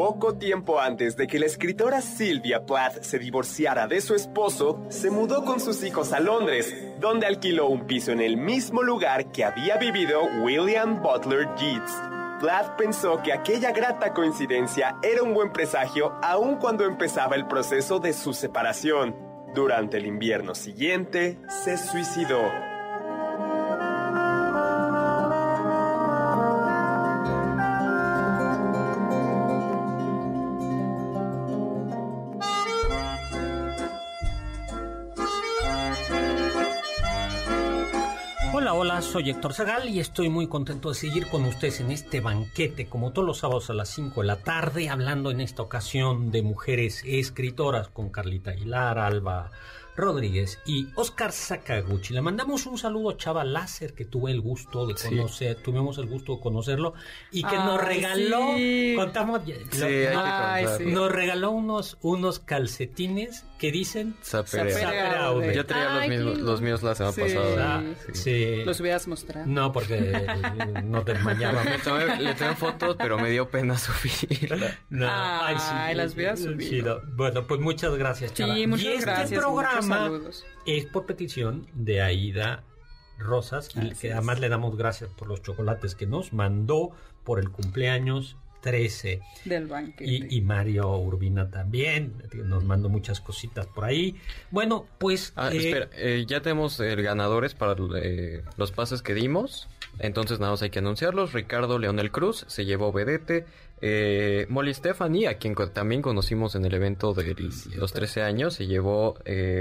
Poco 0.00 0.38
tiempo 0.38 0.80
antes 0.80 1.14
de 1.18 1.26
que 1.26 1.38
la 1.38 1.44
escritora 1.44 2.00
Sylvia 2.00 2.64
Plath 2.64 3.02
se 3.02 3.18
divorciara 3.18 3.86
de 3.86 4.00
su 4.00 4.14
esposo, 4.14 4.82
se 4.88 5.10
mudó 5.10 5.44
con 5.44 5.60
sus 5.60 5.84
hijos 5.84 6.14
a 6.14 6.20
Londres, 6.20 6.74
donde 7.00 7.26
alquiló 7.26 7.68
un 7.68 7.86
piso 7.86 8.10
en 8.10 8.22
el 8.22 8.38
mismo 8.38 8.82
lugar 8.82 9.30
que 9.30 9.44
había 9.44 9.76
vivido 9.76 10.22
William 10.42 11.02
Butler 11.02 11.46
Yeats. 11.56 11.92
Plath 12.40 12.78
pensó 12.78 13.20
que 13.22 13.34
aquella 13.34 13.72
grata 13.72 14.14
coincidencia 14.14 14.96
era 15.02 15.22
un 15.22 15.34
buen 15.34 15.52
presagio 15.52 16.14
aun 16.22 16.56
cuando 16.56 16.86
empezaba 16.86 17.36
el 17.36 17.46
proceso 17.46 17.98
de 17.98 18.14
su 18.14 18.32
separación. 18.32 19.14
Durante 19.54 19.98
el 19.98 20.06
invierno 20.06 20.54
siguiente, 20.54 21.38
se 21.62 21.76
suicidó. 21.76 22.69
Soy 39.00 39.30
Héctor 39.30 39.54
Zagal 39.54 39.88
y 39.88 40.00
estoy 40.00 40.28
muy 40.28 40.46
contento 40.46 40.90
de 40.90 40.94
seguir 40.94 41.26
con 41.28 41.44
ustedes 41.44 41.80
en 41.80 41.90
este 41.90 42.20
banquete, 42.20 42.86
como 42.86 43.12
todos 43.12 43.26
los 43.26 43.38
sábados 43.38 43.70
a 43.70 43.74
las 43.74 43.88
5 43.88 44.20
de 44.20 44.26
la 44.26 44.36
tarde, 44.36 44.90
hablando 44.90 45.30
en 45.30 45.40
esta 45.40 45.62
ocasión 45.62 46.30
de 46.30 46.42
mujeres 46.42 47.02
escritoras 47.06 47.88
con 47.88 48.10
Carlita 48.10 48.50
Aguilar, 48.50 48.98
Alba 48.98 49.50
Rodríguez 49.96 50.60
y 50.66 50.88
Oscar 50.94 51.32
Sakaguchi. 51.32 52.12
Le 52.12 52.20
mandamos 52.20 52.66
un 52.66 52.76
saludo 52.76 53.10
a 53.10 53.16
Chava 53.16 53.44
Láser, 53.44 53.94
que 53.94 54.04
tuve 54.04 54.30
el 54.30 54.42
gusto 54.42 54.86
de 54.86 54.94
conocer, 54.94 55.56
tuvimos 55.62 55.96
el 55.98 56.06
gusto 56.06 56.36
de 56.36 56.40
conocerlo, 56.40 56.92
y 57.32 57.42
que 57.42 57.56
nos 57.56 57.82
regaló, 57.82 58.54
contamos, 58.96 59.40
nos 60.84 61.12
regaló 61.12 61.50
unos, 61.50 61.96
unos 62.02 62.38
calcetines 62.38 63.44
que 63.60 63.70
dicen 63.70 64.14
Zaperea. 64.24 65.32
Yo 65.52 65.66
traía 65.66 65.94
los, 65.94 66.08
mismos, 66.08 66.38
los, 66.38 66.60
míos 66.62 66.82
la 66.82 66.94
semana 66.94 67.14
pasada. 67.14 67.84
Sí. 68.14 68.64
Los 68.64 68.80
hubieras 68.80 69.06
mostrado. 69.06 69.46
No, 69.46 69.70
porque 69.70 70.26
no 70.82 71.04
te 71.04 71.14
mañana. 71.18 71.62
le 72.18 72.34
tomé 72.34 72.56
fotos, 72.56 72.96
pero 72.98 73.18
me 73.18 73.28
dio 73.28 73.50
pena 73.50 73.76
subirla. 73.76 74.78
No, 74.88 75.08
ay, 75.10 75.94
las 75.94 76.14
hubieras 76.14 76.40
subido. 76.40 77.02
Bueno, 77.14 77.46
pues 77.46 77.60
muchas 77.60 77.94
gracias, 77.96 78.32
Chava. 78.32 78.54
Sí, 78.54 78.66
muchas 78.66 78.86
y 78.86 78.92
este 78.94 79.04
gracias. 79.04 79.38
programa 79.38 80.10
es 80.64 80.86
por 80.86 81.04
petición 81.04 81.66
de 81.74 82.00
Aida 82.00 82.64
Rosas, 83.18 83.68
y 83.76 83.90
que 83.90 84.14
además 84.14 84.40
le 84.40 84.48
damos 84.48 84.74
gracias 84.76 85.10
por 85.10 85.28
los 85.28 85.42
chocolates 85.42 85.94
que 85.94 86.06
nos 86.06 86.32
mandó 86.32 86.92
por 87.24 87.38
el 87.38 87.50
cumpleaños 87.50 88.38
13. 88.60 89.20
Del 89.44 89.66
banquete. 89.66 90.26
Y, 90.30 90.40
Mario 90.40 90.96
Urbina 90.98 91.50
también, 91.50 92.14
nos 92.44 92.64
mandó 92.64 92.88
muchas 92.88 93.20
cositas 93.20 93.66
por 93.66 93.84
ahí. 93.84 94.16
Bueno, 94.50 94.86
pues... 94.98 95.32
Ah, 95.36 95.50
eh, 95.52 95.56
espera, 95.56 95.88
eh, 95.94 96.24
ya 96.26 96.40
tenemos 96.40 96.78
eh, 96.80 96.94
ganadores 96.96 97.54
para 97.54 97.74
los 98.56 98.72
pases 98.72 99.02
que 99.02 99.14
dimos, 99.14 99.68
entonces 99.98 100.38
nada 100.40 100.52
más 100.52 100.62
hay 100.62 100.70
que 100.70 100.78
anunciarlos. 100.78 101.32
Ricardo 101.32 101.78
Leonel 101.78 102.10
Cruz 102.10 102.44
se 102.48 102.64
llevó 102.64 102.92
Vedete. 102.92 103.46
Molly 104.48 104.74
Stephanie, 104.74 105.26
a 105.26 105.38
quien 105.38 105.54
también 105.72 106.02
conocimos 106.02 106.54
en 106.54 106.66
el 106.66 106.74
evento 106.74 107.14
de 107.14 107.34
los 107.76 107.92
13 107.94 108.22
años, 108.22 108.54
se 108.54 108.66
llevó 108.66 109.16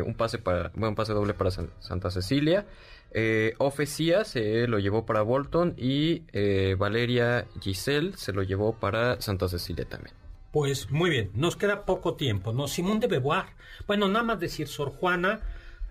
un 0.05 0.13
pase 0.15 0.39
para, 0.39 0.71
bueno, 0.73 0.89
un 0.89 0.95
pase 0.95 1.13
doble 1.13 1.33
para 1.33 1.51
Santa 1.51 2.11
Cecilia. 2.11 2.65
Eh, 3.11 3.53
Ofecía 3.57 4.23
se 4.23 4.67
lo 4.67 4.79
llevó 4.79 5.05
para 5.05 5.21
Bolton 5.21 5.73
y 5.77 6.23
eh, 6.31 6.75
Valeria 6.77 7.47
Giselle 7.59 8.13
se 8.15 8.33
lo 8.33 8.43
llevó 8.43 8.73
para 8.73 9.19
Santa 9.21 9.47
Cecilia 9.47 9.85
también. 9.85 10.15
Pues 10.51 10.89
muy 10.89 11.09
bien, 11.09 11.31
nos 11.33 11.55
queda 11.55 11.85
poco 11.85 12.15
tiempo, 12.15 12.53
¿no? 12.53 12.67
Simón 12.67 12.99
de 12.99 13.07
Beauvoir. 13.07 13.45
Bueno, 13.85 14.07
nada 14.07 14.23
más 14.23 14.39
decir 14.39 14.67
Sor 14.67 14.89
Juana. 14.89 15.41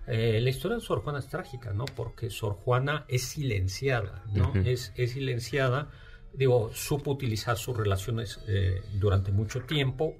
Eh, 0.07 0.39
la 0.41 0.49
historia 0.49 0.77
de 0.77 0.81
Sor 0.81 1.01
Juana 1.01 1.19
es 1.19 1.27
trágica, 1.27 1.71
¿no? 1.71 1.85
Porque 1.85 2.29
Sor 2.29 2.53
Juana 2.53 3.05
es 3.07 3.23
silenciada, 3.23 4.23
¿no? 4.33 4.53
es, 4.65 4.91
es, 4.95 5.11
silenciada. 5.11 5.89
Digo, 6.33 6.71
supo 6.73 7.11
utilizar 7.11 7.57
sus 7.57 7.77
relaciones 7.77 8.39
eh, 8.47 8.81
durante 8.93 9.31
mucho 9.31 9.61
tiempo 9.61 10.15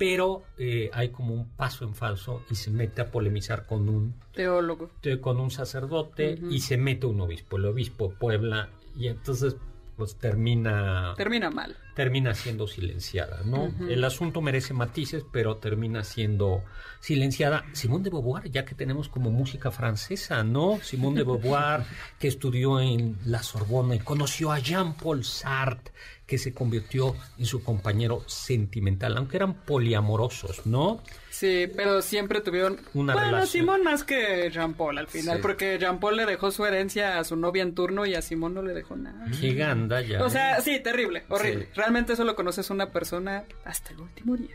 pero 0.00 0.44
eh, 0.56 0.88
hay 0.94 1.10
como 1.10 1.34
un 1.34 1.50
paso 1.50 1.84
en 1.84 1.94
falso 1.94 2.42
y 2.50 2.54
se 2.54 2.70
mete 2.70 3.02
a 3.02 3.10
polemizar 3.10 3.66
con 3.66 3.86
un 3.90 4.14
teólogo, 4.32 4.90
con 5.20 5.38
un 5.38 5.50
sacerdote 5.50 6.38
y 6.50 6.60
se 6.60 6.78
mete 6.78 7.04
un 7.04 7.20
obispo, 7.20 7.58
el 7.58 7.66
obispo 7.66 8.14
Puebla, 8.18 8.70
y 8.96 9.08
entonces 9.08 9.56
pues 9.98 10.16
termina... 10.16 11.12
Termina 11.18 11.50
mal. 11.50 11.76
Termina 11.94 12.34
siendo 12.34 12.66
silenciada, 12.66 13.40
¿no? 13.44 13.72
El 13.88 14.04
asunto 14.04 14.40
merece 14.40 14.74
matices, 14.74 15.24
pero 15.30 15.56
termina 15.56 16.04
siendo 16.04 16.62
silenciada. 17.00 17.64
Simón 17.72 18.02
de 18.02 18.10
Beauvoir, 18.10 18.50
ya 18.50 18.64
que 18.64 18.74
tenemos 18.74 19.08
como 19.08 19.30
música 19.30 19.70
francesa, 19.70 20.44
¿no? 20.44 20.78
Simón 20.82 21.14
de 21.14 21.24
Beauvoir, 21.24 21.84
que 22.18 22.28
estudió 22.28 22.80
en 22.80 23.18
la 23.24 23.42
Sorbona 23.42 23.94
y 23.94 23.98
conoció 23.98 24.52
a 24.52 24.58
Jean-Paul 24.58 25.24
Sartre, 25.24 25.92
que 26.30 26.38
se 26.38 26.54
convirtió 26.54 27.16
en 27.38 27.44
su 27.44 27.64
compañero 27.64 28.22
sentimental, 28.28 29.16
aunque 29.16 29.36
eran 29.36 29.54
poliamorosos, 29.54 30.64
¿no? 30.64 31.02
Sí, 31.30 31.68
pero 31.74 32.02
siempre 32.02 32.40
tuvieron 32.40 32.78
una 32.94 33.14
bueno, 33.14 33.46
Simón 33.46 33.82
más 33.82 34.04
que 34.04 34.48
Jean 34.52 34.74
Paul 34.74 34.98
al 34.98 35.08
final, 35.08 35.40
porque 35.40 35.76
Jean 35.80 35.98
Paul 35.98 36.16
le 36.16 36.26
dejó 36.26 36.52
su 36.52 36.64
herencia 36.64 37.18
a 37.18 37.24
su 37.24 37.34
novia 37.34 37.62
en 37.62 37.74
turno 37.74 38.06
y 38.06 38.14
a 38.14 38.22
Simón 38.22 38.54
no 38.54 38.62
le 38.62 38.74
dejó 38.74 38.94
nada. 38.94 39.26
Qué 39.40 39.54
ganda 39.54 40.02
ya. 40.02 40.22
O 40.22 40.30
sea, 40.30 40.60
sí, 40.60 40.78
terrible, 40.78 41.24
horrible. 41.28 41.68
Realmente 41.80 42.14
solo 42.14 42.36
conoces 42.36 42.68
una 42.68 42.90
persona 42.92 43.44
hasta 43.64 43.94
el 43.94 44.00
último 44.00 44.36
día. 44.36 44.54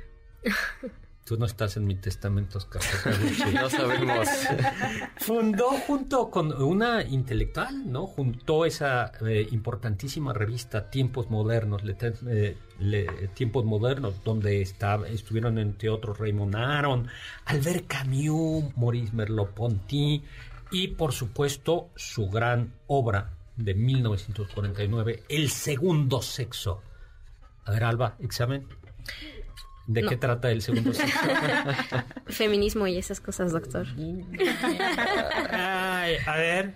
Tú 1.26 1.38
no 1.39 1.47
estás 1.47 1.76
en 1.76 1.88
mi 1.88 1.95
testamento, 1.95 2.59
Oscar. 2.59 2.84
no 3.51 3.67
sabemos. 3.67 4.30
Fundó 5.17 5.69
junto 5.71 6.30
con 6.30 6.53
una 6.61 7.01
intelectual, 7.01 7.91
¿no? 7.91 8.05
Juntó 8.05 8.63
esa 8.63 9.11
eh, 9.28 9.47
importantísima 9.49 10.34
revista 10.34 10.91
Tiempos 10.91 11.32
Modernos, 11.32 11.82
eh, 12.28 12.57
Tiempos 13.34 13.65
Modernos, 13.65 14.23
donde 14.23 14.61
estaba, 14.61 15.07
estuvieron 15.07 15.57
entre 15.57 15.89
otros 15.89 16.19
Raymond 16.19 16.55
Aron, 16.55 17.07
Albert 17.45 17.88
Camus, 17.88 18.78
Maurice 18.78 19.13
Merleau-Ponty 19.13 20.21
y, 20.69 20.89
por 20.89 21.11
supuesto, 21.11 21.89
su 21.95 22.30
gran 22.30 22.71
obra 22.86 23.32
de 23.55 23.73
1949, 23.73 25.23
El 25.28 25.49
Segundo 25.49 26.21
Sexo. 26.21 26.84
A 27.66 27.72
ver, 27.72 27.84
Alba, 27.84 28.16
examen. 28.20 28.68
¿De 29.88 30.03
qué 30.03 30.18
trata 30.18 30.49
el 30.51 30.61
segundo 30.61 30.93
sexo? 30.95 31.20
Feminismo 32.28 32.88
y 32.88 32.97
esas 32.97 33.20
cosas, 33.22 33.51
doctor. 33.51 33.86
Ay, 35.51 36.16
a 36.26 36.36
ver. 36.38 36.74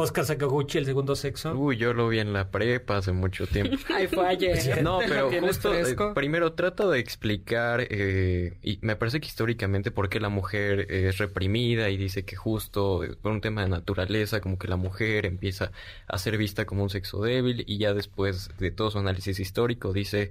Oscar 0.00 0.24
Sakaguchi, 0.24 0.78
el 0.78 0.84
segundo 0.84 1.16
sexo. 1.16 1.52
Uy, 1.54 1.76
yo 1.76 1.92
lo 1.92 2.08
vi 2.08 2.20
en 2.20 2.32
la 2.32 2.50
prepa 2.50 2.98
hace 2.98 3.12
mucho 3.12 3.46
tiempo. 3.46 3.76
Ay, 3.94 4.06
fue 4.06 4.26
ayer. 4.26 4.82
No, 4.82 5.00
pero 5.00 5.30
justo, 5.40 5.74
eh, 5.74 5.96
primero 6.14 6.52
trato 6.52 6.90
de 6.90 7.00
explicar, 7.00 7.86
eh, 7.90 8.56
y 8.62 8.78
me 8.82 8.96
parece 8.96 9.20
que 9.20 9.26
históricamente 9.26 9.90
por 9.90 10.08
qué 10.08 10.20
la 10.20 10.28
mujer 10.28 10.86
es 10.90 11.18
reprimida 11.18 11.90
y 11.90 11.96
dice 11.96 12.24
que 12.24 12.36
justo 12.36 13.02
eh, 13.02 13.16
por 13.20 13.32
un 13.32 13.40
tema 13.40 13.62
de 13.62 13.70
naturaleza, 13.70 14.40
como 14.40 14.58
que 14.58 14.68
la 14.68 14.76
mujer 14.76 15.26
empieza 15.26 15.72
a 16.06 16.18
ser 16.18 16.38
vista 16.38 16.64
como 16.64 16.84
un 16.84 16.90
sexo 16.90 17.20
débil 17.20 17.64
y 17.66 17.78
ya 17.78 17.92
después 17.92 18.50
de 18.58 18.70
todo 18.70 18.90
su 18.90 18.98
análisis 18.98 19.40
histórico 19.40 19.92
dice 19.92 20.30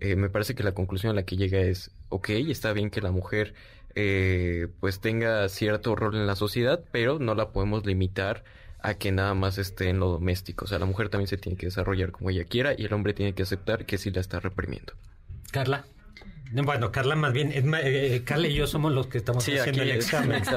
eh, 0.00 0.14
me 0.16 0.28
parece 0.28 0.54
que 0.54 0.62
la 0.62 0.72
conclusión 0.72 1.12
a 1.12 1.14
la 1.14 1.24
que 1.24 1.36
llega 1.36 1.60
es, 1.60 1.90
ok, 2.10 2.30
está 2.30 2.72
bien 2.72 2.90
que 2.90 3.00
la 3.00 3.12
mujer 3.12 3.54
eh, 3.94 4.68
pues 4.80 5.00
tenga 5.00 5.48
cierto 5.48 5.96
rol 5.96 6.16
en 6.16 6.26
la 6.26 6.36
sociedad, 6.36 6.84
pero 6.92 7.18
no 7.18 7.34
la 7.34 7.50
podemos 7.50 7.86
limitar 7.86 8.44
a 8.86 8.94
que 8.94 9.10
nada 9.10 9.34
más 9.34 9.58
esté 9.58 9.88
en 9.88 9.98
lo 9.98 10.12
doméstico. 10.12 10.64
O 10.64 10.68
sea, 10.68 10.78
la 10.78 10.86
mujer 10.86 11.08
también 11.08 11.26
se 11.26 11.36
tiene 11.36 11.58
que 11.58 11.66
desarrollar 11.66 12.12
como 12.12 12.30
ella 12.30 12.44
quiera 12.44 12.72
y 12.78 12.84
el 12.84 12.92
hombre 12.92 13.14
tiene 13.14 13.34
que 13.34 13.42
aceptar 13.42 13.84
que 13.84 13.98
sí 13.98 14.12
la 14.12 14.20
está 14.20 14.38
reprimiendo. 14.38 14.92
Carla. 15.50 15.86
Bueno, 16.52 16.92
Carla 16.92 17.16
más 17.16 17.32
bien, 17.32 17.50
eh, 17.52 18.22
Carla 18.24 18.46
y 18.46 18.54
yo 18.54 18.68
somos 18.68 18.92
los 18.92 19.08
que 19.08 19.18
estamos 19.18 19.42
haciendo 19.44 19.82
el 19.82 19.90
examen. 19.90 20.42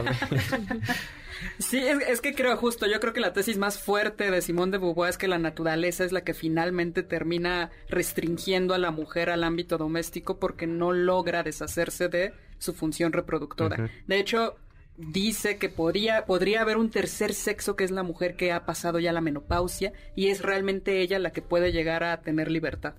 Sí, 1.57 1.77
es, 1.77 2.19
que 2.19 2.36
creo 2.36 2.57
justo, 2.57 2.86
yo 2.86 2.99
creo 2.99 3.13
que 3.13 3.21
la 3.21 3.32
tesis 3.32 3.57
más 3.57 3.80
fuerte 3.80 4.30
de 4.30 4.41
Simón 4.41 4.71
de 4.71 4.77
Beauvoir 4.77 5.09
es 5.09 5.17
que 5.17 5.30
la 5.30 5.38
naturaleza 5.38 6.03
es 6.03 6.11
la 6.11 6.25
que 6.25 6.34
finalmente 6.34 7.01
termina 7.01 7.71
restringiendo 7.88 8.73
a 8.73 8.77
la 8.77 8.91
mujer 8.91 9.30
al 9.30 9.45
ámbito 9.45 9.77
doméstico 9.77 10.38
porque 10.38 10.67
no 10.67 10.91
logra 10.91 11.41
deshacerse 11.41 12.09
de 12.09 12.34
su 12.57 12.73
función 12.73 13.13
reproductora. 13.13 13.89
De 14.05 14.19
hecho, 14.19 14.57
dice 15.00 15.58
que 15.58 15.70
podría, 15.70 16.26
podría 16.26 16.62
haber 16.62 16.78
un 16.78 16.89
tercer 16.89 17.34
sexo 17.34 17.76
que 17.76 17.86
es 17.86 17.91
la 17.91 18.04
mujer 18.04 18.36
que 18.36 18.52
ha 18.52 18.66
pasado 18.66 19.00
ya 19.00 19.14
la 19.14 19.22
menopausia 19.22 19.93
y 20.16 20.28
es 20.28 20.41
realmente 20.41 21.02
ella 21.02 21.20
la 21.20 21.32
que 21.32 21.41
puede 21.41 21.72
llegar 21.72 22.04
a 22.04 22.22
tener 22.22 22.52
libertad 22.52 22.95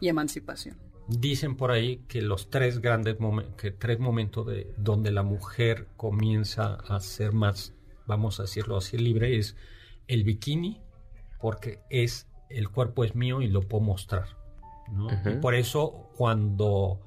y 0.00 0.08
emancipación. 0.08 0.76
Dicen 1.06 1.56
por 1.56 1.70
ahí 1.70 1.98
que 2.08 2.22
los 2.22 2.48
tres 2.48 2.80
grandes 2.80 3.20
momentos, 3.20 3.54
que 3.56 3.70
tres 3.70 3.98
momentos 3.98 4.46
de 4.46 4.72
donde 4.78 5.10
la 5.10 5.22
mujer 5.22 5.86
comienza 5.98 6.78
a 6.88 6.98
ser 7.00 7.32
más, 7.32 7.74
vamos 8.06 8.40
a 8.40 8.44
decirlo 8.44 8.78
así, 8.78 8.96
libre, 8.96 9.36
es 9.36 9.54
el 10.08 10.24
bikini, 10.24 10.80
porque 11.40 11.80
es 11.90 12.26
el 12.48 12.70
cuerpo 12.70 13.04
es 13.04 13.14
mío 13.14 13.42
y 13.42 13.48
lo 13.48 13.60
puedo 13.60 13.84
mostrar. 13.84 14.28
por 15.42 15.54
eso 15.54 16.08
cuando 16.16 17.00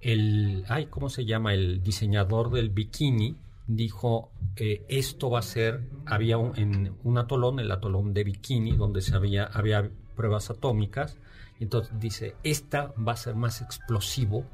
el, 0.00 0.64
ay, 0.68 0.86
¿cómo 0.86 1.08
se 1.08 1.24
llama? 1.24 1.54
El 1.54 1.80
diseñador 1.82 2.50
del 2.50 2.70
bikini 2.70 3.36
dijo, 3.68 4.32
eh, 4.56 4.84
esto 4.88 5.30
va 5.30 5.38
a 5.38 5.42
ser, 5.42 5.88
había 6.06 6.38
un, 6.38 6.58
en 6.58 6.96
un 7.04 7.18
atolón, 7.18 7.60
el 7.60 7.70
atolón 7.70 8.12
de 8.14 8.24
Bikini, 8.24 8.76
donde 8.76 9.00
se 9.02 9.14
había, 9.14 9.44
había 9.44 9.88
pruebas 10.16 10.50
atómicas, 10.50 11.16
y 11.60 11.64
entonces 11.64 11.92
dice, 12.00 12.34
esta 12.42 12.92
va 12.96 13.12
a 13.12 13.16
ser 13.16 13.36
más 13.36 13.62
explosivo 13.62 14.44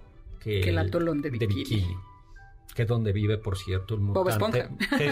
que, 0.40 0.60
el, 0.60 0.76
atolón 0.76 1.22
de 1.22 1.30
bikini 1.30 1.96
que 2.74 2.82
es 2.82 2.88
donde 2.88 3.12
vive, 3.12 3.38
por 3.38 3.56
cierto, 3.56 3.94
el 3.94 4.00
mutante. 4.00 4.68
Que, 4.98 5.10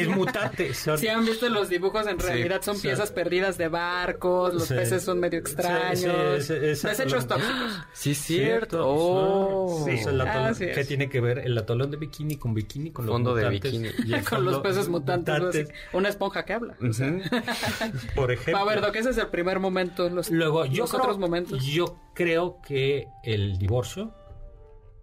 es, 0.00 0.08
mutante. 0.08 0.72
Si 0.96 1.08
han 1.08 1.24
visto 1.24 1.48
los 1.48 1.68
dibujos, 1.68 2.06
en 2.06 2.18
realidad 2.18 2.62
son 2.62 2.80
piezas 2.80 3.12
perdidas 3.12 3.58
de 3.58 3.68
barcos, 3.68 4.54
los 4.54 4.68
peces 4.68 5.02
son 5.02 5.20
medio 5.20 5.38
extraños. 5.38 6.48
desechos 6.48 7.26
tóxicos. 7.26 7.86
Sí, 7.92 8.14
cierto. 8.14 8.82
Oh. 8.84 9.86
Ah, 10.26 10.52
¿Qué 10.56 10.84
tiene 10.84 11.08
que 11.08 11.20
ver 11.20 11.40
el 11.40 11.56
atolón 11.56 11.90
de 11.90 11.96
bikini 11.98 12.36
con 12.36 12.54
bikini? 12.54 12.90
Con 12.90 13.06
los 13.06 13.14
fondo 13.14 13.34
de 13.34 13.48
bikini. 13.48 13.90
con 14.28 14.44
los 14.44 14.60
peces 14.60 14.88
mutantes. 14.88 15.68
Una 15.92 16.08
esponja 16.08 16.44
que 16.44 16.54
habla. 16.54 16.76
por 18.14 18.32
ejemplo. 18.32 18.58
A 18.58 18.64
ver, 18.64 18.80
Doc, 18.80 18.96
ese 18.96 19.10
es 19.10 19.18
el 19.18 19.28
primer 19.28 19.60
momento. 19.60 20.08
Los, 20.08 20.30
Luego, 20.30 20.64
yo 20.66 20.84
otros 20.84 21.18
momentos. 21.18 21.64
Yo 21.64 21.96
creo 22.14 22.60
que 22.66 23.08
el 23.22 23.58
divorcio 23.58 24.14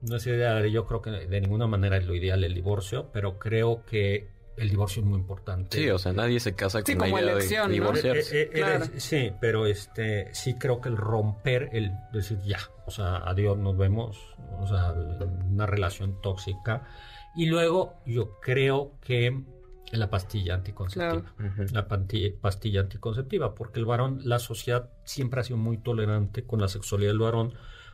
no 0.02 0.16
es 0.16 0.28
ideal, 0.28 0.70
yo 0.70 0.86
creo 0.86 1.02
que 1.02 1.12
de 1.12 1.42
ninguna 1.42 1.68
manera 1.68 1.98
es 1.98 2.06
lo 2.06 2.16
ideal 2.16 2.44
el 2.44 2.54
divorcio, 2.54 3.10
pero 3.12 3.38
creo 3.38 3.84
que 3.86 4.28
el 4.60 4.70
divorcio 4.70 5.02
es 5.02 5.08
muy 5.08 5.18
importante. 5.18 5.78
Sí, 5.78 5.90
o 5.90 5.98
sea, 5.98 6.12
nadie 6.12 6.40
se 6.40 6.54
casa 6.54 6.84
con 6.84 7.08
idea 7.08 7.36
de 7.36 7.72
divorciarse. 7.72 8.42
Eh, 8.42 8.50
eh, 8.54 8.80
sí, 8.98 9.32
pero 9.40 9.66
este, 9.66 10.34
sí 10.34 10.56
creo 10.56 10.82
que 10.82 10.90
el 10.90 10.98
romper, 10.98 11.70
el 11.72 11.92
decir 12.12 12.40
ya, 12.46 12.60
o 12.86 12.92
sea, 12.92 13.18
adiós, 13.18 13.58
nos 13.58 13.78
vemos, 13.78 14.18
o 14.60 14.68
sea, 14.68 14.94
una 14.94 15.66
relación 15.66 16.22
tóxica. 16.22 16.88
Y 17.36 17.46
luego 17.46 18.02
yo 18.06 18.40
creo 18.42 18.94
que 19.02 19.44
la 19.92 20.10
pastilla 20.10 20.56
anticonceptiva, 20.56 21.34
la 21.72 21.88
pastilla 21.88 22.82
anticonceptiva, 22.82 23.56
porque 23.56 23.80
el 23.80 23.86
varón, 23.86 24.20
la 24.24 24.40
sociedad 24.40 24.90
siempre 25.06 25.40
ha 25.40 25.44
sido 25.44 25.58
muy 25.58 25.78
tolerante 25.78 26.44
con 26.44 26.60
la 26.60 26.68
sexualidad 26.68 27.12
del 27.12 27.20
varón, 27.20 27.54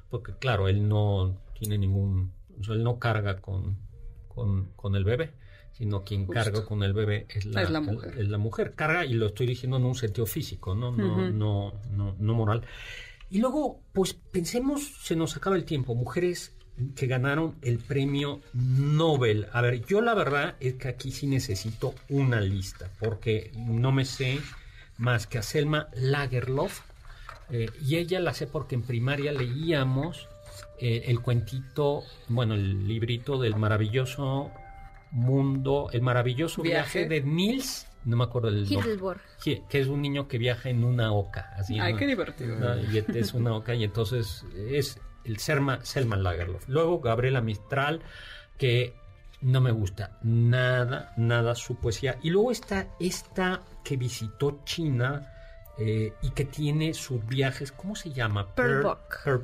porque 0.09 0.33
claro, 0.37 0.67
él 0.67 0.87
no 0.87 1.44
tiene 1.57 1.77
ningún, 1.77 2.33
él 2.69 2.83
no 2.83 2.99
carga 2.99 3.41
con, 3.41 3.77
con, 4.27 4.95
el 4.95 5.03
bebé, 5.03 5.33
sino 5.71 6.03
quien 6.03 6.27
carga 6.27 6.65
con 6.65 6.83
el 6.83 6.93
bebé 6.93 7.25
es 7.29 7.45
la, 7.45 7.79
mujer. 8.37 8.75
Carga, 8.75 9.05
y 9.05 9.13
lo 9.13 9.27
estoy 9.27 9.47
diciendo 9.47 9.77
en 9.77 9.85
un 9.85 9.95
sentido 9.95 10.25
físico, 10.25 10.75
no, 10.75 10.91
no, 10.91 11.29
no, 11.31 11.73
no, 11.91 12.15
no 12.17 12.33
moral. 12.33 12.63
Y 13.29 13.39
luego, 13.39 13.81
pues 13.93 14.13
pensemos, 14.13 14.83
se 15.01 15.15
nos 15.15 15.35
acaba 15.35 15.55
el 15.55 15.65
tiempo, 15.65 15.95
mujeres 15.95 16.55
que 16.95 17.07
ganaron 17.07 17.55
el 17.61 17.79
premio 17.79 18.41
Nobel. 18.53 19.47
A 19.53 19.61
ver, 19.61 19.85
yo 19.85 20.01
la 20.01 20.13
verdad 20.13 20.55
es 20.59 20.75
que 20.75 20.89
aquí 20.89 21.11
sí 21.11 21.25
necesito 21.27 21.95
una 22.09 22.41
lista, 22.41 22.91
porque 22.99 23.51
no 23.55 23.91
me 23.91 24.05
sé 24.05 24.39
más 24.97 25.27
que 25.27 25.37
a 25.37 25.41
Selma 25.41 25.87
Lagerlof, 25.95 26.81
eh, 27.49 27.69
y 27.81 27.97
ella 27.97 28.19
la 28.19 28.33
sé 28.33 28.47
porque 28.47 28.75
en 28.75 28.81
primaria 28.81 29.31
leíamos 29.31 30.27
eh, 30.80 31.03
el 31.07 31.21
cuentito, 31.21 32.03
bueno, 32.28 32.53
el 32.53 32.88
librito 32.88 33.38
del 33.39 33.55
maravilloso 33.55 34.51
mundo, 35.11 35.89
el 35.93 36.01
maravilloso 36.01 36.61
viaje, 36.61 37.07
de 37.07 37.21
Nils, 37.21 37.88
no 38.03 38.17
me 38.17 38.26
acuerdo 38.26 38.49
el 38.49 38.69
nombre, 38.69 38.97
que 39.43 39.80
es 39.80 39.88
un 39.88 40.01
niño 40.01 40.28
que 40.28 40.38
viaja 40.38 40.69
en 40.69 40.84
una 40.84 41.13
oca. 41.13 41.53
Así, 41.57 41.80
Ay, 41.80 41.95
qué 41.95 42.05
divertido. 42.05 42.57
y 42.91 42.97
es 43.17 43.34
una 43.34 43.55
oca 43.55 43.73
y 43.73 43.84
entonces 43.84 44.45
es 44.55 44.99
el 45.23 45.39
Selma, 45.39 45.80
Selma 45.84 46.17
Lagerlof. 46.17 46.67
Luego 46.67 46.99
Gabriela 46.99 47.41
Mistral, 47.41 48.01
que 48.57 48.93
no 49.41 49.61
me 49.61 49.71
gusta 49.71 50.17
nada, 50.23 51.13
nada 51.17 51.55
su 51.55 51.76
poesía. 51.76 52.17
Y 52.21 52.30
luego 52.30 52.51
está 52.51 52.88
esta 52.99 53.61
que 53.84 53.97
visitó 53.97 54.61
China 54.65 55.32
eh, 55.78 56.13
y 56.21 56.30
que 56.32 56.45
tiene 56.45 56.93
sus 56.93 57.26
viajes, 57.26 57.71
¿cómo 57.71 57.95
se 57.95 58.11
llama? 58.11 58.53
Pearl 58.55 58.82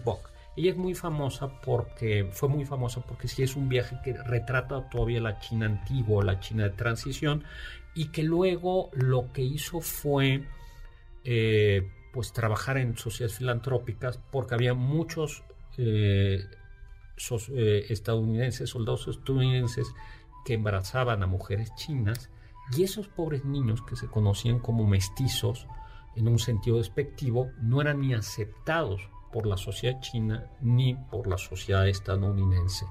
Book. 0.04 0.31
Ella 0.56 0.72
es 0.72 0.78
muy 0.78 0.94
famosa 0.96 1.62
porque 1.62 2.28
fue 2.32 2.50
muy 2.50 2.66
famosa 2.66 3.02
porque 3.02 3.28
sí 3.28 3.42
es 3.42 3.56
un 3.56 3.70
viaje 3.70 3.98
que 4.04 4.14
retrata 4.14 4.90
todavía 4.90 5.22
la 5.22 5.40
China 5.40 5.66
antigua, 5.66 6.24
la 6.24 6.40
China 6.40 6.64
de 6.64 6.72
transición, 6.72 7.46
y 7.96 8.10
que 8.10 8.24
luego 8.24 8.90
lo 8.94 9.32
que 9.32 9.42
hizo 9.42 9.80
fue 9.80 10.46
eh, 11.24 11.90
pues 12.12 12.34
trabajar 12.34 12.78
en 12.78 12.98
sociedades 12.98 13.38
filantrópicas 13.38 14.18
porque 14.32 14.56
había 14.56 14.74
muchos 14.74 15.44
eh, 15.78 16.44
eh, 17.50 17.86
estadounidenses, 17.90 18.70
soldados 18.70 19.08
estadounidenses 19.08 19.88
que 20.46 20.56
embarazaban 20.56 21.24
a 21.24 21.28
mujeres 21.28 21.74
chinas 21.76 22.30
y 22.76 22.84
esos 22.84 23.08
pobres 23.08 23.46
niños 23.46 23.82
que 23.84 23.96
se 23.96 24.08
conocían 24.08 24.60
como 24.60 24.86
mestizos 24.86 25.68
en 26.16 26.28
un 26.28 26.40
sentido 26.40 26.78
despectivo 26.78 27.52
no 27.62 27.80
eran 27.82 28.02
ni 28.02 28.14
aceptados 28.14 29.10
por 29.32 29.46
la 29.48 29.58
sociedad 29.58 30.00
china 30.02 30.46
ni 30.62 30.96
por 30.96 31.28
la 31.28 31.38
sociedad 31.38 31.88
estadounidense. 31.88 32.86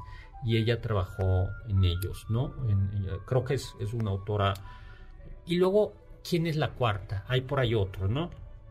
Y 0.44 0.56
ella 0.56 0.80
trabajó 0.80 1.48
en 1.68 1.84
ellos, 1.84 2.26
¿no? 2.30 2.54
creo 3.26 3.44
que 3.44 3.54
es, 3.54 3.74
es, 3.78 3.92
una 3.92 4.10
autora. 4.10 4.54
Y 5.44 5.56
luego, 5.56 5.92
¿quién 6.28 6.46
es 6.46 6.56
la 6.56 6.70
cuarta? 6.70 7.24
Hay 7.28 7.42
por 7.42 7.60
ahí 7.60 7.74
otro, 7.74 8.08
¿no? 8.08 8.30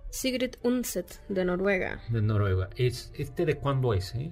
Sigrid 0.09 0.55
Undset, 0.63 1.21
de 1.29 1.45
Noruega. 1.45 2.01
De 2.09 2.21
Noruega. 2.21 2.69
Es, 2.75 3.11
¿Este 3.15 3.45
de 3.45 3.55
cuándo 3.57 3.93
es, 3.93 4.15
eh? 4.15 4.31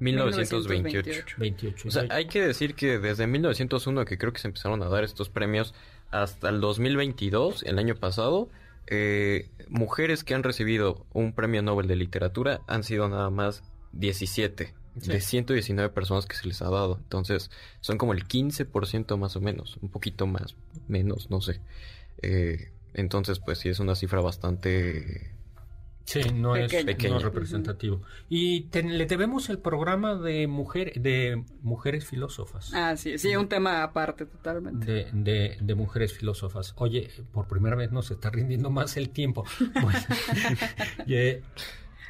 1928. 0.00 1.36
28. 1.38 1.88
O 1.88 1.90
sea, 1.90 2.06
hay 2.10 2.26
que 2.26 2.42
decir 2.42 2.74
que 2.74 2.98
desde 2.98 3.26
1901, 3.26 4.04
que 4.04 4.18
creo 4.18 4.32
que 4.32 4.40
se 4.40 4.48
empezaron 4.48 4.82
a 4.82 4.88
dar 4.88 5.04
estos 5.04 5.30
premios, 5.30 5.74
hasta 6.10 6.48
el 6.50 6.60
2022, 6.60 7.62
el 7.62 7.78
año 7.78 7.94
pasado, 7.94 8.48
eh, 8.86 9.50
mujeres 9.68 10.24
que 10.24 10.34
han 10.34 10.42
recibido 10.42 11.06
un 11.12 11.32
premio 11.32 11.62
Nobel 11.62 11.86
de 11.86 11.96
literatura 11.96 12.60
han 12.66 12.84
sido 12.84 13.08
nada 13.08 13.30
más 13.30 13.62
17 13.92 14.74
de 14.94 15.20
119 15.20 15.92
personas 15.92 16.26
que 16.26 16.36
se 16.36 16.46
les 16.46 16.62
ha 16.62 16.70
dado. 16.70 16.98
Entonces, 16.98 17.50
son 17.80 17.98
como 17.98 18.12
el 18.12 18.26
15% 18.26 19.16
más 19.16 19.36
o 19.36 19.40
menos, 19.40 19.78
un 19.82 19.88
poquito 19.88 20.26
más, 20.26 20.56
menos, 20.86 21.30
no 21.30 21.40
sé. 21.40 21.60
Eh, 22.22 22.70
entonces, 22.94 23.40
pues 23.40 23.58
sí, 23.58 23.68
es 23.68 23.80
una 23.80 23.96
cifra 23.96 24.20
bastante 24.20 25.34
Sí, 26.04 26.20
no 26.34 26.54
es, 26.54 26.72
pequeño. 26.72 27.18
representativo. 27.18 28.02
Y 28.28 28.66
le 28.72 29.06
debemos 29.06 29.48
el 29.48 29.58
programa 29.58 30.14
de 30.14 30.46
mujer 30.46 30.92
de 31.00 31.44
mujeres 31.62 32.04
filósofas. 32.04 32.72
Ah, 32.74 32.96
sí, 32.96 33.18
sí, 33.18 33.34
un 33.36 33.48
tema 33.48 33.82
aparte 33.82 34.26
totalmente. 34.26 35.08
De, 35.12 35.56
de, 35.60 35.74
mujeres 35.74 36.12
filósofas. 36.12 36.74
Oye, 36.76 37.10
por 37.32 37.48
primera 37.48 37.74
vez 37.74 37.90
nos 37.90 38.10
está 38.10 38.30
rindiendo 38.30 38.70
más 38.70 38.96
el 38.96 39.10
tiempo. 39.10 39.44
Bueno, 39.80 39.98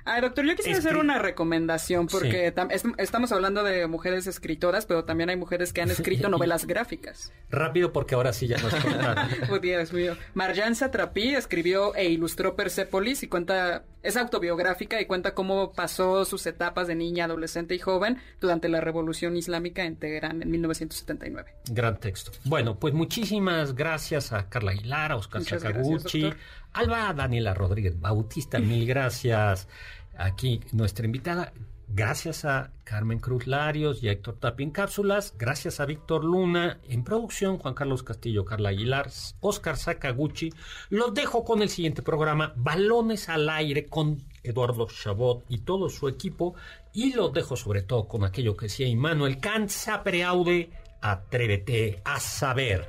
Ah, 0.06 0.20
doctor, 0.20 0.44
yo 0.44 0.54
quisiera 0.54 0.78
hacer 0.78 0.96
una 0.98 1.18
recomendación 1.18 2.08
porque 2.08 2.52
estamos 2.98 3.32
hablando 3.32 3.62
de 3.62 3.86
mujeres 3.86 4.26
escritoras, 4.26 4.84
pero 4.84 5.04
también 5.04 5.30
hay 5.30 5.36
mujeres 5.36 5.72
que 5.72 5.80
han 5.80 5.90
escrito 5.90 6.28
novelas 6.30 6.66
gráficas. 6.66 7.32
Rápido 7.50 7.92
porque 7.92 8.14
ahora 8.14 8.34
sí 8.34 8.46
ya 8.46 8.58
nos 8.58 8.74
oh, 9.50 9.58
Dios 9.58 9.92
mío. 9.92 10.16
Marjan 10.34 10.74
Satrapi 10.74 11.34
escribió 11.34 11.94
e 11.94 12.10
ilustró 12.10 12.54
Persepolis 12.54 13.22
y 13.22 13.28
cuenta, 13.28 13.84
es 14.02 14.18
autobiográfica 14.18 15.00
y 15.00 15.06
cuenta 15.06 15.34
cómo 15.34 15.72
pasó 15.72 16.26
sus 16.26 16.46
etapas 16.46 16.86
de 16.86 16.96
niña, 16.96 17.24
adolescente 17.24 17.74
y 17.74 17.78
joven 17.78 18.18
durante 18.40 18.68
la 18.68 18.82
Revolución 18.82 19.36
Islámica 19.36 19.84
en 19.84 19.96
Teherán 19.96 20.42
en 20.42 20.50
1979. 20.50 21.54
Gran 21.70 21.98
texto. 21.98 22.32
Bueno, 22.44 22.78
pues 22.78 22.92
muchísimas 22.92 23.74
gracias 23.74 24.32
a 24.32 24.50
Carla 24.50 24.72
Aguilar, 24.72 25.12
a 25.12 25.16
Oscar 25.16 25.42
Sakaguchi, 25.42 26.30
Alba 26.74 27.14
Daniela 27.14 27.54
Rodríguez 27.54 27.98
Bautista, 28.00 28.58
mil 28.58 28.84
gracias. 28.86 29.68
Aquí 30.16 30.60
nuestra 30.72 31.06
invitada. 31.06 31.52
Gracias 31.86 32.44
a 32.44 32.72
Carmen 32.82 33.20
Cruz 33.20 33.46
Larios 33.46 34.02
y 34.02 34.08
a 34.08 34.12
Héctor 34.12 34.38
Tapia 34.40 34.64
en 34.64 34.70
cápsulas. 34.72 35.34
Gracias 35.38 35.78
a 35.78 35.86
Víctor 35.86 36.24
Luna 36.24 36.80
en 36.88 37.04
producción, 37.04 37.58
Juan 37.58 37.74
Carlos 37.74 38.02
Castillo, 38.02 38.44
Carla 38.44 38.70
Aguilar, 38.70 39.08
Oscar 39.38 39.76
Sakaguchi. 39.76 40.50
Los 40.88 41.14
dejo 41.14 41.44
con 41.44 41.62
el 41.62 41.68
siguiente 41.68 42.02
programa, 42.02 42.52
Balones 42.56 43.28
al 43.28 43.48
aire 43.48 43.86
con 43.86 44.24
Eduardo 44.42 44.88
Chabot 44.88 45.44
y 45.48 45.58
todo 45.58 45.88
su 45.88 46.08
equipo. 46.08 46.56
Y 46.92 47.12
los 47.12 47.32
dejo 47.32 47.54
sobre 47.54 47.82
todo 47.82 48.08
con 48.08 48.24
aquello 48.24 48.56
que 48.56 48.66
decía 48.66 48.88
Immanuel 48.88 49.38
Kant, 49.38 49.70
preaude, 50.02 50.70
atrévete 51.00 52.02
a 52.04 52.18
saber. 52.18 52.88